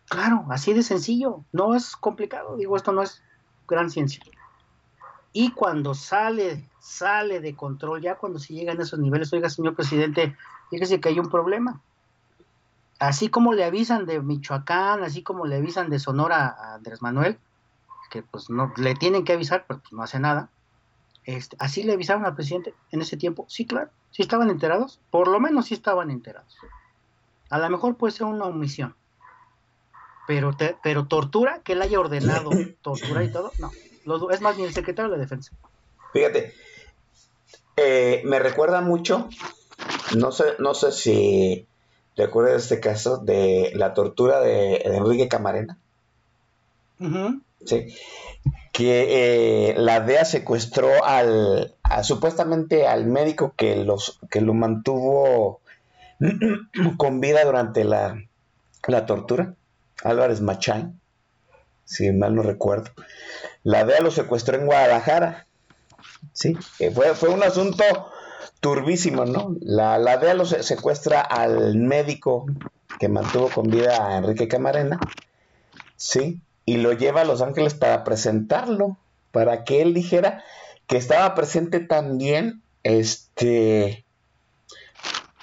[0.08, 1.44] Claro, así de sencillo.
[1.52, 2.56] No es complicado.
[2.56, 3.22] Digo, esto no es
[3.66, 4.22] gran ciencia.
[5.32, 9.74] Y cuando sale, sale de control, ya cuando se llegan a esos niveles, oiga, señor
[9.74, 10.36] presidente,
[10.70, 11.80] fíjese que hay un problema
[13.00, 17.38] así como le avisan de Michoacán, así como le avisan de Sonora a Andrés Manuel,
[18.10, 20.50] que pues no le tienen que avisar, pero pues no hace nada.
[21.24, 23.46] Este, así le avisaron al presidente en ese tiempo.
[23.48, 26.56] Sí, claro, sí estaban enterados, por lo menos sí estaban enterados.
[27.50, 28.96] A lo mejor puede ser una omisión.
[30.26, 32.50] Pero, te- pero tortura, que él haya ordenado
[32.82, 33.72] tortura y todo, no.
[34.04, 35.52] Lo es más, ni el secretario de la defensa.
[36.12, 36.54] Fíjate,
[37.76, 39.28] eh, me recuerda mucho,
[40.16, 41.68] no sé, no sé si
[42.16, 45.78] te acuerdas de este caso de la tortura de, de Enrique Camarena.
[47.64, 47.94] ¿sí?
[48.72, 55.60] que eh, la DEA secuestró al, a- supuestamente al médico que, los, que lo mantuvo
[56.96, 58.22] con vida durante la,
[58.86, 59.54] la tortura,
[60.04, 60.86] Álvarez Machay,
[61.84, 62.90] si mal no recuerdo.
[63.64, 65.46] La DEA lo secuestró en Guadalajara.
[66.32, 67.84] Sí, eh, fue, fue un asunto
[68.60, 69.56] turbísimo, ¿no?
[69.60, 72.46] La, la DEA lo se- secuestra al médico
[72.98, 75.00] que mantuvo con vida a Enrique Camarena,
[75.96, 78.96] sí, y lo lleva a Los Ángeles para presentarlo,
[79.32, 80.44] para que él dijera
[80.86, 84.04] que estaba presente también, este,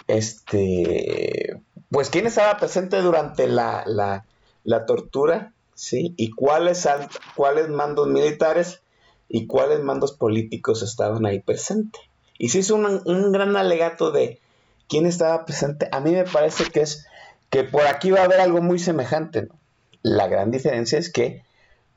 [0.07, 4.25] este, pues quién estaba presente durante la, la,
[4.63, 6.87] la tortura, sí, y cuáles,
[7.35, 8.81] cuáles mandos militares
[9.29, 12.01] y cuáles mandos políticos estaban ahí presentes.
[12.37, 14.39] Y se hizo un, un gran alegato de
[14.87, 15.89] quién estaba presente.
[15.91, 17.05] A mí me parece que es
[17.49, 19.43] que por aquí va a haber algo muy semejante.
[19.43, 19.55] ¿no?
[20.03, 21.43] La gran diferencia es que,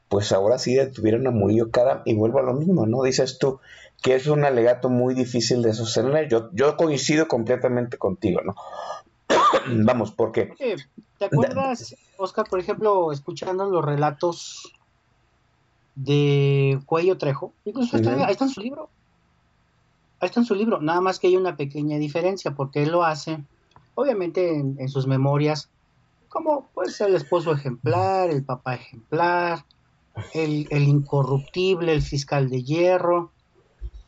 [0.09, 3.03] pues ahora sí detuvieron a Murillo Karam y vuelvo a lo mismo, ¿no?
[3.03, 3.61] Dices tú
[4.03, 6.29] que es un alegato muy difícil de sostener.
[6.29, 8.55] Yo, yo coincido completamente contigo, ¿no?
[9.85, 10.55] Vamos, porque
[11.19, 14.73] ¿Te acuerdas, Oscar, por ejemplo, escuchando los relatos
[15.95, 17.53] de Cuello Trejo?
[17.65, 18.89] Incluso está- ahí está en su libro.
[20.21, 20.81] Ahí está en su libro.
[20.81, 23.43] Nada más que hay una pequeña diferencia, porque él lo hace,
[23.95, 25.71] obviamente, en, en sus memorias,
[26.29, 29.65] como pues el esposo ejemplar, el papá ejemplar,
[30.35, 33.33] el, el incorruptible, el fiscal de hierro.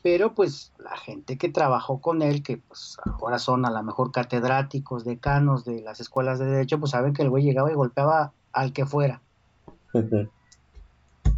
[0.03, 4.11] Pero pues la gente que trabajó con él, que pues ahora son a lo mejor
[4.11, 8.33] catedráticos, decanos de las escuelas de derecho, pues saben que el güey llegaba y golpeaba
[8.53, 9.23] al que fuera.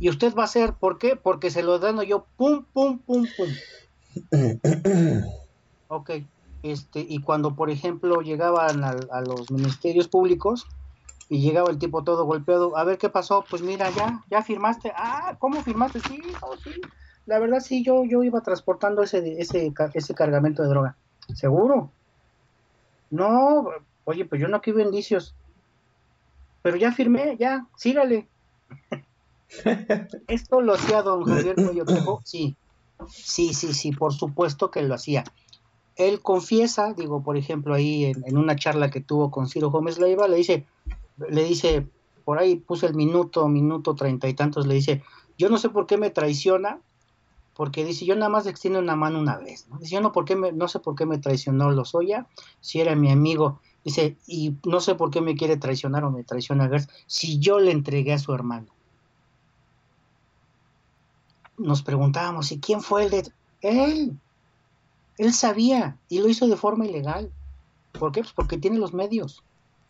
[0.01, 1.15] Y usted va a ser, ¿por qué?
[1.15, 3.49] Porque se lo dan yo, pum, pum, pum, pum.
[5.89, 6.11] Ok,
[6.63, 10.67] este, y cuando por ejemplo llegaban a, los ministerios públicos
[11.29, 14.93] y llegaba el tipo todo golpeado, a ver qué pasó, pues mira, ya, ya firmaste,
[14.97, 16.01] ah, ¿cómo firmaste?
[16.01, 16.75] Sí, oh, sí,
[17.27, 20.97] la verdad sí, yo, yo iba transportando ese, ese, ese cargamento de droga,
[21.35, 21.93] ¿seguro?
[23.11, 23.67] No,
[24.05, 25.37] oye, pues yo no quiero indicios,
[26.63, 28.31] pero ya firmé, ya, sígale.
[30.29, 31.85] ¿Esto lo hacía don Javier Cuello?
[32.25, 32.57] Sí,
[33.09, 35.25] sí, sí, sí, por supuesto que lo hacía
[35.97, 40.27] él confiesa, digo, por ejemplo, ahí en, una charla que tuvo con Ciro Gómez Leiva,
[40.29, 40.67] le dice,
[41.29, 41.87] le dice,
[42.25, 45.03] por ahí puse el minuto, minuto treinta y tantos, le dice,
[45.39, 46.81] yo no sé por qué me traiciona,
[47.55, 49.79] porque dice, yo nada más extiendo una mano una vez, ¿no?
[49.79, 52.27] Dice, yo no, por qué me, no sé por qué me traicionó Lozoya,
[52.61, 56.25] si era mi amigo, dice, y no sé por qué me quiere traicionar o me
[56.25, 58.74] traiciona Gers, si yo le entregué a su hermano.
[61.57, 63.33] Nos preguntábamos, ¿y quién fue el de...?
[63.61, 64.19] Él,
[65.19, 67.31] él sabía y lo hizo de forma ilegal.
[67.93, 68.21] ¿Por qué?
[68.21, 69.43] Pues porque tiene los medios.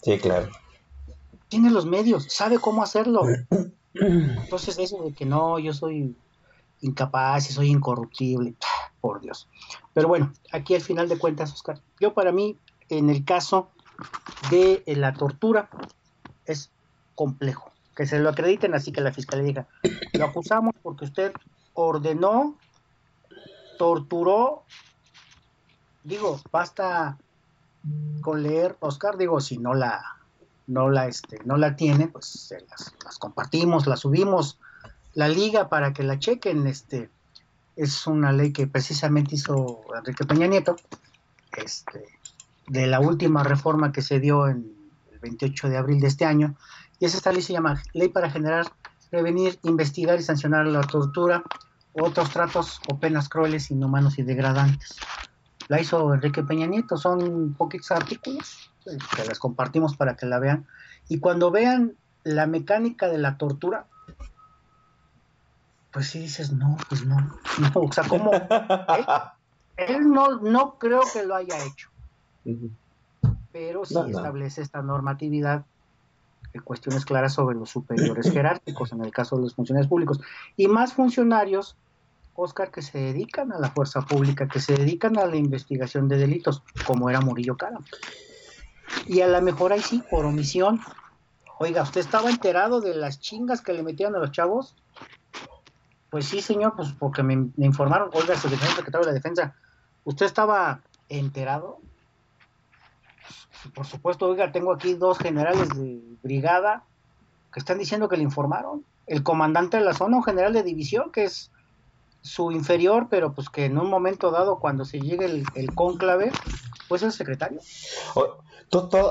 [0.03, 0.51] Sí, claro.
[1.49, 3.23] Tiene los medios, sabe cómo hacerlo.
[3.95, 6.15] Entonces, eso de que no, yo soy
[6.81, 8.55] incapaz y soy incorruptible,
[9.01, 9.49] por Dios.
[9.93, 12.57] Pero bueno, aquí al final de cuentas, Oscar, yo para mí,
[12.89, 13.71] en el caso
[14.51, 15.71] de eh, la tortura,
[16.47, 16.71] es
[17.15, 17.71] complejo.
[17.97, 19.69] Que se lo acrediten así que la fiscalía diga,
[20.13, 21.33] lo acusamos porque usted
[21.75, 22.57] ordenó,
[23.79, 24.65] torturó,
[26.03, 27.19] digo, basta
[28.21, 30.17] con leer, Oscar, digo, si no la,
[30.67, 34.59] no la, este, no la tiene, pues se las, las compartimos, las subimos,
[35.15, 37.11] la liga para que la chequen, este,
[37.77, 40.77] es una ley que precisamente hizo Enrique Peña Nieto,
[41.57, 42.05] este,
[42.69, 44.73] de la última reforma que se dio en
[45.13, 46.55] el 28 de abril de este año,
[46.99, 48.67] y esa esta ley se llama Ley para generar,
[49.11, 51.43] prevenir, investigar y sancionar la tortura,
[51.95, 54.97] otros tratos o penas crueles, inhumanos y degradantes.
[55.69, 60.39] La hizo Enrique Peña Nieto, son poquitos artículos eh, que les compartimos para que la
[60.39, 60.67] vean.
[61.09, 63.87] Y cuando vean la mecánica de la tortura,
[65.93, 68.31] pues sí dices, no, pues no, no, o sea, ¿cómo?
[68.89, 69.07] Él,
[69.77, 71.89] él no, no creo que lo haya hecho,
[73.53, 74.09] pero sí No, no.
[74.09, 75.65] establece esta normatividad
[76.53, 80.21] de cuestiones claras sobre los superiores jerárquicos, en el caso de los funcionarios públicos,
[80.57, 81.77] y más funcionarios,
[82.35, 86.19] Oscar, que se dedican a la fuerza pública, que se dedican a la investigación de
[86.19, 87.85] delitos, como era Murillo Karam.
[89.07, 90.81] Y a lo mejor ahí sí, por omisión.
[91.59, 94.75] Oiga, ¿usted estaba enterado de las chingas que le metían a los chavos?
[96.11, 98.11] Pues sí, señor, pues porque me, informaron.
[98.13, 99.55] Oiga, secretario, secretario de la Defensa,
[100.05, 101.79] ¿usted estaba enterado?
[103.75, 106.85] Por supuesto, oiga, tengo aquí dos generales de brigada
[107.53, 108.85] que están diciendo que le informaron.
[109.07, 111.51] El comandante de la zona, un general de división, que es
[112.25, 116.33] su inferior, pero pues que en un momento dado, cuando se llegue el, el cónclave,
[116.89, 117.61] pues es el secretario.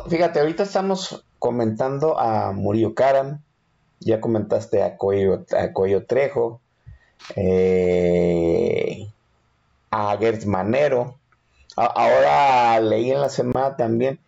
[0.09, 3.41] Fíjate, ahorita estamos comentando a Murillo Karam,
[3.99, 6.59] ya comentaste a Coello, a Trejo,
[7.35, 9.07] eh,
[9.91, 11.17] a Gertz Manero.
[11.75, 14.19] Ahora leí en la semana también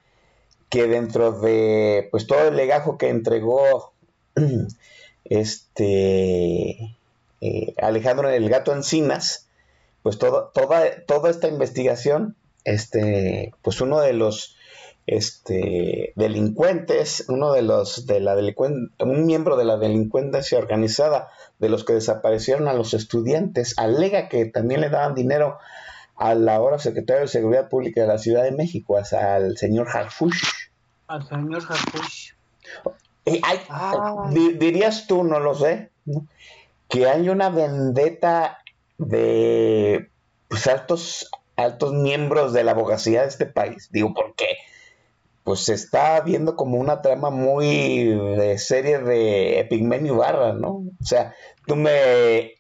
[0.70, 3.94] que dentro de pues todo el legajo que entregó
[5.26, 6.96] este
[7.46, 9.48] eh, Alejandro el gato Encinas,
[10.04, 14.56] pues todo- toda, toda esta investigación, este, pues uno de los
[15.08, 18.36] este, delincuentes, uno de los de la
[19.00, 21.30] un miembro de la delincuencia organizada
[21.60, 25.60] de los que desaparecieron a los estudiantes, alega que también le daban dinero
[26.16, 30.42] al ahora secretario de Seguridad Pública de la Ciudad de México, al señor Harfush.
[31.08, 32.32] Al señor Harfush.
[33.26, 34.30] Eh, Ah.
[34.32, 36.26] di- dirías tú, no lo sé, ¿no?
[36.90, 38.60] Que hay una vendetta
[38.98, 40.10] de
[40.48, 43.90] pues, altos, altos miembros de la abogacía de este país.
[43.92, 44.58] Digo, ¿por qué?
[45.44, 50.84] Pues se está viendo como una trama muy de serie de Epigmenio Barra, ¿no?
[51.02, 51.34] O sea,
[51.68, 52.54] tú me...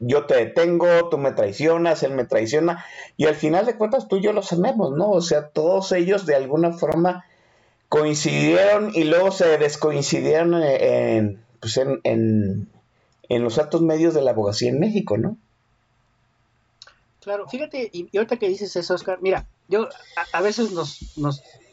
[0.00, 2.84] Yo te detengo, tú me traicionas, él me traiciona,
[3.16, 5.10] y al final de cuentas tú y yo lo sabemos, ¿no?
[5.10, 7.24] O sea, todos ellos de alguna forma
[7.88, 12.68] coincidieron y luego se descoincidieron en, en, pues en, en-
[13.30, 15.38] en los altos medios de la abogacía en México, ¿no?
[17.20, 19.88] Claro, fíjate, y, ahorita que dices eso, Oscar, mira, yo
[20.32, 21.16] a, veces nos,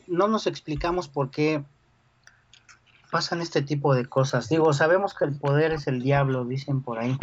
[0.08, 1.64] no nos explicamos por qué
[3.12, 4.49] pasan este tipo de cosas.
[4.49, 7.18] Digo, sabemos que el poder es el diablo, dicen por ahí,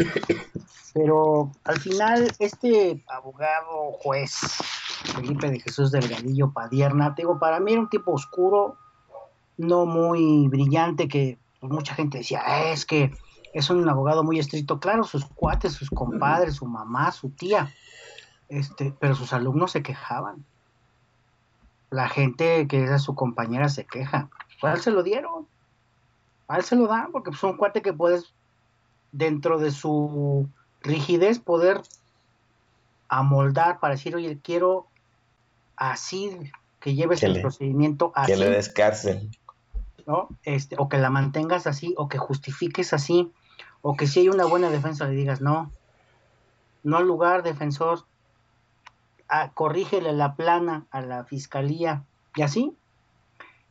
[0.94, 4.34] pero al final este abogado juez,
[5.14, 8.78] Felipe de Jesús Delgadillo Padierna, digo, para mí era un tipo oscuro,
[9.58, 13.12] no muy brillante, que pues, mucha gente decía, "Ah, es que
[13.54, 14.78] es un abogado muy estricto.
[14.80, 17.72] Claro, sus cuates, sus compadres, su mamá, su tía,
[18.50, 20.44] este, pero sus alumnos se quejaban.
[21.90, 24.28] La gente que era su compañera se queja.
[24.60, 25.46] Pues a él se lo dieron.
[26.48, 28.34] A él se lo dan porque es un cuate que puedes,
[29.12, 30.48] dentro de su
[30.82, 31.80] rigidez, poder
[33.08, 34.86] amoldar para decir, oye, quiero
[35.76, 36.36] así
[36.80, 38.32] que lleves Que el le- procedimiento así.
[38.32, 39.30] Que le des cárcel.
[40.06, 40.28] ¿no?
[40.42, 43.32] Este, o que la mantengas así, o que justifiques así,
[43.86, 45.70] o que si hay una buena defensa le digas, no,
[46.84, 48.06] no lugar, defensor,
[49.28, 52.02] ah, corrígele la plana a la fiscalía,
[52.34, 52.74] y así.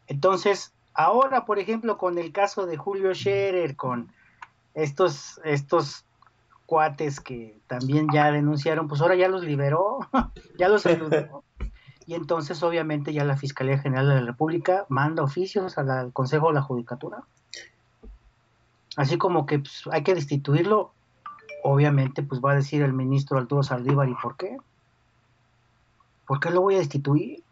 [0.05, 4.14] Entonces, ahora, por ejemplo, con el caso de Julio Scherer, con
[4.76, 6.05] estos, estos
[6.68, 9.97] cuates que también ya denunciaron, pues ahora ya los liberó,
[10.59, 11.43] ya los ayudó.
[12.05, 16.53] Y entonces, obviamente, ya la Fiscalía General de la República manda oficios al Consejo de
[16.53, 17.24] la Judicatura.
[18.97, 20.95] Así como que pues, hay que destituirlo,
[21.63, 24.57] obviamente, pues va a decir el ministro Arturo Saldívar, ¿y por qué?
[26.25, 27.45] ¿Por qué lo voy a destituir?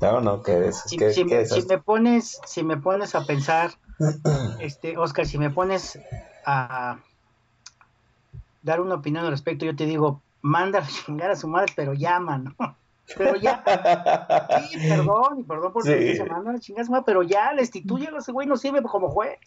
[0.00, 2.76] No, no, que es, Si, que, si que me, es- si me pones, si me
[2.78, 3.72] pones a pensar,
[4.58, 6.00] este, Oscar, si me pones
[6.44, 7.04] a
[8.62, 11.92] dar una opinión al respecto, yo te digo, manda a chingar a su madre, pero
[11.94, 12.54] llama, ¿no?
[13.16, 13.62] Pero ya,
[14.70, 15.90] sí, perdón, y perdón por Sí.
[15.90, 18.82] decir, se manda a chingar a su madre, pero ya, destituyelo, ese güey no sirve
[18.82, 19.38] como juez.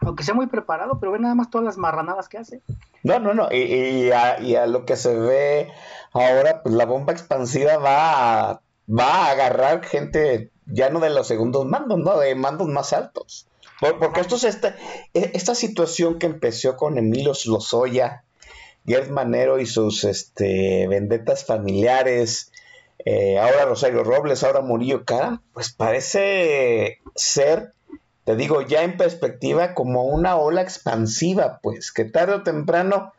[0.00, 2.60] Aunque sea muy preparado, pero ve nada más todas las marranadas que hace.
[3.04, 3.48] No, no, no.
[3.50, 5.68] Y, y a, y a lo que se ve
[6.12, 8.60] ahora, pues la bomba expansiva va a,
[8.90, 12.18] va a agarrar gente ya no de los segundos mandos, ¿no?
[12.18, 13.46] De mandos más altos.
[13.80, 14.74] Por- porque esto es esta,
[15.14, 18.24] e- esta situación que empezó con Emilio Lozoya,
[18.86, 22.52] Gerd Manero y sus este, vendetas familiares,
[22.98, 27.74] eh, ahora Rosario Robles, ahora Murillo Cara, pues parece ser
[28.24, 33.12] te digo, ya en perspectiva como una ola expansiva, pues, que tarde o temprano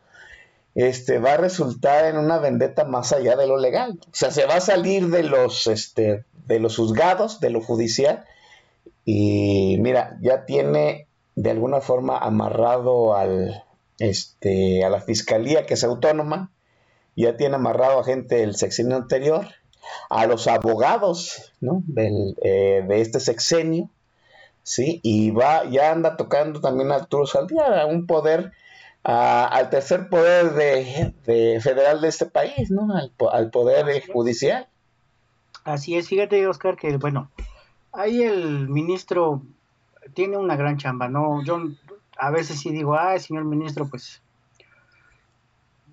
[0.74, 3.98] este, va a resultar en una vendetta más allá de lo legal.
[4.04, 8.24] O sea, se va a salir de los, este, de los juzgados, de lo judicial,
[9.04, 11.06] y mira, ya tiene
[11.36, 13.62] de alguna forma amarrado al,
[14.00, 16.50] este, a la fiscalía, que es autónoma,
[17.14, 19.46] ya tiene amarrado a gente del sexenio anterior,
[20.10, 21.82] a los abogados ¿no?
[21.86, 23.88] del, eh, de este sexenio,
[24.62, 25.00] ¿sí?
[25.02, 28.52] Y va, ya anda tocando también a Arturo Saldívar, a un poder,
[29.04, 32.92] a- al tercer poder de, de federal de este país, ¿no?
[32.94, 34.66] Al, al poder judicial.
[35.64, 37.30] Así es, fíjate, Oscar, que bueno,
[37.92, 39.42] ahí el ministro
[40.14, 41.42] tiene una gran chamba, ¿no?
[41.44, 41.60] Yo
[42.18, 44.22] a veces sí digo, ay, señor ministro, pues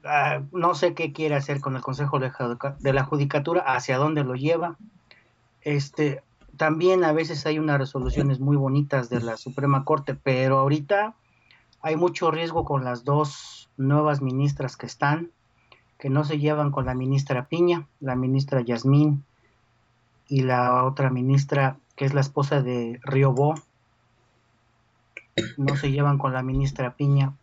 [0.03, 4.35] ah, no sé qué quiere hacer con el Consejo de la Judicatura, hacia dónde lo
[4.35, 4.77] lleva.
[5.61, 6.21] Este,
[6.57, 11.15] también a veces hay unas resoluciones muy bonitas de la Suprema Corte, pero ahorita
[11.81, 15.31] hay mucho riesgo con las dos nuevas ministras que están,
[15.97, 19.23] que no se llevan con la ministra Piña, la ministra Yasmín
[20.27, 23.55] y la otra ministra, que es la esposa de Riobó,
[25.57, 27.33] no se llevan con la ministra Piña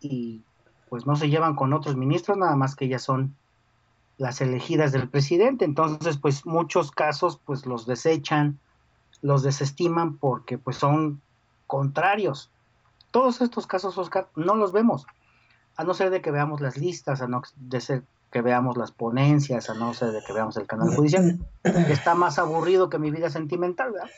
[0.00, 0.42] y
[0.90, 3.34] pues no se llevan con otros ministros, nada más que ellas son
[4.18, 5.64] las elegidas del presidente.
[5.64, 8.58] Entonces, pues muchos casos, pues los desechan,
[9.22, 11.22] los desestiman porque pues son
[11.66, 12.50] contrarios.
[13.10, 15.06] Todos estos casos, Oscar, no los vemos,
[15.76, 18.92] a no ser de que veamos las listas, a no de ser que veamos las
[18.92, 22.98] ponencias, a no ser de que veamos el canal judicial, que está más aburrido que
[22.98, 24.10] mi vida sentimental, ¿verdad?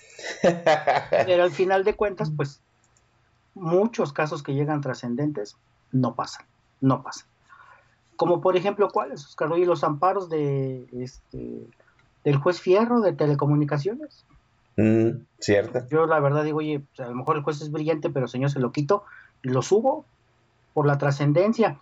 [1.27, 2.61] Pero al final de cuentas, pues
[3.55, 5.57] muchos casos que llegan trascendentes
[5.93, 6.45] no pasan,
[6.83, 7.27] no pasan.
[8.17, 9.51] Como por ejemplo, ¿cuáles, Oscar?
[9.51, 11.67] Oye, los amparos de este
[12.25, 14.25] del juez Fierro de telecomunicaciones.
[14.77, 15.87] Mm, cierto.
[15.91, 18.51] Yo la verdad digo, oye, pues, a lo mejor el juez es brillante, pero señor
[18.51, 19.05] se lo quito
[19.43, 20.05] y lo subo
[20.75, 21.79] por la trascendencia.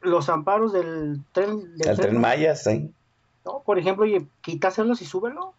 [0.00, 1.76] Los amparos del tren.
[1.76, 2.92] Del El tren Maya, sí.
[3.44, 3.62] ¿no?
[3.64, 5.54] Por ejemplo, oye, quítaselos y súbelo.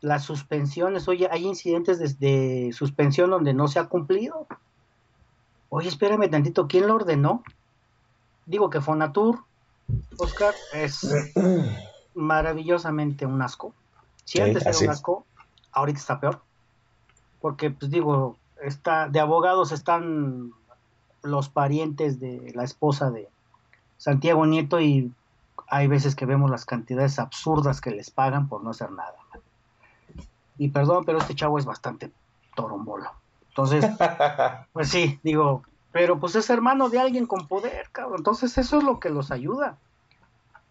[0.00, 4.46] Las suspensiones, oye, hay incidentes de, de suspensión donde no se ha cumplido.
[5.76, 7.42] Oye, espérame tantito, ¿quién lo ordenó?
[8.46, 9.42] Digo que Fonatur,
[10.18, 11.04] Oscar, es
[12.14, 13.74] maravillosamente un asco.
[14.24, 15.26] Si Sí, antes era un asco,
[15.72, 16.42] ahorita está peor.
[17.40, 20.52] Porque, pues digo, está, de abogados están
[21.24, 23.28] los parientes de la esposa de
[23.98, 25.12] Santiago Nieto y
[25.66, 29.16] hay veces que vemos las cantidades absurdas que les pagan por no hacer nada.
[30.56, 32.12] Y perdón, pero este chavo es bastante
[32.54, 33.23] torombolo.
[33.56, 33.84] Entonces,
[34.72, 38.18] pues sí, digo, pero pues es hermano de alguien con poder, cabrón.
[38.18, 39.78] Entonces eso es lo que los ayuda.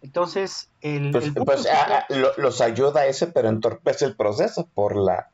[0.02, 4.16] Entonces, el, Pues, el pues, que- ah, ah, lo- los ayuda ese, pero entorpece el
[4.16, 5.30] proceso por la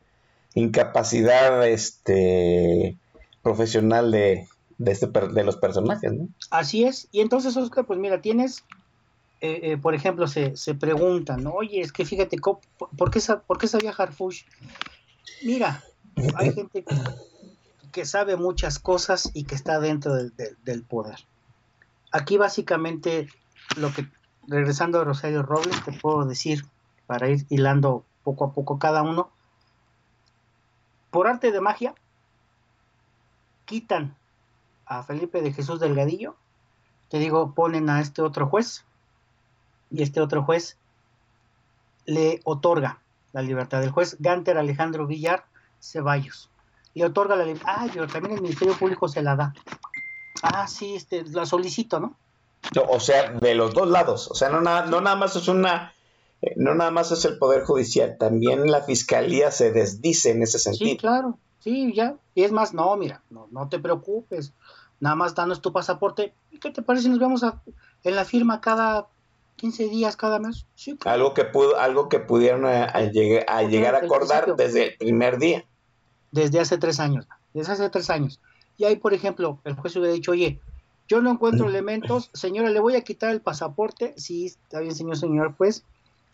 [0.54, 2.96] incapacidad este
[3.42, 4.46] profesional de,
[4.78, 6.28] de, este, de los personajes, ¿no?
[6.52, 7.08] Así es.
[7.10, 8.64] Y entonces, Oscar, pues mira, tienes,
[9.40, 11.50] eh, eh, por ejemplo, se, se preguntan, ¿no?
[11.52, 14.42] oye, es que fíjate, ¿por qué, ¿por qué sabía Harfush?
[15.42, 15.82] Mira,
[16.36, 16.84] hay gente
[17.92, 21.18] que, sabe muchas cosas y que está dentro del, del- del poder.
[22.12, 23.28] Aquí básicamente
[23.76, 24.08] lo que,
[24.48, 26.64] regresando a Rosario Robles, te puedo decir,
[27.06, 29.30] para ir hilando poco a poco cada uno,
[31.10, 31.94] por arte de magia,
[33.64, 34.16] quitan
[34.86, 36.36] a Felipe de Jesús Delgadillo,
[37.08, 38.84] te digo, ponen a este otro juez,
[39.90, 40.76] y este otro juez
[42.06, 43.00] le otorga
[43.32, 43.82] la libertad.
[43.82, 45.44] El juez Ganter Alejandro Villar
[45.80, 46.49] Ceballos.
[46.94, 47.72] Le otorga la libertad.
[47.76, 49.54] Ah, yo también el Ministerio Público se la da.
[50.42, 52.16] Ah, sí, este, la solicito, ¿no?
[52.74, 54.28] No, O sea, de los dos lados.
[54.30, 55.94] O sea, no, na- no nada más es una.
[56.42, 60.58] eh, No nada más es el Poder Judicial, también la Fiscalía se desdice en ese
[60.58, 60.96] Sí, sentido.
[60.98, 62.16] claro, sí, ya.
[62.34, 64.52] Y es más, no, mira, no, no te preocupes.
[65.00, 66.34] Nada más danos tu pasaporte.
[66.50, 67.62] ¿Y qué te parece si nos vemos a-
[68.04, 69.08] en la firma cada
[69.56, 70.66] 15 días, cada mes?
[70.74, 71.14] Sí, claro.
[71.16, 74.96] Algo que pudo, algo que pudieron eh, a llegue- a llegar a acordar desde el
[74.96, 75.64] primer día.
[76.32, 78.40] Desde hace tres años, desde hace tres años.
[78.76, 80.60] Y ahí, por ejemplo, el juez hubiera dicho, oye,
[81.08, 85.16] yo no encuentro elementos, señora, le voy a quitar el pasaporte, sí, está bien, señor,
[85.16, 85.84] señor juez,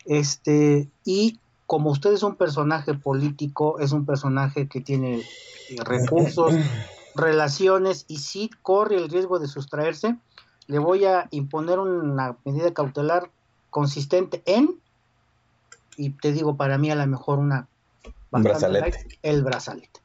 [0.05, 5.23] este, y como usted es un personaje político, es un personaje que tiene eh,
[5.83, 6.53] recursos,
[7.15, 10.15] relaciones, y sí corre el riesgo de sustraerse,
[10.67, 13.31] le voy a imponer una medida cautelar
[13.69, 14.79] consistente en,
[15.97, 17.67] y te digo, para mí a lo mejor una
[18.31, 19.07] brazalete.
[19.23, 19.99] el brazalete.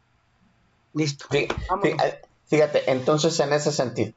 [0.94, 1.26] Listo.
[1.28, 1.94] Fí- Vámonos.
[1.94, 4.12] fí- eh, Fíjate, entonces en ese sentido,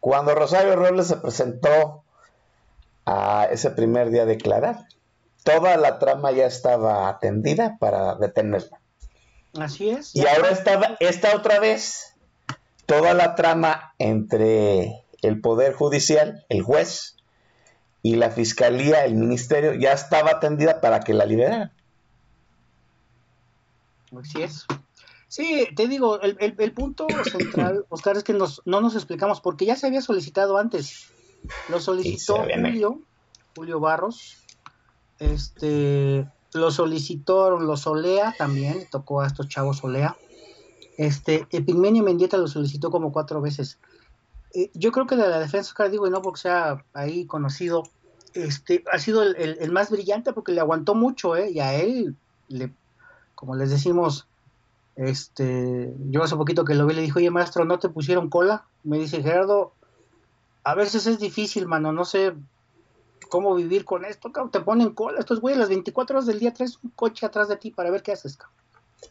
[0.00, 2.02] cuando Rosario Robles se presentó
[3.04, 4.86] a ese primer día a declarar,
[5.44, 8.78] toda la trama ya estaba atendida para detenerla.
[9.58, 10.14] Así es.
[10.16, 12.14] Y ahora estaba esta otra vez,
[12.86, 17.16] toda la trama entre el Poder Judicial, el juez,
[18.02, 21.72] y la Fiscalía, el Ministerio, ya estaba atendida para que la liberaran.
[24.18, 24.66] Así es.
[25.28, 29.40] Sí, te digo, el, el- el punto central, Oscar, es que nos, no nos explicamos,
[29.40, 31.06] porque ya se había solicitado antes.
[31.68, 32.36] Lo solicitó.
[32.72, 33.00] Julio,
[33.56, 34.36] Julio Barros.
[35.18, 40.16] Este, lo solicitó los Olea también, le tocó a estos chavos Olea.
[40.96, 43.78] Este, Epigmenio Mendieta lo solicitó como cuatro veces.
[44.54, 47.84] Eh, yo creo que de la defensa, Oscar, digo, y no porque sea ahí conocido,
[48.34, 51.50] este, ha sido el, el- el más brillante porque le aguantó mucho, ¿eh?
[51.50, 52.16] Y a él,
[52.48, 52.74] le,
[53.40, 54.28] como les decimos,
[54.96, 58.68] este, yo hace poquito que lo vi, le dijo, oye, maestro, ¿no te pusieron cola?
[58.82, 59.72] Me dice, Gerardo,
[60.62, 62.34] a veces es difícil, mano, no sé
[63.30, 66.52] cómo vivir con esto, cabrón, te ponen cola, estos güeyes las 24 horas del día
[66.52, 68.56] traes un coche atrás de ti para ver qué haces, cabrón.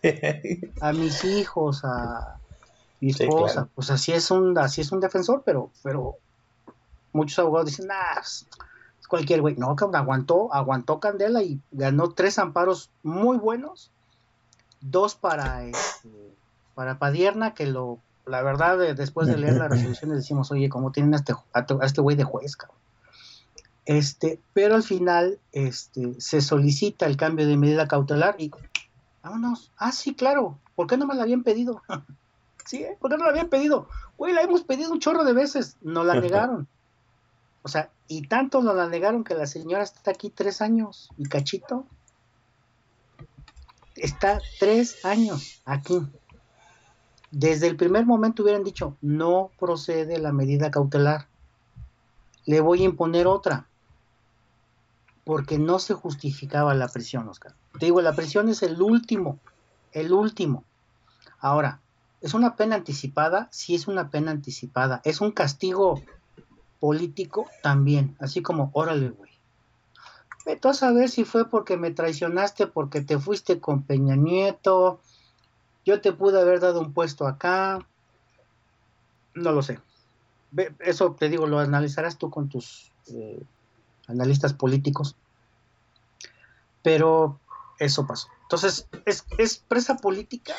[0.79, 2.41] A mis hijos, a
[2.99, 3.71] mi Sí, esposa, claro.
[3.73, 6.17] pues así es un, así es un defensor, pero, pero
[7.13, 8.47] muchos abogados dicen, nah, es
[9.07, 9.55] cualquier güey.
[9.57, 13.91] No, cabrón, aguantó, aguantó Candela y ganó tres amparos muy buenos,
[14.81, 16.09] dos para este,
[16.75, 20.91] para Padierna, que lo, la verdad, de- después de leer las resoluciones decimos, oye, ¿cómo
[20.91, 22.77] tienen a este, a a este güey de juez, cabrón?
[23.85, 28.51] Este, pero al final este, se solicita el cambio de medida cautelar y
[29.23, 29.71] vámonos.
[29.77, 30.59] Ah, sí, claro.
[30.75, 31.81] ¿Por qué no me la habían pedido?
[32.65, 32.97] sí, ¿eh?
[32.99, 33.87] ¿por qué no la habían pedido?
[34.17, 35.77] Güey, la hemos pedido un chorro de veces.
[35.81, 36.67] No la negaron.
[37.63, 41.25] O sea, y tanto nos la negaron que la señora está aquí tres años y
[41.25, 41.85] cachito.
[43.99, 45.99] Está tres años aquí.
[47.31, 51.27] Desde el primer momento hubieran dicho, no procede la medida cautelar.
[52.45, 53.67] Le voy a imponer otra.
[55.23, 57.53] Porque no se justificaba la prisión, Oscar.
[57.77, 59.37] Te digo, la prisión es el último,
[59.91, 60.63] el último.
[61.39, 61.81] Ahora,
[62.21, 63.47] ¿es una pena anticipada?
[63.51, 65.01] Sí es una pena anticipada.
[65.03, 66.01] ¿Es un castigo
[66.79, 67.47] político?
[67.61, 68.15] También.
[68.19, 69.29] Así como, órale, güey.
[70.45, 75.01] Vete a saber si fue porque me traicionaste, porque te fuiste con Peña Nieto.
[75.85, 77.87] Yo te pude haber dado un puesto acá.
[79.35, 79.79] No lo sé.
[80.79, 83.41] Eso te digo, lo analizarás tú con tus eh,
[84.07, 85.15] analistas políticos.
[86.81, 87.39] Pero
[87.77, 88.27] eso pasó.
[88.43, 90.53] Entonces, ¿es, ¿es presa política?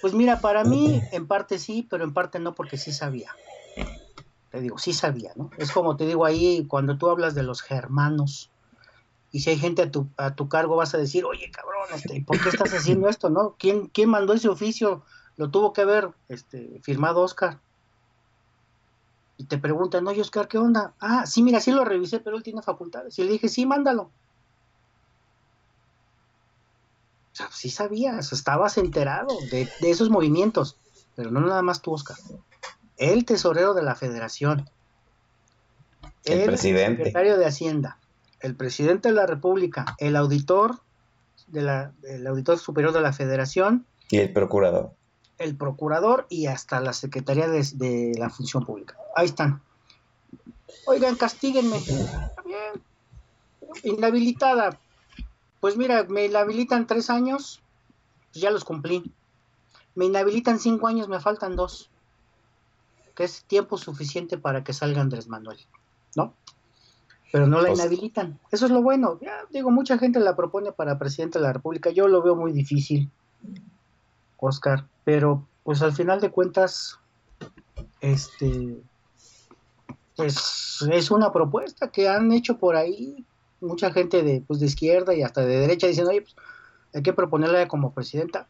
[0.00, 3.36] Pues mira, para mí en parte sí, pero en parte no, porque sí sabía.
[4.50, 5.52] Te digo, sí sabía, ¿no?
[5.58, 8.49] Es como te digo ahí, cuando tú hablas de los germanos,
[9.32, 12.22] y si hay gente a tu, a tu cargo, vas a decir, oye, cabrón, este,
[12.26, 13.54] ¿por qué estás haciendo esto, no?
[13.58, 15.04] ¿Quién, quién mandó ese oficio?
[15.36, 17.60] Lo tuvo que haber este, firmado Oscar.
[19.36, 20.94] Y te preguntan, oye, Oscar, ¿qué onda?
[21.00, 23.18] Ah, sí, mira, sí lo revisé, pero él tiene facultades.
[23.18, 24.10] Y le dije, sí, mándalo.
[27.32, 30.76] O sea, sí sabías, estabas enterado de, de esos movimientos,
[31.14, 32.16] pero no nada más tú, Oscar.
[32.98, 34.68] El tesorero de la federación,
[36.24, 37.04] El presidente.
[37.04, 37.96] secretario de Hacienda,
[38.40, 40.80] el presidente de la República, el auditor,
[41.48, 44.92] de la, el auditor superior de la federación, Y el procurador.
[45.38, 48.96] el procurador y hasta la Secretaría de, de la Función Pública.
[49.16, 49.62] Ahí están.
[50.86, 51.76] Oigan, castíguenme.
[51.76, 52.82] Está bien.
[53.84, 54.78] Inhabilitada.
[55.60, 57.60] Pues mira, me inhabilitan tres años,
[58.32, 59.12] pues ya los cumplí.
[59.94, 61.90] Me inhabilitan cinco años, me faltan dos.
[63.14, 65.58] Que es tiempo suficiente para que salga Andrés Manuel,
[66.16, 66.32] ¿no?
[67.32, 68.38] Pero no la Pues- inhabilitan.
[68.50, 69.18] Eso es lo bueno.
[69.20, 71.90] Ya digo, mucha gente la propone para presidente de la República.
[71.90, 73.10] Yo lo veo muy difícil.
[74.38, 76.98] Oscar, pero pues al final de cuentas,
[78.00, 78.82] este,
[80.16, 83.24] pues es una propuesta que han hecho por ahí
[83.60, 86.34] mucha gente de, pues, de izquierda y hasta de derecha diciendo, oye, pues,
[86.94, 88.48] hay que proponerla como presidenta.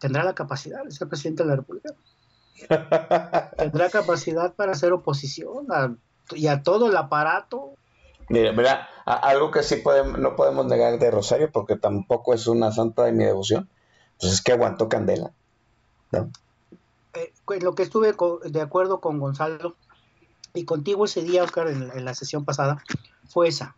[0.00, 1.94] ¿Tendrá la capacidad de ser presidente de la República?
[3.58, 5.94] ¿Tendrá capacidad para hacer oposición a-
[6.34, 7.74] y a todo el aparato?
[8.28, 12.72] Mira, mira, algo que sí podemos, no podemos negar de Rosario, porque tampoco es una
[12.72, 13.68] santa de mi devoción,
[14.18, 15.30] pues es que aguantó Candela.
[16.10, 16.30] ¿no?
[17.14, 19.76] eh, en lo que estuve de acuerdo con Gonzalo
[20.54, 22.82] y contigo ese día, Oscar, en, en la sesión pasada,
[23.28, 23.76] fue esa.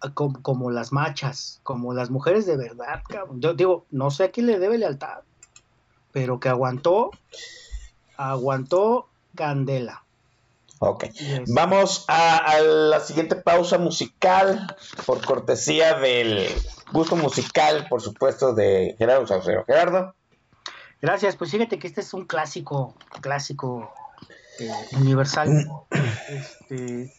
[0.00, 3.40] Ah, Como, como las machas, como las mujeres de verdad, cabrón.
[3.40, 5.20] Yo digo, no sé a quién le debe lealtad,
[6.12, 7.10] pero que aguantó,
[8.16, 10.04] aguantó Candela.
[10.80, 11.04] Ok.
[11.48, 14.76] Vamos a, a la siguiente pausa musical,
[15.06, 16.48] por cortesía del
[16.92, 19.64] gusto musical, por supuesto, de Gerardo Saucero.
[19.66, 20.14] Gerardo.
[21.00, 23.92] Gracias, pues fíjate que este es un clásico, clásico
[24.58, 25.68] eh, universal.
[26.28, 27.12] Este,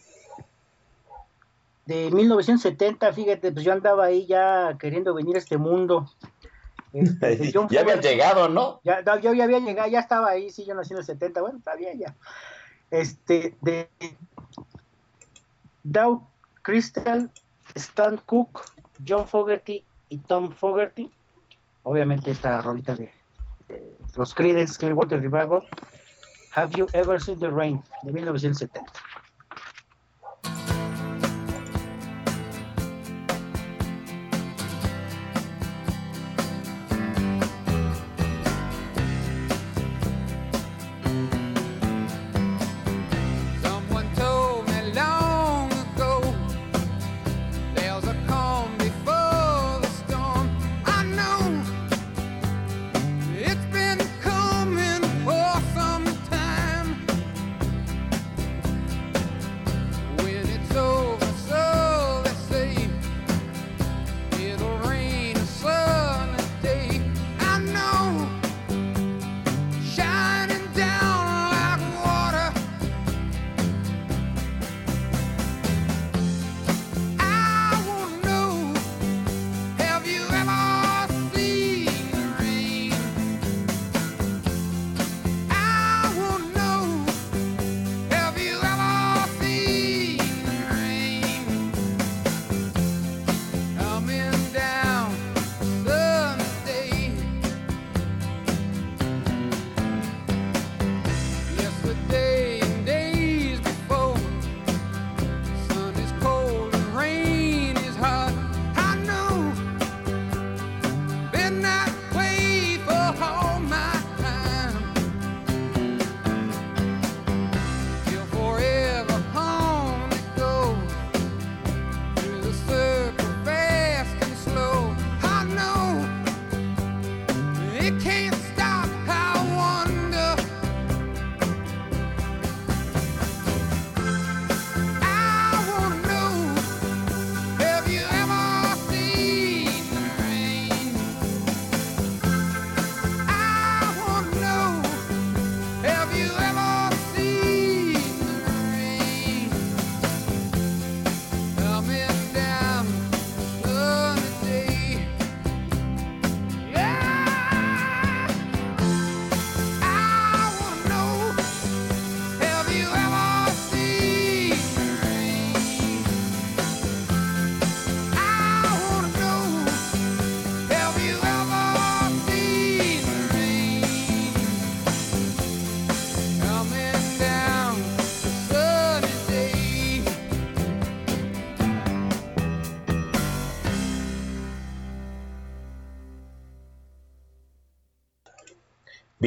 [1.86, 6.10] de 1970, fíjate, pues yo andaba ahí ya queriendo venir a este mundo.
[6.92, 8.80] Este, ya había llegado, ¿no?
[8.84, 11.40] Ya, no, yo ya había llegado, ya estaba ahí, sí, yo nací en el 70,
[11.40, 12.14] bueno, está bien ya.
[12.90, 13.88] Este, de
[15.84, 16.26] Dow
[16.62, 17.30] Crystal,
[17.74, 18.62] Stan Cook,
[19.06, 21.10] John Fogerty y Tom Fogerty.
[21.84, 23.12] Obviamente esta rolita de,
[23.68, 25.62] de los Creedence Clearwater Revival.
[26.54, 27.82] Have You Ever Seen the Rain?
[28.02, 28.92] de 1970.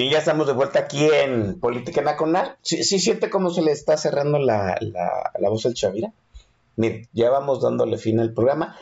[0.03, 2.57] Bien, ya estamos de vuelta aquí en Política Nacional.
[2.61, 6.11] ¿Sí, siente cómo se le está cerrando la, la, la voz al Chavira?
[6.75, 8.75] Mire, ya vamos dándole fin al programa.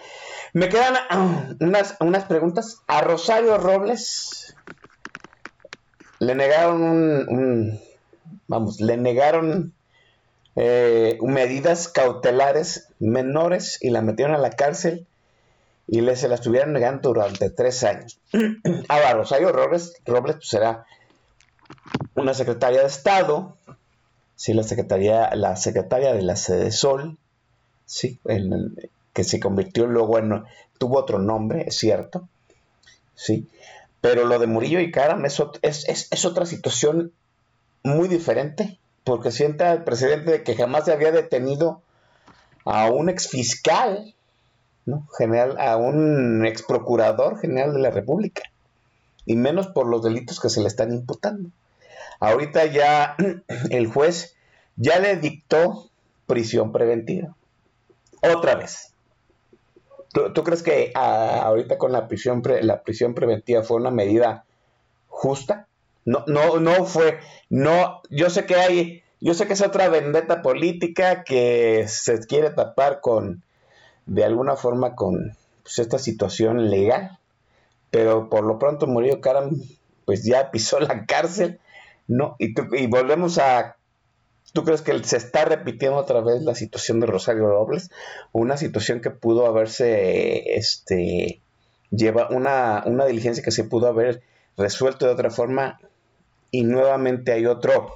[0.54, 2.82] Me quedan ah, unas, unas preguntas.
[2.88, 4.58] A Rosario Robles
[6.18, 7.80] le negaron un, un-
[8.48, 9.76] vamos, le negaron
[10.56, 15.06] eh, medidas cautelares menores y la metieron a la cárcel
[15.86, 18.20] y le, se la estuvieron negando durante tres años.
[18.90, 20.84] Ahora, Rosario Robles, Robles pues, será
[22.16, 23.56] una secretaria de Estado,
[24.36, 27.18] sí, la secretaria, la secretaria de la Sede Sol,
[27.86, 28.76] sí, en-
[29.14, 30.44] que se convirtió luego en,
[30.78, 32.28] tuvo otro nombre, es cierto,
[33.16, 33.48] sí,
[34.02, 37.12] pero lo de Murillo y Caram es, es, otra situación
[37.84, 41.82] muy diferente, porque siente al presidente de que jamás se había detenido
[42.66, 44.16] a un exfiscal,
[44.86, 45.08] ¿no?
[45.18, 48.44] General, a un ex procurador general de la República,
[49.26, 51.50] y menos por los delitos que se le están imputando.
[52.22, 53.18] Ahorita ya
[53.70, 54.38] el juez
[54.78, 55.90] ya le dictó
[56.28, 57.36] prisión preventiva.
[58.22, 58.94] Otra vez.
[60.14, 64.46] ¿Tú, crees que ah, ahorita con la prisión, pre- la prisión preventiva fue una medida
[65.08, 65.68] justa?
[66.04, 67.20] No, no, no fue,
[67.50, 72.50] no, yo sé que hay, yo sé que es otra vendetta política que se quiere
[72.50, 73.44] tapar con,
[74.06, 77.20] de alguna forma con pues, esta situación legal,
[77.90, 79.52] pero por lo pronto Murillo Karam
[80.06, 81.60] pues ya pisó la cárcel,
[82.12, 82.36] ¿no?
[82.40, 83.78] Y, tú- y volvemos a,
[84.54, 87.90] ¿tú crees que se está repitiendo otra vez la situación de Rosario Robles?
[88.32, 91.42] Una situación que pudo haberse, este,
[91.90, 94.22] lleva una, una diligencia que se pudo haber
[94.58, 95.80] resuelto de otra forma
[96.52, 97.94] y nuevamente hay otro,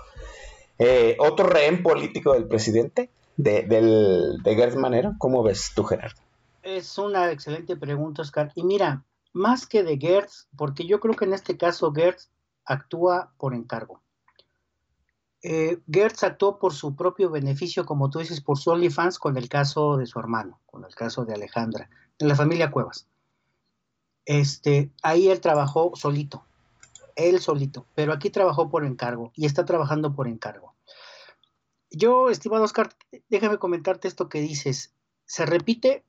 [0.79, 5.13] eh, otro rehén político del presidente, de, del, de Gertz Manero.
[5.17, 6.15] ¿Cómo ves tú, Gerardo?
[6.63, 8.51] Es una excelente pregunta, Oscar.
[8.55, 12.29] Y mira, más que de Gertz, porque yo creo que en este caso Gertz
[12.63, 14.01] actúa por encargo.
[15.47, 19.47] Eh, Gertz actuó por su propio beneficio, como tú dices, por su OnlyFans con el
[19.47, 23.07] caso de su hermano, con el caso de Alejandra, de la familia Cuevas.
[24.25, 26.47] Este, ahí él trabajó solito,
[27.15, 30.73] él solito, pero aquí trabajó por encargo y está trabajando por encargo.
[31.91, 32.95] Yo, estimado Oscar,
[33.29, 34.95] déjame comentarte esto que dices.
[35.25, 36.03] ¿Se repite?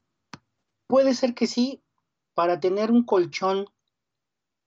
[0.86, 1.82] Puede ser que sí,
[2.32, 3.66] para tener un colchón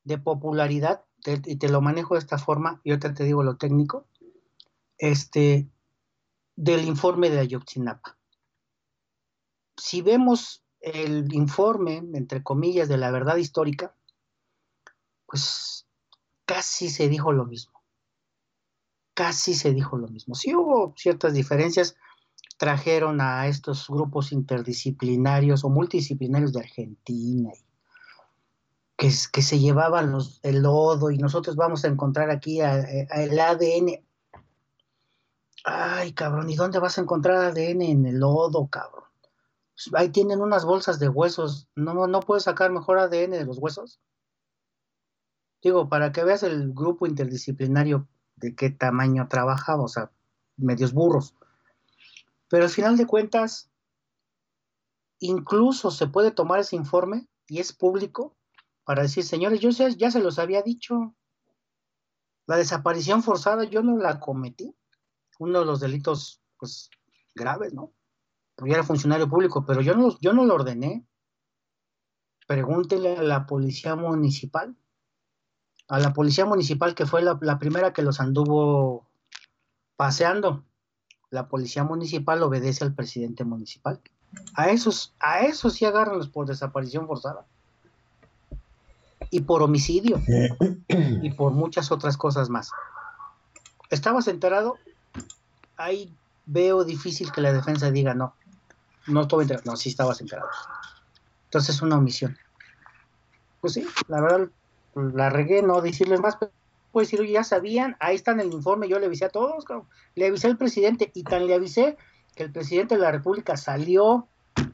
[0.04, 3.58] de popularidad, te- y te lo manejo de esta forma, y ahorita te digo lo
[3.58, 4.06] técnico,
[4.99, 5.67] este,
[6.55, 8.17] del informe de Ayotzinapa.
[9.77, 13.95] Si vemos el informe, entre comillas, de la verdad histórica,
[15.26, 15.88] pues
[16.45, 17.81] casi se dijo lo mismo.
[19.13, 20.35] Casi se dijo lo mismo.
[20.35, 21.95] Sí hubo ciertas diferencias,
[22.57, 27.51] trajeron a estos grupos interdisciplinarios o multidisciplinarios de Argentina
[28.99, 30.13] que, se llevaban
[30.43, 34.03] el lodo y nosotros vamos a encontrar aquí el ADN.
[35.65, 39.03] Ay, cabrón, ¿y dónde vas a encontrar ADN en el lodo, cabrón?
[39.94, 41.69] Ahí tienen unas bolsas de huesos.
[41.76, 43.99] ¿No, no puedes sacar mejor ADN de los huesos?
[45.61, 50.11] Digo, para que veas el grupo interdisciplinario de qué tamaño trabajaba, o sea,
[50.56, 51.36] medios burros.
[52.49, 53.69] Pero al final de cuentas,
[55.19, 58.36] incluso se puede tomar ese informe y es público
[58.86, 61.15] para decir, señores, yo ya se los había dicho.
[62.48, 64.76] La desaparición forzada yo no la cometí.
[65.40, 66.90] Uno de los delitos, pues,
[67.34, 67.91] graves, ¿no?
[68.56, 71.06] Porque yo era funcionario público, pero yo no, yo no lo ordené.
[72.45, 74.76] Pregúntele a la policía municipal.
[75.88, 79.10] A la policía municipal que fue la, la primera que los anduvo
[79.95, 80.66] paseando.
[81.30, 84.02] La policía municipal obedece al presidente municipal.
[84.56, 87.45] A esos, a esos sí agárranlos por desaparición forzada.
[89.32, 90.22] Y por homicidio.
[90.90, 92.72] y por muchas otras cosas más.
[93.90, 94.76] ¿Estabas enterado?
[95.80, 96.14] Ahí
[96.45, 98.35] veo difícil que la defensa diga no.
[99.07, 99.64] No estuve enterado.
[99.65, 100.49] No, sí estabas enterado.
[101.45, 102.38] Entonces es una omisión.
[103.61, 104.49] Pues sí, la verdad
[104.93, 106.35] la regué, no decirles más.
[106.35, 106.51] pero
[106.91, 109.64] Puedo decir, ya sabían, ahí está en el informe, yo le avisé a todos,
[110.15, 111.97] le avisé al presidente y tan le avisé
[112.35, 114.27] que el presidente de la República salió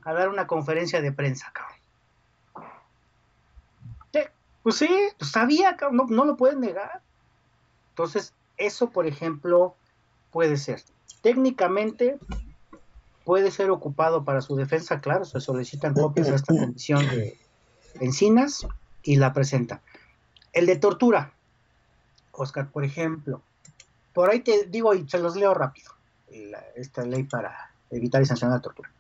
[0.04, 1.76] a dar una conferencia de prensa, cabrón.
[4.64, 7.02] Pues sí, pues sabía, no, no lo pueden negar.
[7.90, 9.76] Entonces, eso, por ejemplo,
[10.32, 10.82] puede ser.
[11.26, 12.20] Técnicamente
[13.24, 17.36] puede ser ocupado para su defensa, claro, se solicitan copias a esta comisión de
[18.00, 18.68] Encinas
[19.02, 19.82] y la presenta.
[20.54, 21.34] El de tortura,
[22.32, 23.42] Oscar, por ejemplo,
[24.14, 25.90] por ahí te digo y se los leo rápido,
[26.76, 28.92] esta ley para evitar y sancionar la tortura.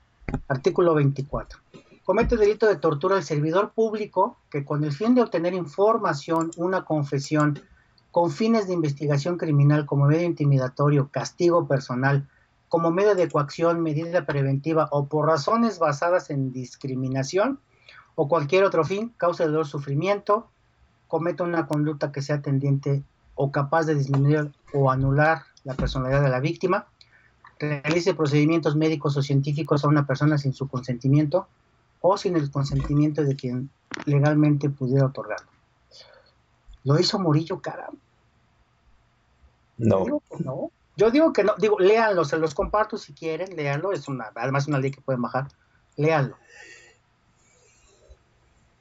[0.47, 1.59] Artículo 24.
[2.03, 6.85] Comete delito de tortura el servidor público que con el fin de obtener información, una
[6.85, 7.61] confesión,
[8.15, 12.25] con fines de investigación criminal como medio intimidatorio, castigo personal,
[12.69, 17.59] como medio de coacción, medida preventiva o por razones basadas en discriminación
[18.15, 20.47] o cualquier otro fin, causa dolor, sufrimiento,
[21.09, 26.29] cometa una conducta que sea tendiente o capaz de disminuir o anular la personalidad de
[26.29, 26.87] la víctima,
[27.59, 31.49] realice procedimientos médicos o científicos a una persona sin su consentimiento
[31.99, 33.69] o sin el consentimiento de quien
[34.05, 35.49] legalmente pudiera otorgarlo.
[36.85, 37.89] Lo hizo Murillo, cara.
[39.77, 40.05] No.
[40.05, 40.71] Digo que no.
[40.97, 41.55] Yo digo que no.
[41.57, 43.91] Digo, léanlo, se los comparto si quieren, léanlo.
[43.91, 45.47] Es una, además una ley que pueden bajar.
[45.97, 46.37] Léanlo.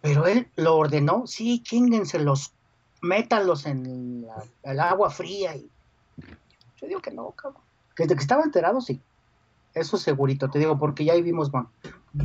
[0.01, 2.53] Pero él lo ordenó, sí, chínguenselos,
[3.01, 4.27] métanlos en
[4.63, 5.57] el agua fría.
[5.57, 5.71] Y...
[6.77, 7.63] Yo digo que no, cabrón.
[7.97, 9.01] Que de que estaba enterado, sí.
[9.73, 11.71] Eso segurito, te digo, porque ya ahí vimos, bueno,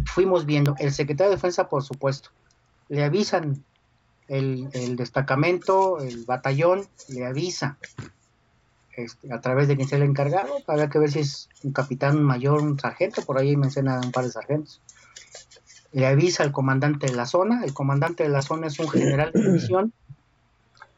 [0.06, 0.76] fuimos viendo.
[0.78, 2.30] El secretario de Defensa, por supuesto,
[2.90, 3.64] le avisan
[4.28, 7.78] el destacamento, el batallón, le avisa
[9.04, 10.54] este, a través de quien sea el encargado.
[10.68, 14.26] Habrá que ver si es un capitán, mayor, un sargento, por ahí menciona un par
[14.26, 14.82] de sargentos
[15.92, 19.32] le avisa al comandante de la zona, el comandante de la zona es un general
[19.32, 19.94] de división,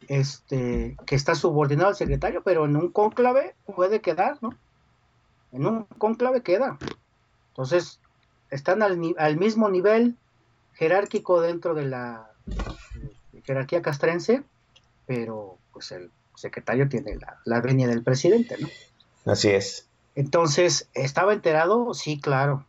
[0.07, 4.53] este, que está subordinado al secretario, pero en un cónclave puede quedar, ¿no?
[5.51, 6.77] En un cónclave queda.
[7.49, 7.99] Entonces,
[8.49, 10.17] están al, al mismo nivel
[10.73, 14.43] jerárquico dentro de la eh, jerarquía castrense,
[15.05, 16.11] pero pues el
[16.41, 18.67] secretario tiene la, la venia del presidente, ¿no?
[19.31, 19.87] Así es.
[20.15, 21.93] Entonces, ¿estaba enterado?
[21.93, 22.65] Sí, claro.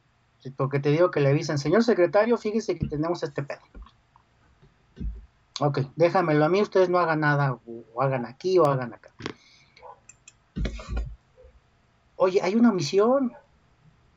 [0.57, 3.61] Porque te digo que le avisan, señor secretario, fíjese que tenemos este pedo.
[5.61, 7.61] Ok, déjamelo a mí, ustedes no hagan nada, o,
[7.95, 9.11] o hagan aquí o hagan acá.
[12.17, 13.33] Oye, hay una misión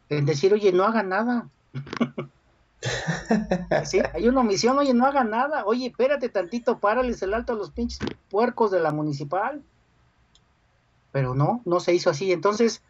[0.10, 1.50] en decir, oye, no hagan nada.
[3.86, 5.66] sí, hay una omisión, oye, no hagan nada.
[5.66, 8.00] Oye, espérate tantito, párales el alto a los pinches
[8.30, 9.64] puercos de la municipal.
[11.12, 12.32] Pero no, no se hizo así.
[12.32, 12.82] Entonces,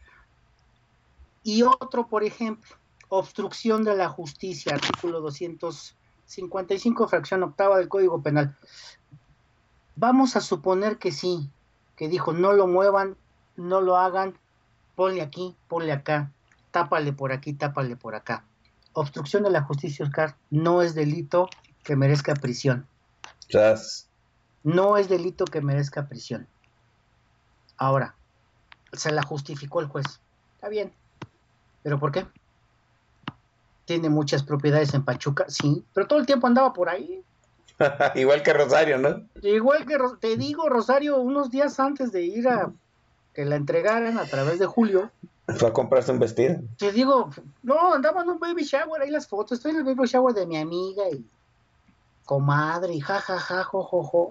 [1.43, 2.75] y otro, por ejemplo,
[3.09, 8.55] obstrucción de la justicia, artículo 255, fracción octava del Código Penal.
[9.95, 11.49] Vamos a suponer que sí,
[11.95, 13.15] que dijo, no lo muevan,
[13.55, 14.37] no lo hagan,
[14.95, 16.31] ponle aquí, ponle acá,
[16.71, 18.43] tápale por aquí, tápale por acá.
[18.95, 21.49] Obstrucción de la justicia, Oscar, no es delito
[21.83, 22.87] que merezca prisión.
[24.63, 26.47] No es delito que merezca prisión.
[27.75, 28.15] Ahora,
[28.93, 30.05] se la justificó el juez.
[30.55, 30.93] Está bien.
[31.83, 32.25] ¿Pero por qué?
[33.83, 37.21] Tiene muchas propiedades en Pachuca, sí, pero todo el tiempo andaba por ahí.
[38.15, 39.27] Igual que Rosario, ¿no?
[39.41, 42.71] Igual que te digo, Rosario, unos días antes de ir a
[43.35, 45.11] que la entregaran a través de Julio,
[45.57, 46.61] Fue a comprarse un vestido.
[46.77, 47.29] te digo,
[47.61, 50.47] no, andaba en un baby shower, ahí las fotos, estoy en el baby shower de
[50.47, 51.23] mi amiga y
[52.23, 54.29] comadre y ja, ja, ja, jo, jo, jo.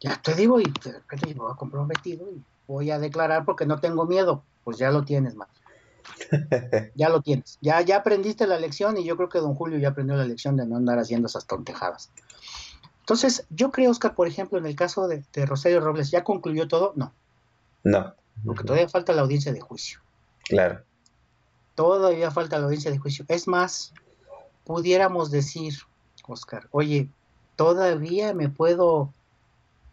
[0.00, 2.98] Ya te digo, y de repente yo voy a comprar un vestido y voy a
[2.98, 4.42] declarar porque no tengo miedo.
[4.64, 5.48] Pues ya lo tienes, man.
[6.94, 7.58] ya lo tienes.
[7.60, 10.56] Ya, ya aprendiste la lección y yo creo que don Julio ya aprendió la lección
[10.56, 12.10] de no andar haciendo esas tontejadas.
[13.00, 16.68] Entonces, yo creo, Oscar, por ejemplo, en el caso de, de Rosario Robles, ¿ya concluyó
[16.68, 16.92] todo?
[16.94, 17.12] No,
[17.90, 18.14] No.
[18.44, 20.00] porque todavía falta la audiencia de juicio.
[20.44, 20.82] Claro.
[21.74, 23.24] Todavía falta la audiencia de juicio.
[23.28, 23.94] Es más,
[24.64, 25.74] pudiéramos decir,
[26.26, 27.08] Oscar, oye,
[27.56, 29.12] todavía me puedo,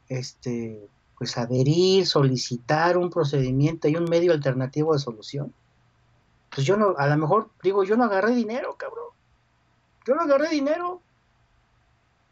[0.09, 5.53] este, pues adherir, solicitar un procedimiento y un medio alternativo de solución.
[6.53, 9.09] Pues yo no, a lo mejor digo, yo no agarré dinero, cabrón.
[10.05, 11.01] Yo no agarré dinero.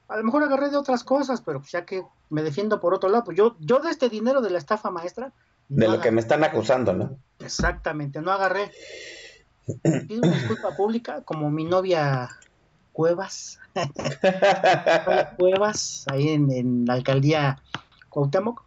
[0.07, 3.09] A lo mejor agarré de otras cosas, pero pues ya que me defiendo por otro
[3.09, 5.31] lado, pues yo, yo de este dinero de la estafa maestra.
[5.69, 7.17] De no lo que me están acusando, ¿no?
[7.39, 8.71] Exactamente, no agarré.
[10.07, 12.29] Pido una disculpa pública, como mi novia
[12.91, 13.59] Cuevas,
[15.37, 17.61] Cuevas, ahí en, en la alcaldía
[18.09, 18.61] Cuauhtémoc.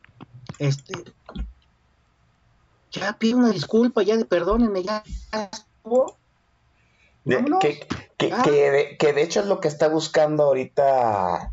[0.59, 0.94] Este,
[2.90, 5.02] ya pido una disculpa, ya de perdónenme, ya
[5.52, 6.16] estuvo.
[7.60, 7.86] Que,
[8.16, 8.43] que, Ah.
[8.43, 11.51] que de, que de hecho es lo que está buscando ahorita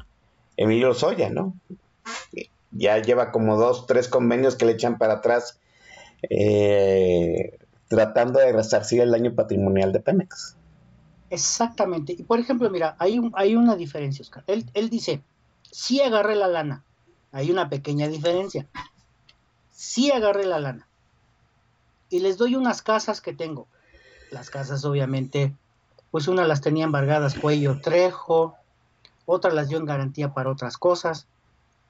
[0.55, 1.53] Emilio Lozoya, ¿no?
[2.75, 5.59] Ya lleva como dos, tres convenios que le echan para atrás
[6.29, 10.55] eh, tratando de resarcir el daño patrimonial de Pemex.
[11.29, 12.13] Exactamente.
[12.13, 14.43] Y por ejemplo, mira, hay, un- hay una diferencia, Oscar.
[14.47, 15.21] Él, él dice,
[15.71, 16.83] sí agarré la lana.
[17.31, 18.67] Hay una pequeña diferencia.
[19.71, 20.87] Sí agarré la lana.
[22.09, 23.67] Y les doy unas casas que tengo.
[24.31, 25.53] Las casas, obviamente,
[26.11, 28.55] pues una las tenía embargadas Cuello Trejo,
[29.25, 31.27] otras las dio en garantía para otras cosas.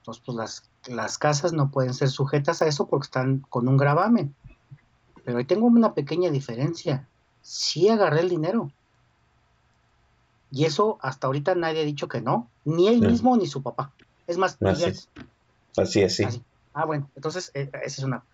[0.04, 3.78] Entonces, pues las, las casas no pueden ser sujetas a eso porque están con un
[3.78, 4.36] gravamen.
[5.24, 7.10] Pero ahí tengo una pequeña diferencia.
[7.40, 8.70] Sí agarré el dinero.
[10.52, 13.06] Y eso hasta ahorita nadie ha dicho que no, ni él Mm.
[13.08, 13.96] mismo ni su papá.
[14.28, 15.10] Es más, Así es.
[15.78, 16.26] Así es, sí.
[16.26, 16.44] Así.
[16.74, 18.26] Ah, bueno, entonces eh, esa es una.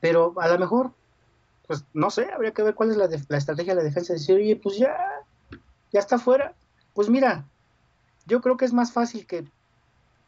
[0.00, 0.96] Pero a lo mejor,
[1.68, 4.12] pues no sé, habría que ver cuál es la, de- la estrategia de la defensa.
[4.12, 4.98] Decir, oye, pues ya,
[5.92, 6.56] ya está fuera.
[6.94, 7.48] Pues mira,
[8.26, 9.48] yo creo que es más fácil que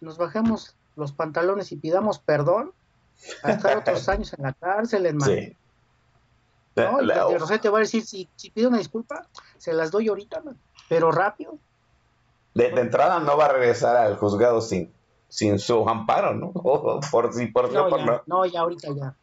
[0.03, 2.73] nos bajemos los pantalones y pidamos perdón
[3.43, 5.57] a estar otros años en la cárcel, en Sí.
[6.77, 7.01] ¿no?
[7.03, 9.27] Y La- de Rosete va a decir, si, si pido una disculpa,
[9.59, 10.59] se las doy ahorita, man,
[10.89, 11.59] pero rápido.
[12.55, 14.93] de, de entrada no va a regresar al juzgado sin,
[15.29, 16.51] sin su amparo, ¿no?
[16.55, 18.23] O por si por No, por ya, no.
[18.27, 19.15] no, ya ahorita ya.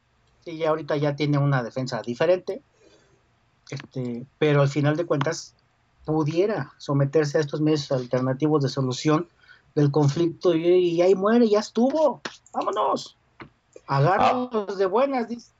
[0.46, 2.62] Sí, ya ahorita ya tiene una defensa diferente.
[3.70, 5.54] Este, pero al final de cuentas
[6.06, 9.28] pudiera someterse a estos medios alternativos de solución
[9.76, 12.22] del conflicto y, y ahí muere, ya estuvo.
[12.54, 13.18] Vámonos.
[13.88, 15.52] Agárralos de buenas, dice.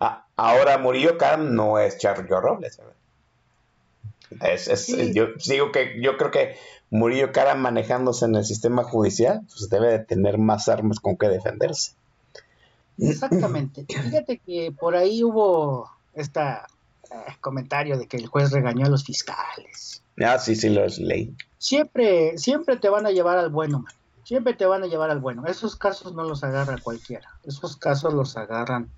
[0.00, 2.78] Ah, ahora Murillo Karam no es Charlo Robles.
[2.78, 4.52] ¿verdad?
[4.52, 5.12] Es, es- Sí.
[5.14, 6.56] yo digo que yo creo que
[6.90, 11.28] Murillo Karam manejándose en el sistema judicial, pues debe de tener más armas con que
[11.28, 11.92] defenderse.
[12.98, 13.84] Exactamente.
[13.88, 15.90] Fíjate que por ahí hubo
[17.10, 20.02] este comentario de que el juez regañó a los fiscales.
[20.24, 21.34] Ah, sí, sí, los leí.
[21.58, 23.92] Siempre, siempre te van a llevar al bueno, man.
[24.24, 25.46] Siempre te van a llevar al bueno.
[25.46, 27.28] Esos casos no los agarra cualquiera.
[27.44, 28.90] Esos casos los agarran.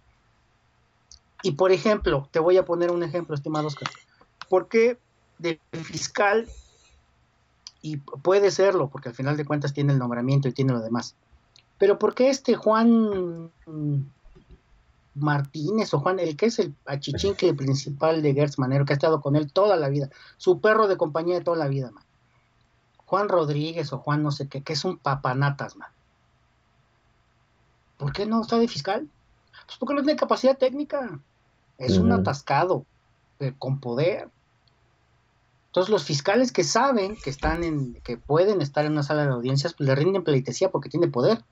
[1.42, 3.88] Y por ejemplo, te voy a poner un ejemplo, estimado Oscar.
[4.48, 4.98] ¿Por qué
[5.40, 6.46] de fiscal,
[7.82, 11.14] y puede serlo, porque al final de cuentas tiene el nombramiento y tiene lo demás,
[11.78, 13.50] pero ¿por qué este Juan
[15.20, 19.20] Martínez o Juan, el que es el achichincle principal de Gertz Manero, que ha estado
[19.20, 22.04] con él toda la vida, su perro de compañía de toda la vida, man?
[23.06, 25.90] Juan Rodríguez o Juan no sé qué, que es un papanatas, man.
[27.96, 29.08] ¿Por qué no está de fiscal?
[29.66, 31.20] Pues porque no tiene capacidad técnica.
[31.76, 32.84] Es un atascado
[33.38, 34.28] eh, con poder.
[35.66, 39.32] Entonces los fiscales que saben que están en, que pueden estar en una sala de
[39.32, 41.44] audiencias, pues le rinden pleitesía porque tiene poder.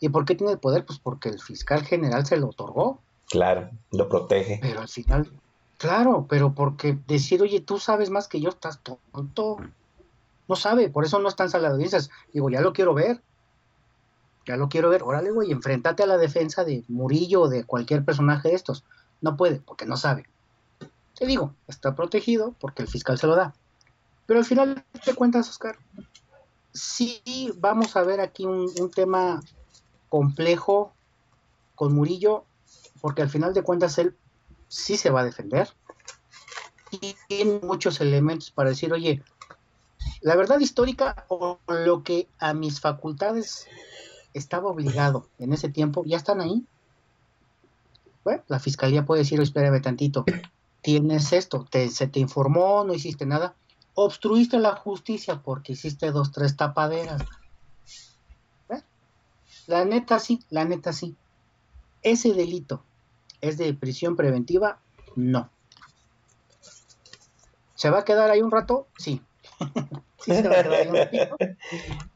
[0.00, 0.84] ¿Y por qué tiene el poder?
[0.84, 3.00] Pues porque el fiscal general se lo otorgó.
[3.28, 4.58] Claro, lo protege.
[4.62, 5.30] Pero al final,
[5.78, 8.80] claro, pero porque decir, oye, tú sabes más que yo, estás
[9.12, 9.58] tonto.
[10.48, 12.10] No sabe, por eso no está en sala de audiencias.
[12.32, 13.20] Digo, ya lo quiero ver.
[14.46, 15.02] Ya lo quiero ver.
[15.02, 18.84] Órale, güey, enfréntate a la defensa de Murillo o de cualquier personaje de estos.
[19.20, 20.26] No puede, porque no sabe.
[21.18, 23.54] Te digo, está protegido porque el fiscal se lo da.
[24.26, 25.78] Pero al final te cuentas, Oscar,
[26.72, 29.40] sí vamos a ver aquí un, un tema
[30.08, 30.92] complejo
[31.74, 32.44] con Murillo,
[33.00, 34.16] porque al final de cuentas él
[34.68, 35.68] sí se va a defender
[36.90, 39.22] y tiene muchos elementos para decir, oye,
[40.20, 43.66] la verdad histórica o lo que a mis facultades
[44.34, 46.64] estaba obligado en ese tiempo, ya están ahí.
[48.24, 50.24] Bueno, la fiscalía puede decir, espérame tantito,
[50.82, 53.54] tienes esto, te, se te informó, no hiciste nada,
[53.94, 57.22] obstruiste la justicia porque hiciste dos, tres tapaderas.
[59.66, 61.16] La neta sí, la neta sí.
[62.06, 62.84] Ese delito
[63.40, 64.78] es de prisión preventiva,
[65.16, 65.50] no.
[67.74, 68.86] ¿Se va a quedar ahí un rato?
[68.96, 69.20] Sí.
[70.18, 71.36] Sí se va a quedar ahí un ratito.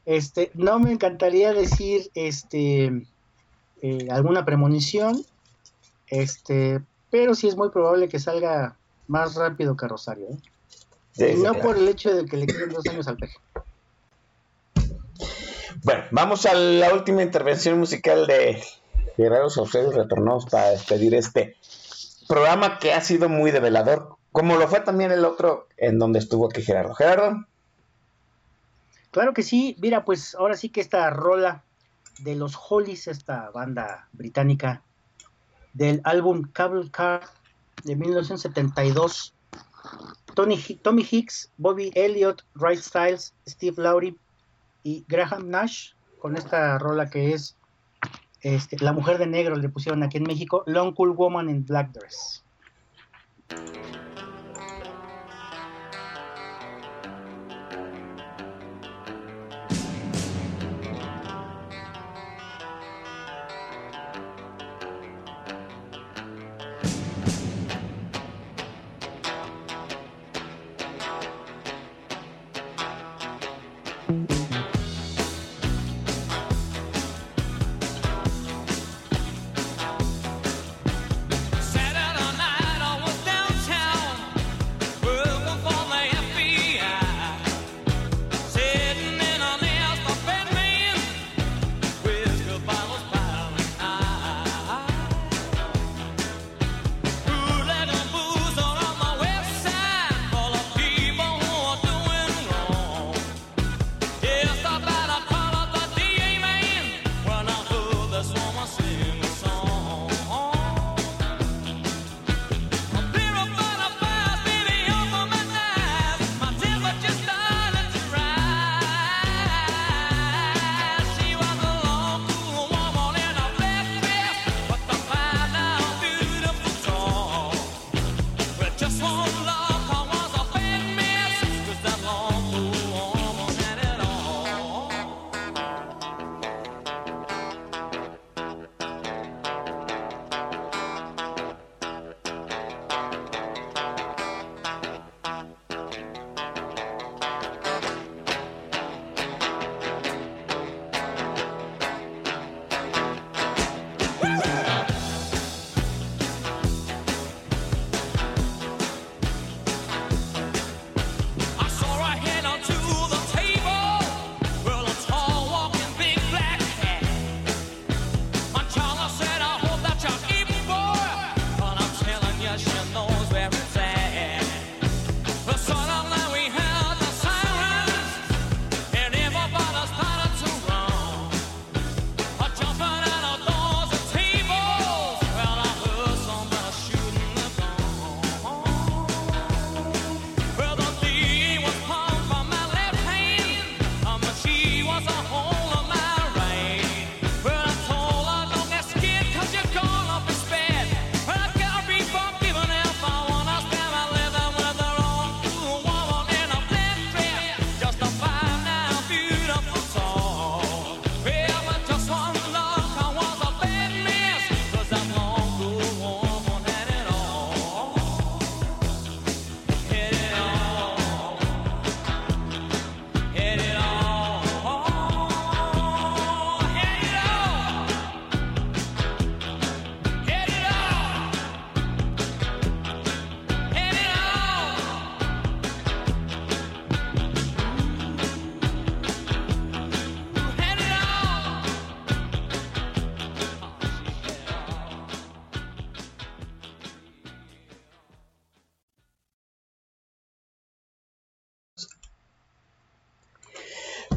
[0.05, 3.05] Este, no me encantaría decir este
[3.81, 5.23] eh, alguna premonición,
[6.07, 8.75] este, pero sí es muy probable que salga
[9.07, 10.25] más rápido que Rosario.
[10.27, 10.37] ¿eh?
[11.13, 11.61] Sí, y no claro.
[11.61, 13.37] por el hecho de que le queden dos años al peje.
[15.83, 18.61] Bueno, vamos a la última intervención musical de
[19.15, 19.91] Gerardo Saucedo.
[19.91, 21.55] Retornamos para despedir este
[22.27, 26.47] programa que ha sido muy develador, como lo fue también el otro en donde estuvo
[26.47, 26.93] aquí Gerardo.
[26.93, 27.45] Gerardo,
[29.11, 31.63] Claro que sí, mira, pues ahora sí que esta rola
[32.19, 34.83] de los Hollies, esta banda británica,
[35.73, 37.23] del álbum Cable Car
[37.83, 39.33] de 1972,
[40.33, 44.17] Tony, Tommy Hicks, Bobby Elliott, Ray Styles, Steve Lowry
[44.83, 47.57] y Graham Nash, con esta rola que es
[48.41, 51.91] este, La Mujer de Negro, le pusieron aquí en México, Long Cool Woman in Black
[51.91, 52.43] Dress.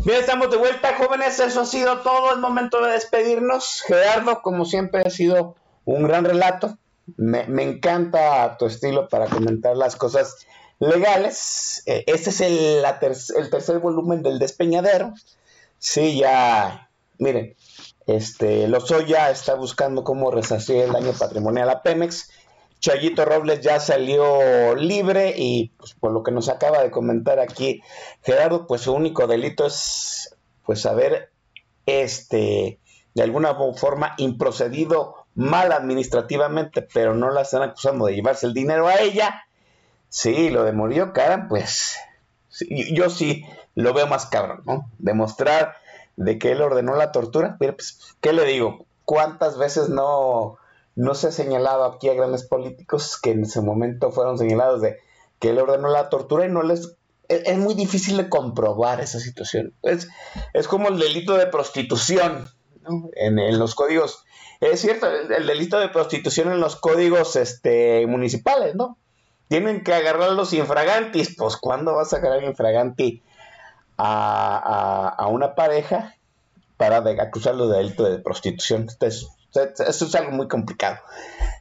[0.05, 1.40] Bien, estamos de vuelta, jóvenes.
[1.40, 2.32] Eso ha sido todo.
[2.32, 3.82] Es momento de despedirnos.
[3.86, 5.56] Gerardo, como siempre, ha sido
[5.86, 6.76] un gran relato.
[7.16, 10.47] Me, encanta tu estilo para comentar las cosas
[10.78, 11.82] legales.
[11.86, 15.14] Eh, este es el tercer volumen del Despeñadero.
[15.78, 16.90] Sí, ya.
[17.18, 17.56] Miren,
[18.06, 22.31] este, Lozoya está buscando cómo resarcir el daño patrimonial a Pemex.
[22.85, 27.81] Chayito Robles ya salió libre y pues, por lo que nos acaba de comentar aquí
[28.23, 30.36] Gerardo, pues su único delito es
[30.66, 31.31] pues haber
[31.86, 32.78] este
[33.15, 38.86] de alguna forma improcedido mal administrativamente, pero no la están acusando de llevarse el dinero
[38.86, 39.47] a ella.
[40.11, 41.97] Sí, lo de Murillo Karam, pues
[42.51, 44.90] sí, yo, sí lo veo más cabrón, ¿no?
[44.98, 45.77] Demostrar
[46.16, 48.85] de que él ordenó la tortura, pero pues, ¿qué le digo?
[49.06, 50.59] ¿Cuántas veces no,
[50.96, 54.98] no se ha señalado aquí a grandes políticos que en ese momento fueron señalados de
[55.38, 56.96] que él ordenó la tortura y no les...
[57.28, 59.74] Es, es muy difícil de comprobar esa situación.
[59.82, 60.08] Es,
[60.52, 62.48] es como el delito de prostitución
[63.16, 64.24] en, los códigos.
[64.60, 68.98] Es cierto, el, el delito de prostitución en los códigos este, municipales, ¿no?
[69.48, 71.36] Tienen que agarrar los infragantis.
[71.36, 73.22] Pues, ¿cuándo vas a agarrar infraganti
[73.96, 76.14] a, a, a una pareja
[76.76, 78.82] para de, acusarlo de delito de prostitución?
[78.82, 80.98] Entonces, eso es algo muy complicado.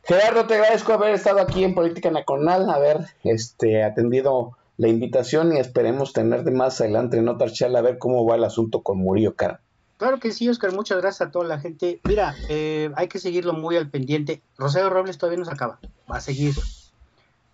[0.03, 5.59] Gerardo, te agradezco haber estado aquí en Política Nacional, haber este, atendido la invitación y
[5.59, 9.35] esperemos tenerte más adelante en otra charla a ver cómo va el asunto con Murillo
[9.35, 9.61] Cara.
[9.97, 12.01] Claro que sí, Oscar, muchas gracias a toda la gente.
[12.03, 14.41] Mira, eh, hay que seguirlo muy al pendiente.
[14.57, 15.79] Rosario Robles todavía no se acaba,
[16.11, 16.55] va a seguir.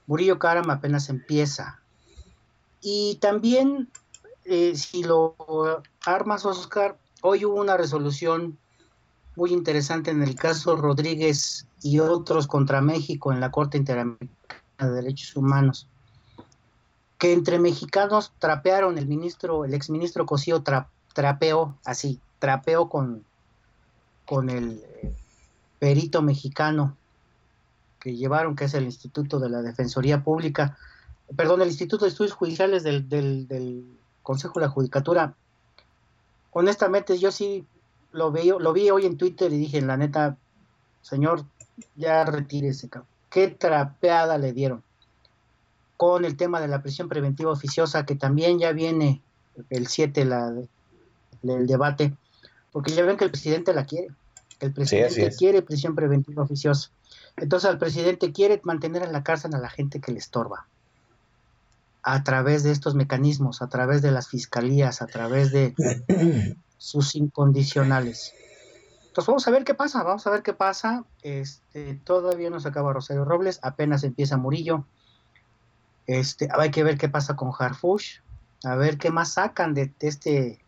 [0.07, 1.79] Murillo Karam apenas empieza.
[2.81, 3.89] Y también,
[4.45, 5.35] eh, si lo
[6.05, 8.57] armas, Oscar, hoy hubo una resolución
[9.39, 14.29] muy interesante en el caso Rodríguez y otros contra México en la Corte Interamericana
[14.79, 15.87] de Derechos Humanos,
[17.17, 23.23] que entre mexicanos trapearon el ministro, el exministro Cosío tra, trapeó así, trapeó con,
[24.25, 25.13] con el eh,
[25.79, 26.97] perito mexicano
[28.01, 30.77] que llevaron, que es el Instituto de la Defensoría Pública,
[31.33, 33.85] perdón, el Instituto de Estudios Judiciales del, del, del
[34.21, 35.33] Consejo de la Judicatura.
[36.51, 37.65] Honestamente, yo sí
[38.11, 40.37] lo, veo, lo vi hoy en Twitter y dije, la neta,
[41.01, 41.45] señor,
[41.95, 43.09] ya retírese, cabrón.
[43.29, 44.83] Qué trapeada le dieron.
[45.97, 49.21] Con el tema de la prisión preventiva oficiosa, que también ya viene
[49.69, 50.53] el 7, la,
[51.43, 52.15] el debate,
[52.71, 54.07] porque ya ven que el presidente la quiere.
[54.59, 56.89] El presidente Sí, quiere prisión preventiva oficiosa.
[57.37, 60.67] Entonces, el presidente quiere mantener en la cárcel a la gente que le estorba.
[62.01, 65.75] A través de estos mecanismos, a través de las fiscalías, a través de
[66.79, 68.33] sus incondicionales.
[69.07, 71.03] Entonces vamos a ver qué pasa, vamos a ver qué pasa.
[71.21, 74.85] Este, todavía no se acaba Rosario Robles, apenas empieza Murillo.
[76.07, 78.19] Este, hay que ver qué pasa con Harfush,
[78.63, 80.63] a ver qué más sacan de, este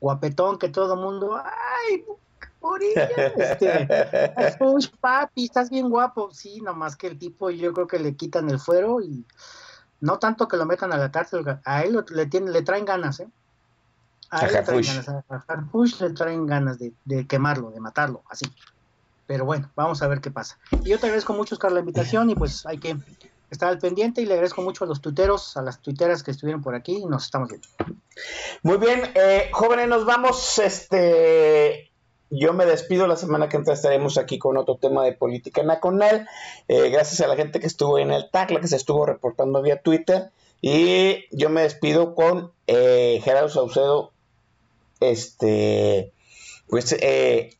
[0.00, 2.04] guapetón que todo mundo, ay,
[2.62, 3.02] Murillo,
[3.36, 6.30] este, Harfush, papi, estás bien guapo.
[6.32, 9.26] Sí, nomás que el tipo yo creo que le quitan el fuero y
[10.00, 13.18] no tanto que lo metan a la cárcel, a él le, tienen, le traen ganas,
[13.20, 13.28] ¿eh?
[14.30, 18.46] A él le traen ganas, Harfush le traen ganas de, de quemarlo, de matarlo, así.
[19.26, 20.58] Pero bueno, vamos a ver qué pasa.
[20.84, 22.96] Y yo te agradezco mucho, Oscar, la invitación y pues hay que
[23.50, 26.62] estar al pendiente y le agradezco mucho a los tuiteros, a las tuiteras que estuvieron
[26.62, 27.68] por aquí y nos estamos viendo.
[28.62, 30.58] Muy bien, eh, jóvenes, nos vamos.
[30.58, 31.90] Este,
[32.30, 33.06] yo me despido.
[33.06, 36.28] La semana que entra estaremos aquí con otro tema de política nacional.
[36.66, 39.62] Eh, gracias a la gente que estuvo en el TAC, la que se estuvo reportando
[39.62, 40.30] vía Twitter.
[40.60, 44.12] Y yo me despido con eh, Gerardo Saucedo,
[45.00, 46.12] este,
[46.68, 47.50] pues eh,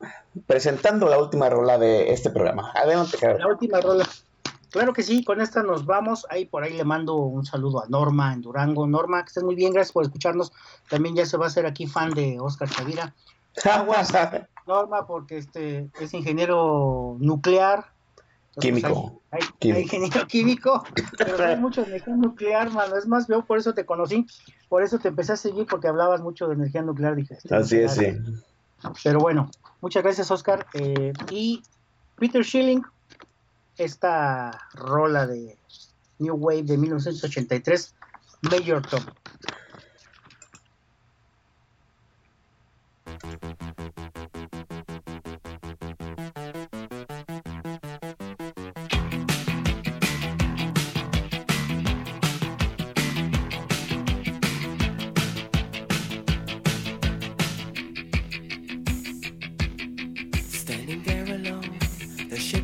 [0.46, 2.72] presentando la última rola de este programa.
[2.74, 3.18] Adelante.
[3.38, 4.06] La última rola.
[4.70, 6.26] Claro que sí, con esta nos vamos.
[6.28, 8.86] Ahí por ahí le mando un saludo a Norma en Durango.
[8.86, 10.52] Norma, que estés muy bien, gracias por escucharnos.
[10.90, 13.14] También ya se va a hacer aquí fan de Oscar Chavira.
[13.64, 14.12] Aguas,
[14.66, 17.86] Norma, porque este es ingeniero nuclear.
[18.56, 19.22] Entonces, Químico.
[19.30, 19.76] Hay, hay- Químico.
[19.78, 20.84] hay ingeniero químico,
[21.16, 22.96] pero hay mucho energía nuclear, mano.
[22.96, 24.26] Es más, yo por eso te conocí,
[24.68, 27.16] por eso te empecé a seguir, porque hablabas mucho de energía nuclear.
[27.16, 28.16] Dije, Así es, nuclear.
[28.16, 28.42] sí.
[29.02, 29.50] Pero bueno,
[29.80, 30.66] muchas gracias, Oscar.
[30.74, 31.62] Eh, y
[32.16, 32.84] Peter Schilling,
[33.76, 35.58] esta rola de
[36.18, 37.94] New Wave de 1983,
[38.42, 39.04] Major Tom.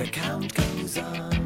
[0.00, 1.39] The count goes on.